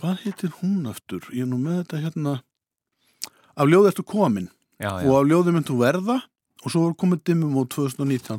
Hvað 0.00 0.24
heitir 0.24 0.52
hún 0.62 0.88
aftur? 0.90 1.26
Ég 1.32 1.44
er 1.44 1.50
nú 1.50 1.60
með 1.60 1.82
þetta 1.82 2.02
hérna, 2.06 2.34
af 3.54 3.68
ljóð 3.68 3.90
eftir 3.92 4.06
komin 4.08 4.48
Já, 4.80 4.90
já. 5.02 5.08
og 5.08 5.16
af 5.20 5.26
ljóði 5.30 5.56
mynd 5.56 5.68
þú 5.68 5.80
verða 5.82 6.22
og 6.62 6.70
svo 6.70 6.84
var 6.84 6.92
komið 6.94 7.22
dimmum 7.26 7.56
á 7.58 7.62
2019. 7.74 8.38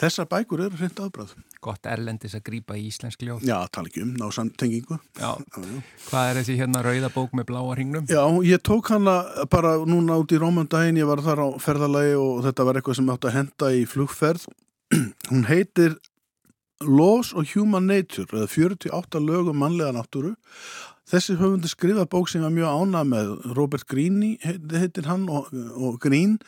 Þessar 0.00 0.26
bækur 0.30 0.62
eru 0.64 0.78
hreint 0.80 0.98
afbræð. 1.02 1.36
Gott 1.62 1.86
erlendis 1.86 2.34
að 2.34 2.42
grípa 2.48 2.74
í 2.74 2.88
íslensk 2.88 3.22
ljóð. 3.22 3.44
Já, 3.46 3.60
tala 3.70 3.90
ekki 3.90 4.02
um, 4.02 4.10
ná 4.18 4.26
samtengingu. 4.34 4.98
Hvað 5.20 6.30
er 6.32 6.40
þessi 6.40 6.56
hérna 6.58 6.82
rauða 6.82 7.12
bók 7.14 7.36
með 7.38 7.46
bláa 7.52 7.76
hringnum? 7.76 8.08
Já, 8.10 8.24
ég 8.42 8.62
tók 8.66 8.90
hana 8.90 9.20
bara 9.52 9.76
núna 9.86 10.18
út 10.18 10.34
í 10.34 10.40
Rómandaginn, 10.42 10.98
ég 10.98 11.06
var 11.10 11.22
þar 11.22 11.44
á 11.46 11.48
ferðalagi 11.62 12.16
og 12.18 12.42
þetta 12.48 12.66
var 12.66 12.80
eitthvað 12.80 12.98
sem 12.98 13.14
átti 13.14 13.30
að 13.30 13.36
henda 13.38 13.70
í 13.78 13.86
flugferð. 13.94 14.48
Hún 15.30 15.46
heitir 15.46 15.94
Laws 16.84 17.32
of 17.36 17.50
Human 17.54 17.86
Nature, 17.86 18.26
eða 18.32 18.48
48 18.48 19.20
lögum 19.20 19.58
mannlega 19.60 19.92
náttúru. 19.92 20.34
Þessi 21.10 21.34
höfundi 21.40 21.68
skrifa 21.68 22.06
bók 22.08 22.28
sem 22.30 22.40
var 22.44 22.52
mjög 22.54 22.70
ánað 22.70 23.08
með 23.10 23.30
Robert 23.56 23.86
Greene, 23.90 24.36
heit- 24.44 24.70
heitir 24.78 25.08
hann 25.10 25.26
og, 25.28 25.48
og 25.76 25.98
Green 26.00 26.38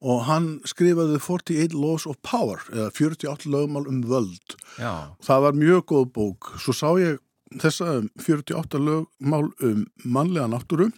og 0.00 0.22
hann 0.28 0.60
skrifaði 0.64 1.18
48 1.20 1.74
Laws 1.74 2.06
of 2.06 2.16
Power, 2.22 2.62
eða 2.72 2.90
48 2.94 3.50
lögumál 3.50 3.86
um 3.90 4.00
völd. 4.06 4.56
Já. 4.78 5.10
Það 5.22 5.42
var 5.42 5.52
mjög 5.58 5.84
góð 5.92 6.06
bók. 6.16 6.52
Svo 6.62 6.72
sá 6.72 6.88
ég 7.02 7.18
þessa 7.60 7.98
um 8.00 8.08
48 8.18 8.78
lögmál 8.80 9.50
um 9.60 9.84
mannlega 10.04 10.48
náttúru. 10.48 10.88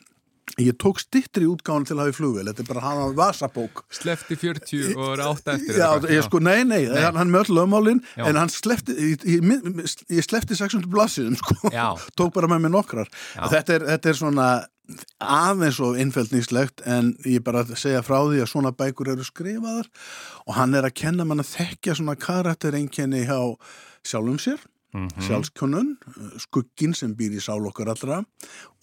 Ég 0.61 0.77
tók 0.79 1.01
stittri 1.03 1.49
útgáðan 1.51 1.87
til 1.89 1.97
að 1.97 2.01
hafa 2.05 2.13
í 2.13 2.17
flugvel. 2.19 2.45
Þetta 2.47 2.63
er 2.63 2.69
bara 2.69 2.83
hann 2.85 3.01
á 3.01 3.07
vasabók. 3.19 3.81
Slefti 3.95 4.37
40 4.39 4.93
og 4.95 5.15
er 5.17 5.23
átt 5.25 5.49
eftir. 5.55 5.73
Já, 5.75 5.87
eða 5.89 6.03
hvað? 6.05 6.13
ég 6.15 6.27
sko, 6.29 6.41
nei, 6.45 6.61
nei, 6.69 6.83
Nei. 6.85 7.01
Hann, 7.03 7.19
hann 7.19 7.33
með 7.33 7.49
öll 7.49 7.57
lögmálin, 7.59 8.03
Já. 8.15 8.27
en 8.29 8.39
hann 8.39 8.53
slefti, 8.53 8.95
ég, 8.95 9.25
ég, 9.25 9.81
ég 10.15 10.27
slefti 10.27 10.55
600 10.61 10.87
blassiðum, 10.93 11.35
sko. 11.41 11.73
Já. 11.75 11.89
Tók 12.21 12.37
bara 12.37 12.51
með 12.53 12.67
mér 12.67 12.75
nokkrar. 12.77 13.11
Já. 13.35 13.49
Þetta 13.57 13.79
er, 13.79 13.87
þetta 13.95 14.13
er 14.13 14.21
svona 14.21 14.49
aðeins 15.25 15.79
og 15.81 15.97
innfældningslegt 15.99 16.85
en 16.93 17.15
ég 17.25 17.41
bara 17.45 17.65
segja 17.73 18.03
frá 18.05 18.19
því 18.21 18.43
að 18.45 18.51
svona 18.53 18.73
bækur 18.77 19.15
eru 19.15 19.25
skrifaðar 19.25 19.89
og 20.45 20.59
hann 20.59 20.77
er 20.77 20.85
að 20.85 20.97
kenna 21.01 21.25
mann 21.25 21.41
að 21.41 21.55
þekkja 21.55 21.95
svona 21.97 22.19
karaktereinkenni 22.21 23.23
hjá 23.25 23.39
sjálfum 24.05 24.37
sér 24.45 24.61
Mhm. 24.95 25.25
sjálfskunnun, 25.27 25.89
skugginn 26.39 26.93
sem 26.95 27.17
býr 27.19 27.33
í 27.35 27.41
sál 27.43 27.65
okkar 27.67 27.89
allra 27.91 28.21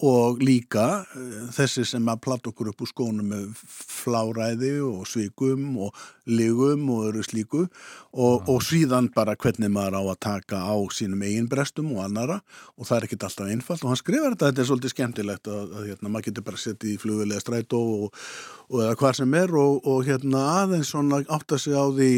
og 0.04 0.42
líka 0.44 1.06
eh, 1.16 1.46
þessi 1.56 1.86
sem 1.88 2.10
að 2.12 2.20
platta 2.26 2.52
okkur 2.52 2.72
upp 2.74 2.84
úr 2.84 2.90
skónum 2.90 3.30
með 3.32 3.62
fláræði 3.64 4.74
og 4.84 5.06
svikum 5.08 5.78
og 5.86 5.96
ligum 6.28 6.84
og 6.92 7.06
öru 7.12 7.24
slíku 7.24 7.62
og, 7.64 8.50
og 8.50 8.60
síðan 8.66 9.08
bara 9.16 9.38
hvernig 9.40 9.72
maður 9.72 10.02
á 10.02 10.04
að 10.04 10.20
taka 10.28 10.60
á 10.60 10.76
sínum 10.92 11.24
eigin 11.24 11.48
brestum 11.48 11.94
og 11.96 12.04
annara 12.04 12.42
og 12.76 12.90
það 12.90 12.98
er 12.98 13.08
ekkit 13.08 13.26
alltaf 13.30 13.54
einfalt 13.56 13.86
og 13.86 13.94
hann 13.94 14.02
skrifar 14.02 14.36
þetta, 14.36 14.52
þetta 14.52 14.66
er 14.66 14.70
svolítið 14.74 14.96
skemmtilegt 14.96 15.48
að, 15.48 15.64
að 15.80 15.88
hérna, 15.94 16.12
maður 16.12 16.28
getur 16.28 16.48
bara 16.52 16.62
sett 16.66 16.84
í 16.92 16.98
flugvilega 17.00 17.40
strætó 17.40 17.80
og, 17.80 18.22
og 18.68 18.84
eða 18.84 19.00
hvað 19.00 19.18
sem 19.22 19.40
er 19.40 19.58
og, 19.64 19.80
og 19.88 20.04
hérna 20.12 20.44
aðeins 20.60 20.92
svona 20.92 21.24
átta 21.32 21.62
sig 21.62 21.72
á 21.72 21.88
því 21.88 22.12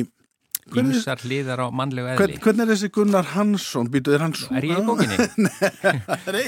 Ímsar 0.71 1.19
hliðar 1.25 1.65
á 1.65 1.67
mannlegu 1.75 2.07
eðli. 2.13 2.19
Hvern, 2.21 2.39
hvernig 2.45 2.63
er 2.63 2.71
þessi 2.71 2.89
Gunnar 2.95 3.27
Hansson? 3.33 3.89
Býtu, 3.91 4.13
er 4.15 4.23
hann 4.23 4.35
svo? 4.37 4.53
Er 4.55 4.67
ég 4.69 4.79
í 4.79 4.85
bókinni? 4.87 5.17
Nei, 6.35 6.45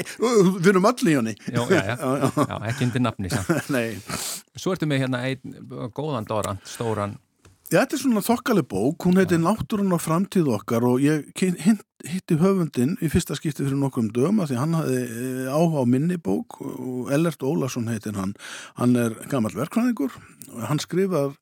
við 0.61 0.71
erum 0.71 0.87
allir 0.89 1.11
í 1.11 1.17
henni. 1.19 1.35
Já, 1.49 1.61
já, 1.75 1.83
já. 1.91 2.31
já, 2.39 2.55
ekki 2.71 2.87
undir 2.87 3.03
nafni. 3.03 3.33
Svo 4.61 4.75
ertu 4.75 4.87
með 4.89 5.05
hérna 5.05 5.25
einn 5.27 5.59
góðan 5.95 6.27
dorant, 6.29 6.63
stóran. 6.69 7.19
Já, 7.65 7.79
þetta 7.81 7.97
er 7.97 8.01
svona 8.03 8.21
þokkaleg 8.21 8.65
bók, 8.69 9.07
hún 9.07 9.17
heitir 9.17 9.39
Náttúrun 9.41 9.95
og 9.95 10.01
framtíð 10.03 10.51
okkar 10.53 10.85
og 10.85 10.99
ég 11.01 11.25
hitti 11.35 12.37
höfundin 12.37 12.93
í 13.01 13.09
fyrsta 13.09 13.33
skipti 13.37 13.65
fyrir 13.65 13.79
nokkrum 13.81 14.11
dögum 14.13 14.43
að 14.43 14.51
því 14.51 14.59
hann 14.61 14.75
hafði 14.77 14.99
eh, 15.01 15.47
áhuga 15.49 15.81
á 15.81 15.85
minni 15.89 16.19
bók 16.21 16.59
og 16.61 17.09
Ellert 17.15 17.41
Ólason 17.41 17.89
heitir 17.89 18.13
hann. 18.19 18.35
Hann 18.77 18.93
er 19.01 19.17
gammal 19.31 19.55
verkvæðingur 19.57 20.13
og 20.53 20.61
hann 20.69 20.83
skrifar 20.83 21.33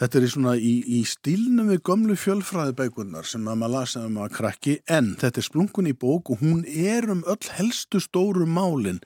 Þetta 0.00 0.18
er 0.18 0.24
í 0.26 0.30
svona 0.32 0.54
í, 0.56 0.72
í 0.98 1.00
stílnum 1.08 1.70
við 1.72 1.82
gömlu 1.88 2.16
fjölfræðibækurnar 2.18 3.28
sem 3.28 3.46
að 3.48 3.60
maður 3.60 3.74
lasa 3.76 4.04
um 4.06 4.18
að 4.24 4.34
krakki 4.38 4.76
en 4.90 5.12
þetta 5.20 5.42
er 5.42 5.46
splunkun 5.48 5.90
í 5.90 5.94
bók 5.96 6.32
og 6.32 6.42
hún 6.42 6.62
er 6.66 7.08
um 7.12 7.24
öll 7.28 7.50
helstu 7.58 8.00
stóru 8.02 8.46
málin 8.48 9.02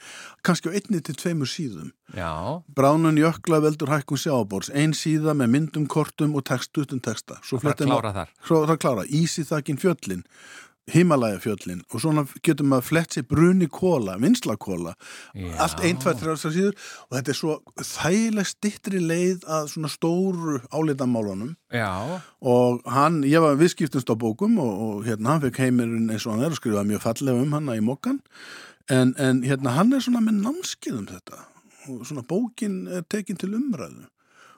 kannski 0.46 0.70
á 0.70 0.76
einni 0.78 1.02
til 1.02 1.16
tveimur 1.18 1.50
síðum. 1.50 1.90
Já, 2.14 2.62
Bránun 2.70 3.18
jökla 3.18 3.58
veldur 3.64 3.90
hækkun 3.90 4.20
sjábors, 4.20 4.70
ein 4.70 4.94
síða 4.94 5.34
með 5.34 5.50
myndum, 5.56 5.88
kortum 5.90 6.36
og 6.38 6.44
text 6.46 6.78
utan 6.78 7.02
texta. 7.02 7.40
Svo 7.42 7.58
það 7.58 7.64
flettir 7.64 7.90
klára 7.90 8.12
þar. 8.14 8.30
Svo 8.46 8.60
það 8.70 8.78
klára, 8.84 9.06
ísi 9.10 9.42
þakkin 9.48 9.80
fjöllin, 9.82 10.22
Himalaya 10.94 11.40
fjöllin 11.42 11.80
og 11.90 12.02
svona 12.02 12.22
getur 12.46 12.68
maður 12.70 12.86
flett 12.86 13.16
sér 13.16 13.24
bruni 13.26 13.66
kóla, 13.66 14.14
vinslakóla, 14.22 14.92
allt 15.58 15.82
ein, 15.82 15.98
tvær, 15.98 16.14
þrjár 16.20 16.38
þrjár 16.38 16.54
síður. 16.54 16.76
Og 17.08 17.16
þetta 17.16 17.32
er 17.32 17.38
svo 17.40 17.56
þægileg 17.80 18.50
stittri 18.50 19.02
leið 19.02 19.48
að 19.50 19.72
svona 19.72 19.90
stóru 19.90 20.60
álitamálunum. 20.70 21.56
Já, 21.74 21.90
og 22.38 22.86
hann, 22.86 23.22
ég 23.26 23.42
var 23.42 23.58
viðskiptumst 23.58 24.10
á 24.10 24.14
bókum 24.14 24.60
og, 24.62 24.72
og 24.86 25.04
hérna 25.08 25.34
hann 25.34 25.44
fekk 25.48 25.64
heimurinn 25.64 26.12
eins 26.14 26.26
og 26.28 26.36
hann 26.36 26.46
er 26.46 26.54
og 26.54 26.60
skrifaði 26.60 26.92
mjög 26.92 27.06
fallega 27.08 27.42
um 27.42 27.58
hann 27.58 27.74
í 27.74 27.82
mokkan 27.82 28.22
en, 28.86 29.16
en 29.18 29.42
hérna 29.42 29.74
hann 29.74 29.90
er 29.90 30.06
svona 30.06 30.22
með 30.22 30.44
námskið 30.46 31.00
um 31.00 31.08
þetta. 31.10 31.46
Og 31.90 32.06
svona 32.06 32.22
bókin 32.26 32.84
er 32.90 33.02
tekin 33.10 33.38
til 33.42 33.56
umræðu 33.58 34.06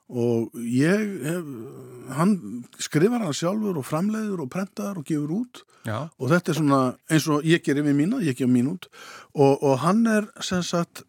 og 0.09 0.55
ég 0.65 1.03
hef, 1.25 1.49
hann 2.17 2.37
skrifar 2.81 3.27
hann 3.27 3.37
sjálfur 3.37 3.81
og 3.81 3.87
framleiður 3.87 4.47
og 4.47 4.53
prentar 4.53 4.97
og 4.97 5.05
gefur 5.09 5.35
út. 5.43 5.65
Já, 5.89 6.09
og 6.19 6.33
þetta 6.33 6.53
er 6.53 6.59
svona 6.59 6.81
eins 7.09 7.29
og 7.33 7.45
ég 7.49 7.63
gerir 7.65 7.87
við 7.87 7.97
mína, 8.01 8.23
ég 8.25 8.37
gef 8.37 8.49
mín 8.51 8.73
út. 8.73 8.89
Og, 9.37 9.61
og 9.63 9.79
hann 9.85 10.07
er 10.11 10.29
sem 10.45 10.65
sagt 10.65 11.05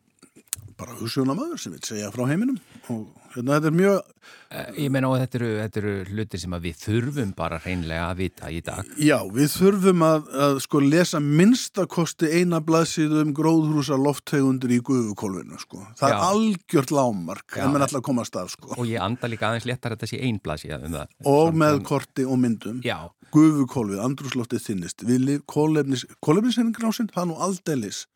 bara 0.80 0.96
hugsunamaður 1.00 1.60
sem 1.62 1.76
vil 1.76 1.84
segja 1.86 2.12
frá 2.16 2.26
heiminum 2.30 2.58
og 2.90 3.08
hérna 3.36 3.60
þetta 3.60 3.72
er 3.74 3.78
mjög 3.84 4.02
Eh, 4.50 4.70
Ég 4.82 4.90
meina 4.90 5.06
og 5.12 5.20
þetta 5.22 5.38
eru, 5.38 5.48
þetta 5.62 5.78
eru 5.80 5.92
hlutir 6.10 6.42
sem 6.42 6.54
að 6.58 6.64
við 6.66 6.78
þurfum 6.82 7.32
bara 7.38 7.60
hreinlega 7.62 8.06
að 8.10 8.22
vita 8.24 8.48
í 8.50 8.62
dag. 8.66 8.88
Já, 8.98 9.18
við 9.30 9.52
þurfum 9.54 10.02
að, 10.08 10.30
að 10.46 10.56
sko 10.66 10.82
lesa 10.82 11.20
minnstakosti 11.22 12.32
eina 12.40 12.58
blaðsíðu 12.66 13.20
um 13.28 13.34
gróðhrúsa 13.38 14.00
lofttegundur 14.02 14.74
í 14.74 14.80
guðukólfinu, 14.88 15.60
sko. 15.62 15.84
Það 16.02 16.10
Já. 16.10 16.16
er 16.16 16.26
algjört 16.32 16.94
lámark, 16.98 17.60
en 17.62 17.76
menn 17.76 17.86
alltaf 17.86 18.02
komast 18.10 18.40
af, 18.42 18.50
sko. 18.56 18.74
Og 18.80 18.90
ég 18.90 19.06
anda 19.06 19.30
líka 19.30 19.52
aðeins 19.52 19.70
léttar 19.70 19.94
að 19.94 20.00
þetta 20.00 20.12
sé 20.16 20.22
einblasið 20.26 20.76
um 20.80 20.98
það. 20.98 21.14
Og 21.22 21.40
Svona- 21.44 21.62
með 21.62 21.82
korti 21.94 22.26
og 22.26 22.42
myndum. 22.42 22.82
Já, 22.90 22.98
Guðukólfið, 23.30 24.00
andrúsloftið 24.02 24.66
þinnist. 24.66 25.06
Við 25.06 25.26
lif, 25.28 25.42
kólefnis, 25.46 26.08
kólefnishenningrásinn, 26.26 27.12
það 27.14 27.22
er 27.22 27.30
nú 27.30 27.38
aldeilis 27.46 28.08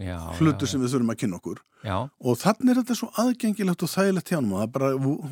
já, 0.00 0.16
sem 0.64 0.80
við 0.80 0.94
þurfum 0.94 1.12
að 1.12 1.20
kynna 1.20 1.36
okkur. 1.36 1.60
Já, 1.80 1.96
Og 2.20 2.36
þannig 2.36 2.74
er 2.74 2.78
þetta 2.82 2.94
svo 2.98 3.08
aðgengilegt 3.22 3.84
og 3.86 3.88
þægilegt 3.88 4.28
hjá 4.28 4.36
hann 4.36 4.50
og 4.50 4.58
það 4.58 4.66
er 4.66 4.72
bara 4.74 4.90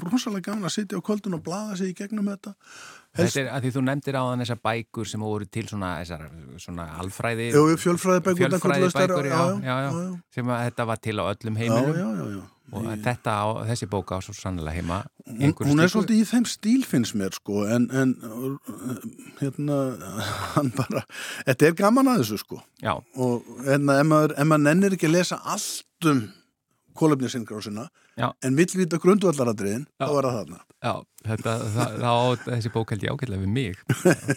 rosalega 0.08 0.46
gaman 0.46 0.68
að 0.68 0.74
sitja 0.78 1.00
á 1.00 1.04
kvöldun 1.04 1.36
og 1.36 1.42
blaða 1.44 1.76
sig 1.76 1.92
í 1.92 1.96
gegnum 1.98 2.30
þetta. 2.32 2.54
Helst, 3.18 3.36
þetta 3.36 3.42
er 3.42 3.50
að 3.52 3.66
því 3.66 3.72
þú 3.74 3.82
nefndir 3.84 4.16
á 4.16 4.22
þann 4.24 4.44
þessar 4.44 4.60
bækur 4.68 5.10
sem 5.10 5.24
voru 5.26 5.48
til 5.48 5.64
svona, 5.68 5.90
þessar, 6.00 6.22
svona 6.64 6.86
alfræði. 7.02 7.48
Fjölfræðibækur, 7.82 8.40
Fjölfræðibækur, 8.54 9.28
já, 9.28 9.74
já. 9.84 9.90
Sem 10.38 10.52
að 10.54 10.62
þetta 10.70 10.86
var 10.88 11.02
til 11.04 11.16
á 11.20 11.24
öllum 11.28 11.60
heiminum. 11.60 12.38
Og 12.68 12.84
þetta 13.00 13.32
á, 13.32 13.46
þessi 13.70 13.88
bóka 13.88 14.16
á 14.16 14.24
svo 14.24 14.34
sannlega 14.36 14.76
heima. 14.76 14.98
Hún, 15.24 15.54
hún 15.56 15.80
er 15.80 15.88
svolítið 15.88 16.20
í 16.20 16.26
þeim 16.28 16.44
stíl 16.48 16.82
finnst 16.88 17.16
mér 17.16 17.32
sko 17.36 17.62
en, 17.68 17.86
en 17.92 18.12
hérna 19.40 19.78
hann 20.54 20.72
bara, 20.76 21.04
þetta 21.48 21.68
er 21.70 21.76
gaman 21.78 22.12
að 22.12 22.22
þessu 22.24 22.40
sko 22.42 22.60
og 23.16 23.48
hérna 23.64 23.98
ef 24.02 24.08
maður, 24.08 24.36
maður 24.48 24.64
nennir 24.66 24.96
ekki 24.98 25.08
að 25.08 25.16
lesa 25.16 25.40
allt 25.48 26.04
kólefnisingrásina 26.98 27.86
Já. 28.18 28.28
en 28.42 28.56
vill 28.58 28.72
vita 28.80 28.98
grundvallaradriðin 29.02 29.86
Já. 29.86 30.04
þá 30.06 30.12
er 30.18 30.28
það 30.28 30.36
þarna 30.38 30.60
já, 30.78 30.92
þetta, 31.28 31.54
það, 31.74 31.94
á 32.02 32.16
þessi 32.48 32.72
bók 32.74 32.92
held 32.94 33.02
ég 33.06 33.14
ágætlega 33.14 33.42
við 33.42 33.52
mig. 33.56 33.80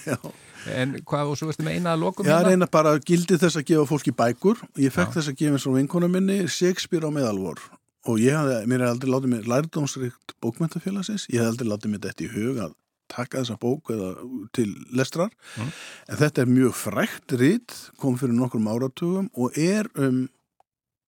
en 0.82 0.96
hvað, 1.08 1.32
og 1.32 1.38
svo 1.40 1.50
verður 1.50 1.68
með 1.68 1.78
eina 1.80 1.94
að 1.96 2.02
lokum 2.06 2.28
Ég 2.28 2.34
hérna? 2.36 2.50
reyna 2.54 2.68
bara 2.72 2.96
gildi 3.02 3.38
þess 3.42 3.60
að 3.62 3.68
gefa 3.72 3.86
fólki 3.90 4.14
bækur 4.18 4.62
ég 4.82 4.94
fekk 4.94 5.12
Já. 5.12 5.16
þess 5.20 5.32
að 5.34 5.40
gefa 5.42 5.58
eins 5.58 5.68
og 5.70 5.78
vinkona 5.80 6.10
minni 6.12 6.40
Shakespeare 6.52 7.06
á 7.08 7.12
meðalvor 7.14 7.62
og 8.10 8.18
ég 8.22 8.34
hafði, 8.38 8.60
mér 8.70 8.82
er 8.86 8.92
aldrei 8.96 9.12
látið 9.14 9.34
mér 9.36 9.50
lærdómsrikt 9.52 10.36
bókmentafélagsins, 10.42 11.28
ég 11.30 11.42
hef 11.42 11.52
aldrei 11.54 11.70
látið 11.70 11.94
mér 11.94 12.06
þetta 12.08 12.26
í 12.26 12.32
hug 12.36 12.62
að 12.66 12.78
taka 13.12 13.42
þessa 13.42 13.58
bók 13.60 13.90
eða 13.94 14.12
til 14.56 14.70
lestrar 14.96 15.34
Mm. 15.60 15.68
en 16.08 16.18
þetta 16.22 16.42
er 16.46 16.48
mjög 16.54 16.78
frækt 16.80 17.34
rít 17.42 17.74
kom 18.00 18.16
fyrir 18.18 18.38
nokkrum 18.38 18.70
áratugum 18.72 19.28
og 19.36 19.58
er 19.60 19.90
um 20.00 20.30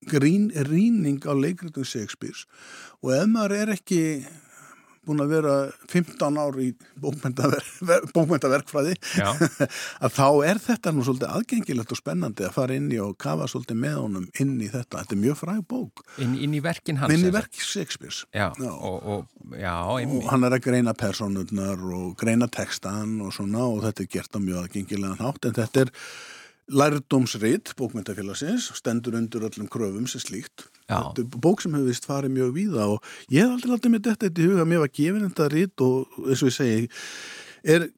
grín, 0.10 0.50
rýning 0.70 1.22
á 1.26 1.34
leikritum 1.34 1.88
Shakespeare's 1.88 2.48
og 3.02 3.14
ef 3.18 3.28
maður 3.32 3.58
er 3.62 3.76
ekki 3.78 4.04
búin 5.04 5.20
að 5.24 5.32
vera 5.34 5.54
15 5.92 6.38
ár 6.40 6.58
í 6.64 6.70
bókmyndaverkfræði 7.04 8.94
að 10.06 10.12
þá 10.16 10.28
er 10.48 10.62
þetta 10.64 10.94
nú 10.94 11.02
svolítið 11.06 11.34
aðgengilegt 11.38 11.94
og 11.94 12.00
spennandi 12.00 12.46
að 12.48 12.56
fara 12.56 12.78
inn 12.80 12.90
í 12.94 13.00
og 13.04 13.18
kafa 13.22 13.48
svolítið 13.52 13.78
með 13.84 13.98
honum 14.00 14.28
inn 14.40 14.54
í 14.64 14.70
þetta. 14.72 15.02
Þetta 15.02 15.16
er 15.16 15.22
mjög 15.26 15.38
fræg 15.42 15.62
bók. 15.74 15.96
Inn, 16.24 16.36
inn 16.40 16.56
í 16.56 16.62
verkin 16.64 17.00
hans? 17.02 17.16
Inn 17.16 17.28
í 17.28 17.34
verk 17.36 17.54
Shakespeare's. 17.60 18.20
Já, 18.32 18.48
já. 18.56 18.72
Og, 18.72 19.00
og, 19.04 19.22
já 19.60 19.76
og 19.84 20.30
hann 20.30 20.48
er 20.48 20.54
að 20.58 20.66
greina 20.70 20.94
personurnar 20.98 21.80
og 22.00 22.08
greina 22.20 22.48
textan 22.52 23.12
og 23.24 23.36
svona 23.36 23.64
og 23.68 23.84
þetta 23.88 24.06
er 24.06 24.14
gert 24.16 24.40
á 24.40 24.40
mjög 24.40 24.58
aðgengilegan 24.64 25.24
hátt 25.24 25.50
en 25.50 25.58
þetta 25.60 25.78
er 25.88 25.90
lærdómsreit 26.72 27.74
bókmyndafélagsins 27.80 28.70
stendur 28.78 29.18
undir 29.20 29.44
öllum 29.44 29.68
kröfum 29.68 30.08
sem 30.08 30.22
slíkt. 30.24 30.70
Bók 31.42 31.62
sem 31.62 31.74
hefur 31.74 31.90
vist 31.90 32.08
farið 32.08 32.36
mjög 32.38 32.54
víða 32.56 32.88
og 32.96 33.10
ég 33.30 33.44
hef 33.44 33.58
aldrei 33.58 33.76
aldrei 33.76 33.92
með 33.92 34.12
þetta 34.12 34.32
í 34.32 34.48
huga 34.52 34.68
mér 34.70 34.86
var 34.86 34.94
gefin 34.94 35.28
þetta 35.28 35.50
rít 35.54 35.84
og 35.84 36.22
eins 36.28 36.44
og 36.44 36.52
ég 36.52 36.58
segi 36.60 36.88
er 37.64 37.90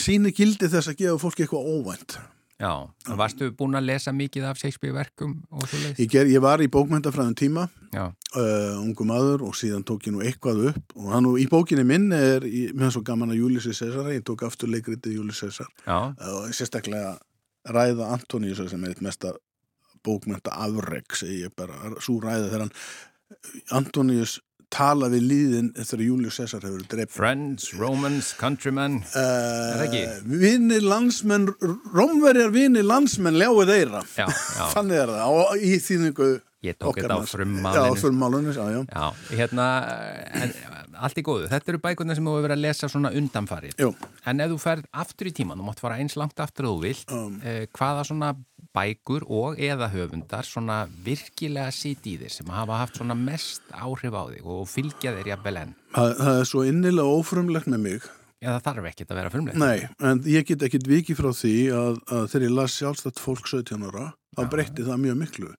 síni 0.00 0.32
gildi 0.32 0.70
þess 0.72 0.92
að 0.92 1.02
gefa 1.02 1.20
fólki 1.20 1.44
eitthvað 1.44 1.68
óvænt. 1.74 2.18
Já, 2.56 2.88
og 2.88 3.16
varstu 3.20 3.50
búin 3.52 3.76
að 3.76 3.90
lesa 3.90 4.14
mikið 4.16 4.46
af 4.48 4.56
Shakespeare 4.56 4.94
verkum? 4.96 5.34
Ég, 5.98 6.06
ger, 6.08 6.24
ég 6.24 6.40
var 6.40 6.62
í 6.64 6.70
bókmyndafræðum 6.72 7.34
tíma 7.36 7.66
uh, 7.92 8.78
ungum 8.80 9.12
aður 9.12 9.44
og 9.50 9.58
síðan 9.60 9.84
tók 9.84 10.08
ég 10.08 10.14
nú 10.14 10.22
eitthvað 10.24 10.62
upp 10.70 10.94
og 10.96 11.10
hann 11.12 11.28
og 11.28 11.36
í 11.36 11.44
bókinni 11.52 11.84
minn 11.84 12.08
er, 12.16 12.46
mér 12.48 12.86
finnst 12.86 12.96
svo 12.96 13.04
gaman 13.04 13.34
að 13.34 13.42
Július 13.42 13.68
Cæsar 13.68 14.08
ég 14.14 14.24
tók 14.24 14.46
aftur 14.48 14.72
leikritið 14.72 15.18
Július 15.18 15.42
Cæsar. 15.44 15.68
Uh, 15.84 16.16
og 16.46 16.56
sérstaklega 16.56 17.18
ræða 17.74 18.12
Antoníus 18.14 18.62
sem 18.70 18.84
er 18.84 18.94
eitt 18.94 19.04
mesta 19.04 19.34
bókmynda 20.06 20.54
afreg 20.66 21.16
segi 21.18 21.42
ég 21.46 21.54
bara, 21.56 21.94
svo 22.00 22.20
ræða 22.22 22.50
þegar 22.50 22.66
hann 22.66 22.74
Antoníus 23.74 24.38
tala 24.72 25.08
við 25.12 25.26
líðin 25.30 25.68
eftir 25.78 26.00
að 26.00 26.08
Július 26.08 26.38
Cæsar 26.40 26.64
hefur 26.66 26.82
drept 26.90 27.14
Friends, 27.14 27.68
Romans, 27.78 28.32
Countrymen. 28.38 28.98
Uh, 29.14 29.76
er 29.76 29.84
ekki? 29.86 30.02
Vini 30.42 30.80
landsmenn 30.82 31.48
Rómverjar 31.94 32.50
vini 32.54 32.82
landsmenn 32.84 33.38
ljáið 33.38 33.72
eira 33.76 34.02
þannig 34.74 35.02
er 35.04 35.14
það 35.14 35.38
og 35.40 35.62
í 35.62 35.78
þýðingu 35.82 36.30
Ég 36.66 36.78
tók 36.80 36.98
þetta 36.98 37.16
á. 37.16 37.22
Já, 38.90 39.06
hérna, 39.38 39.66
en, 40.42 40.54
allt 41.06 41.20
í 41.20 41.24
góðu. 41.26 41.46
Þetta 41.52 41.72
eru 41.72 41.80
bækurna 41.84 42.16
sem 42.18 42.26
þú 42.26 42.34
hefur 42.36 42.46
verið 42.48 42.56
að 42.58 42.64
lesa 42.66 42.90
svona 42.90 43.12
undanfarið. 43.16 43.78
Jú. 43.82 43.92
En 44.26 44.42
ef 44.44 44.52
þú 44.52 44.58
ferð 44.62 44.90
aftur 45.04 45.30
í 45.30 45.34
tíman, 45.36 45.60
þú 45.60 45.68
mátt 45.70 45.82
fara 45.84 45.98
eins 46.02 46.18
langt 46.18 46.42
aftur 46.42 46.68
að 46.68 46.74
þú 46.74 46.84
vilt, 46.86 47.16
um. 47.16 47.40
eh, 47.44 47.64
hvaða 47.76 48.04
svona 48.10 48.34
bækur 48.76 49.24
og 49.32 49.60
eða 49.62 49.88
höfundar 49.92 50.44
svona 50.44 50.82
virkilega 51.06 51.72
sýt 51.72 52.04
í 52.10 52.18
þér 52.20 52.34
sem 52.34 52.52
hafa 52.52 52.82
haft 52.82 53.00
svona 53.00 53.16
mest 53.16 53.64
áhrif 53.72 54.12
á 54.12 54.22
þig 54.28 54.50
og 54.52 54.68
fylgja 54.68 55.14
þér 55.16 55.32
jafnvel 55.32 55.56
enn? 55.62 55.74
Það, 55.96 56.14
það 56.20 56.40
er 56.42 56.48
svo 56.50 56.64
innilega 56.68 57.16
ófrumlegt 57.20 57.70
með 57.72 57.84
mig. 57.86 58.08
Já, 58.36 58.50
það 58.52 58.64
þarf 58.66 58.88
ekkert 58.90 59.12
að 59.12 59.18
vera 59.22 59.32
frumlegt. 59.32 59.60
Nei, 59.62 59.88
en 60.04 60.18
ég 60.28 60.44
get 60.50 60.64
ekkert 60.66 60.90
vikið 60.90 61.20
frá 61.22 61.30
því 61.38 61.54
að, 61.72 62.00
að 62.12 62.26
þegar 62.32 62.44
ég 62.46 62.56
las 62.58 62.74
sjálfstætt 62.76 63.22
fólk 63.22 63.48
17 63.48 63.86
ára, 63.88 64.10
þá 64.36 64.42
breytti 64.52 64.84
það 64.84 65.00
mjög 65.06 65.16
miklu 65.22 65.52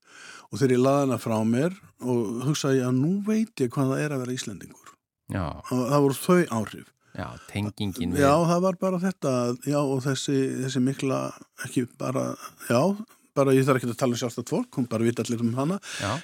og 0.52 0.60
þegar 0.60 0.76
ég 0.76 0.84
laði 0.84 1.06
hana 1.06 1.18
frá 1.22 1.38
mér 1.48 1.80
og 2.02 2.46
hugsaði 2.48 2.84
að 2.86 3.00
nú 3.02 3.16
veit 3.26 3.64
ég 3.64 3.74
hvað 3.74 3.94
það 3.94 4.04
er 4.04 4.16
að 4.16 4.24
vera 4.26 4.38
Íslendingur. 4.38 4.94
Já. 5.28 5.44
og 5.60 5.82
það 5.92 6.06
voru 6.06 6.18
þau 6.22 6.44
áhrif. 6.56 6.94
Já, 7.18 7.28
tengingin 7.50 8.14
við 8.14 8.22
Já, 8.22 8.32
það 8.46 8.60
var 8.64 8.76
bara 8.80 9.00
þetta 9.02 9.32
já, 9.66 9.80
og 9.82 10.02
þessi, 10.06 10.36
þessi 10.64 10.82
mikla 10.86 11.22
ekki 11.66 11.88
bara, 11.98 12.30
já 12.70 12.82
bara 13.38 13.54
ég 13.54 13.66
þarf 13.66 13.82
ekki 13.82 13.90
að 13.90 14.00
tala 14.00 14.16
um 14.16 14.22
sjálfstætt 14.22 14.52
fólk, 14.54 14.70
hún 14.78 14.88
bara 14.90 15.06
vita 15.06 15.26
allir 15.26 15.42
um 15.46 15.52
hana. 15.58 15.80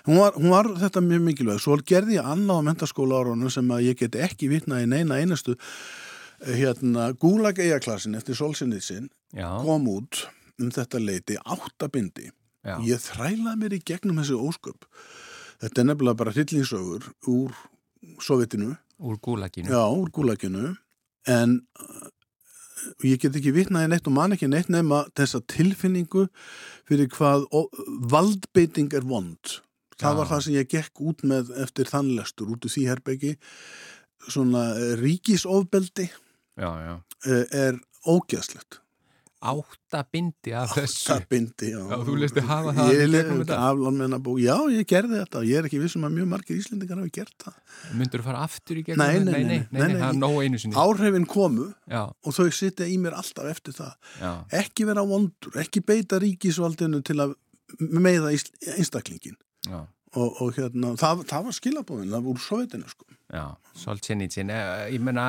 Hún 0.07 0.21
var, 0.21 0.38
hún 0.38 0.53
var 0.53 0.69
þetta 0.82 1.03
mjög 1.05 1.26
mikilvæg. 1.28 1.59
Svo 1.61 1.78
gerði 1.86 2.17
ég 2.17 2.30
annað 2.30 2.61
á 2.61 2.67
mentaskóla 2.69 3.19
árunum 3.21 3.51
sem 3.53 3.69
að 3.74 3.89
ég 3.89 3.99
geti 3.99 4.21
ekki 4.24 4.49
vitnað 4.53 4.86
í 4.86 4.89
neina 4.93 5.19
einustu 5.21 5.57
hérna 6.43 7.11
Gulag 7.19 7.59
Eyjaklassin 7.61 8.17
eftir 8.17 8.38
Solzhenitsyn 8.38 9.09
kom 9.63 9.89
út 9.91 10.26
um 10.61 10.71
þetta 10.74 11.01
leiti 11.01 11.38
áttabindi 11.39 12.30
Já. 12.64 12.78
Ég 12.88 13.01
þrælaði 13.03 13.59
mér 13.59 13.76
í 13.76 13.82
gegnum 13.84 14.20
þessi 14.22 14.39
ósköp. 14.39 14.88
Þetta 15.64 15.82
er 15.82 15.88
nefnilega 15.89 16.20
bara 16.20 16.34
hryllingsögur 16.36 17.09
úr 17.32 17.55
Sovjetinu. 18.24 18.74
Úr 19.03 19.20
gúlaginu. 19.24 19.72
Já, 19.72 19.84
úr 19.91 20.11
gúlaginu. 20.16 20.74
En 21.28 21.57
uh, 21.80 22.07
ég 23.03 23.20
get 23.20 23.36
ekki 23.39 23.53
vitnaði 23.55 23.91
neitt 23.91 24.07
og 24.07 24.16
man 24.16 24.36
ekki 24.36 24.49
neitt 24.51 24.72
nema 24.72 25.03
þessa 25.16 25.43
tilfinningu 25.51 26.28
fyrir 26.88 27.11
hvað 27.16 27.47
valdbeiting 28.11 28.95
er 28.95 29.07
vond. 29.07 29.59
Það 29.99 30.16
já. 30.16 30.18
var 30.20 30.32
það 30.32 30.45
sem 30.45 30.57
ég 30.57 30.72
gekk 30.72 31.03
út 31.03 31.26
með 31.28 31.51
eftir 31.64 31.91
þannlestur 31.91 32.53
út 32.55 32.68
úr 32.68 32.76
því 32.76 32.86
herbyggi. 32.91 33.34
Svona 34.24 34.70
ríkisofbeldi 34.99 36.07
eh, 36.07 37.43
er 37.51 37.80
ógæðslegt 38.07 38.82
áttabindi 39.51 40.53
af 40.55 40.73
þessu. 40.77 41.11
áttabindi, 41.13 41.69
já. 41.73 41.79
já 41.91 41.97
þú 42.07 42.15
listi 42.21 42.43
hafa 42.47 42.73
það 42.77 42.91
ég 42.93 43.11
lefði 43.11 43.57
aflanmenna 43.57 44.19
bó 44.23 44.33
já, 44.41 44.55
ég 44.73 44.87
gerði 44.89 45.19
þetta. 45.21 45.43
Ég 45.49 45.59
er 45.59 45.69
ekki 45.69 45.81
vissum 45.83 46.07
að 46.07 46.15
mjög 46.17 46.29
margir 46.33 46.59
íslendingar 46.59 47.01
hafi 47.01 47.13
gert 47.19 47.45
það. 47.45 47.57
Myndur 47.99 48.23
þú 48.23 48.27
fara 48.29 48.43
aftur 48.47 48.79
í 48.79 48.85
gegnum 48.87 49.03
nei, 49.03 49.19
nei, 49.27 49.43
nei, 49.49 49.87
nei, 49.93 50.19
nei 50.19 50.77
áhrifin 50.83 51.27
komu 51.29 51.69
já. 51.89 52.03
og 52.07 52.37
þau 52.37 52.47
sitja 52.55 52.87
í 52.89 52.99
mér 53.01 53.17
alltaf 53.19 53.49
eftir 53.51 53.75
það. 53.77 53.97
Já. 54.21 54.31
ekki 54.63 54.87
vera 54.89 55.03
vondur, 55.07 55.57
ekki 55.63 55.83
beita 55.85 56.21
ríkisvaldinu 56.23 57.03
til 57.05 57.19
að 57.23 57.35
meiða 57.79 58.31
einstaklingin 58.77 59.37
og, 60.14 60.41
og 60.41 60.53
hérna, 60.57 60.93
það, 60.99 61.26
það 61.30 61.49
var 61.49 61.57
skilabóðin 61.59 62.14
það 62.14 62.26
voru 62.30 62.45
sovjetinu 62.47 62.89
sko 62.91 63.14
Já, 63.34 63.47
Solzhenitsyn, 63.74 64.49
eh, 64.53 64.91
ég 64.93 65.01
menna, 65.01 65.24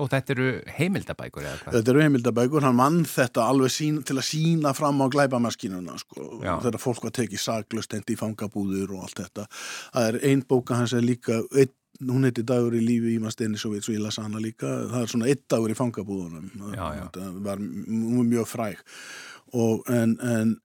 og 0.00 0.06
þetta 0.08 0.32
eru 0.32 0.46
heimildabækur 0.78 1.44
eða 1.44 1.58
hvað? 1.60 1.74
Þetta 1.74 1.92
eru 1.92 2.00
heimildabækur, 2.00 2.64
hann 2.64 2.78
mann 2.78 3.02
þetta 3.04 3.44
alveg 3.44 3.74
sín, 3.74 3.98
til 4.08 4.16
að 4.16 4.24
sína 4.30 4.72
fram 4.72 5.02
á 5.04 5.06
glæbamaskinuna, 5.12 5.98
sko, 6.00 6.40
Já. 6.40 6.54
þegar 6.64 6.80
fólk 6.80 7.04
var 7.04 7.12
tekið 7.18 7.42
saglust, 7.42 7.92
hendi 7.92 8.16
í 8.16 8.20
fangabúður 8.20 8.94
og 8.96 9.04
allt 9.04 9.20
þetta. 9.20 9.44
Það 9.92 10.08
er 10.08 10.18
ein 10.30 10.44
bóka 10.48 10.78
hans 10.80 10.94
er 10.96 11.04
líka, 11.04 11.42
ein, 11.52 11.74
hún 12.08 12.24
heiti 12.24 12.46
Dagur 12.48 12.78
í 12.78 12.80
lífi 12.80 13.18
í 13.18 13.20
veit, 13.20 13.58
svo 13.60 13.74
ég 13.76 14.00
lasa 14.00 14.24
hana 14.24 14.40
líka, 14.40 14.70
það 14.88 15.02
er 15.02 15.12
svona 15.12 15.28
eitt 15.28 15.44
dagur 15.52 15.74
í 15.74 15.76
fangabúðunum, 15.76 16.48
Já, 16.72 16.86
já. 16.96 17.04
það 17.12 17.42
var 17.44 17.58
mjög 17.60 18.48
fræg 18.48 18.80
og 19.52 19.84
en, 19.92 20.16
en 20.20 20.56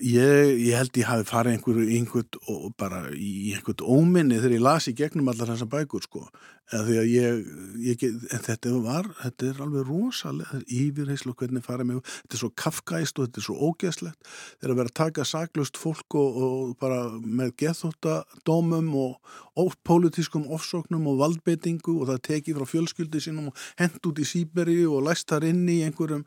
Ég, 0.00 0.60
ég 0.62 0.76
held 0.78 0.96
ég 0.96 1.08
hafi 1.08 1.26
farið 1.28 1.56
einhverju 1.56 1.84
einhvern 1.96 2.38
og 2.48 2.70
bara 2.78 3.00
í 3.12 3.50
einhvern 3.56 3.82
óminni 3.82 4.38
þegar 4.38 4.54
ég 4.54 4.64
lasi 4.64 4.94
gegnum 4.96 5.28
allar 5.32 5.50
þessar 5.50 5.68
bækur 5.72 6.04
sko, 6.06 6.22
að 6.76 6.90
ég, 7.10 7.40
ég 7.82 8.04
þetta 8.30 8.72
var, 8.84 9.08
þetta 9.18 9.48
er 9.48 9.62
alveg 9.64 9.88
rosalega 9.88 10.60
yfirheyslu 10.64 11.34
hvernig 11.36 11.66
farið 11.66 11.88
mig 11.88 12.02
þetta 12.06 12.38
er 12.38 12.42
svo 12.44 12.50
kafkæst 12.62 13.18
og 13.18 13.28
þetta 13.28 13.42
er 13.42 13.46
svo 13.48 13.70
ógeðslegt. 13.70 14.30
Þegar 14.60 14.74
að 14.74 14.80
vera 14.80 14.92
að 14.92 14.98
taka 15.02 15.26
saglust 15.28 15.80
fólk 15.80 16.18
og, 16.20 16.42
og 16.46 16.74
bara 16.80 17.00
með 17.20 17.54
gethóttadómum 17.64 18.92
og, 19.04 19.16
pólitískum 19.84 20.46
ofsóknum 20.54 21.08
og 21.10 21.18
valdbeitingu 21.20 21.98
og 21.98 22.12
það 22.12 22.22
tekið 22.30 22.60
frá 22.60 22.70
fjölskyldi 22.70 23.24
sínum 23.26 23.50
og 23.50 23.64
hend 23.80 23.98
út 24.06 24.22
í 24.22 24.28
síberi 24.28 24.78
og 24.88 25.02
læst 25.10 25.28
þar 25.28 25.50
inn 25.50 25.66
í 25.68 25.82
einhverjum, 25.88 26.22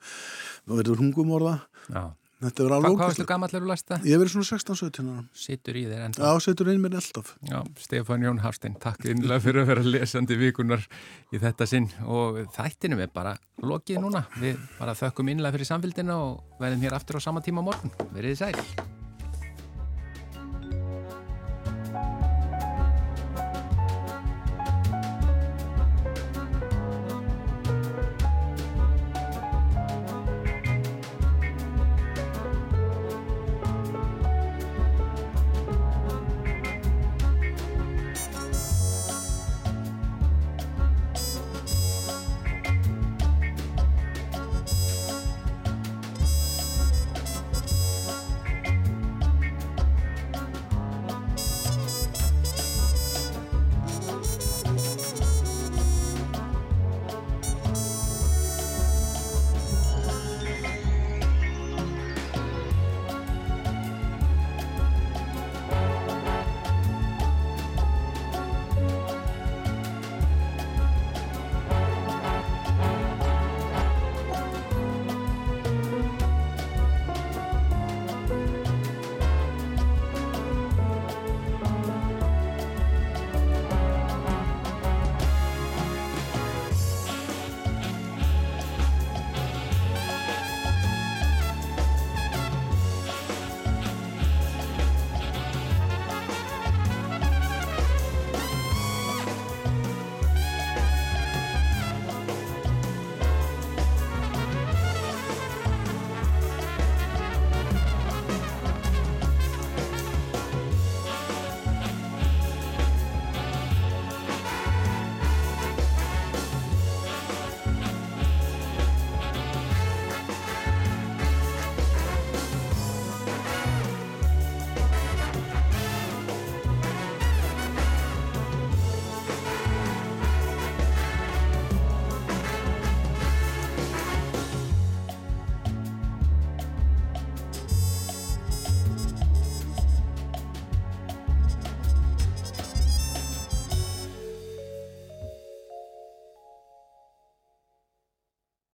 það 0.67 0.83
verður 0.83 1.01
hungumorða 1.01 1.55
Já 1.87 2.03
Þetta 2.43 2.63
verður 2.63 2.75
alveg 2.77 2.89
ógæslega. 2.89 2.99
Hvað 2.99 3.11
varstu 3.11 3.27
gammal 3.29 3.49
er 3.49 3.63
þú 3.63 3.69
læsta? 3.69 3.99
Ég 4.03 4.21
verður 4.21 4.33
svona 4.33 4.49
16-17 4.49 5.11
ára. 5.13 5.23
Sittur 5.43 5.79
í 5.79 5.83
þér 5.87 6.05
enda? 6.07 6.23
Já, 6.23 6.41
sittur 6.45 6.71
inn 6.73 6.81
mér 6.83 6.97
eldaf. 6.99 7.33
Já, 7.49 7.59
Stefán 7.83 8.25
Jón 8.27 8.41
Hafstein, 8.43 8.75
takk 8.83 9.07
innlega 9.13 9.43
fyrir 9.43 9.63
að 9.63 9.71
vera 9.71 9.85
lesandi 9.93 10.39
vikunar 10.39 10.83
í 11.33 11.43
þetta 11.43 11.69
sinn 11.69 11.87
og 12.03 12.41
þættinum 12.57 13.05
er 13.05 13.13
bara 13.13 13.37
lokið 13.63 14.03
núna. 14.03 14.25
Við 14.41 14.59
bara 14.79 14.97
þökkum 14.97 15.31
innlega 15.33 15.57
fyrir 15.57 15.71
samfélgina 15.71 16.19
og 16.19 16.59
verðum 16.59 16.83
hér 16.83 16.99
aftur 16.99 17.19
á 17.19 17.21
sama 17.23 17.43
tíma 17.45 17.63
morgun. 17.65 17.95
Verðið 18.11 18.43
sæl. 18.43 19.01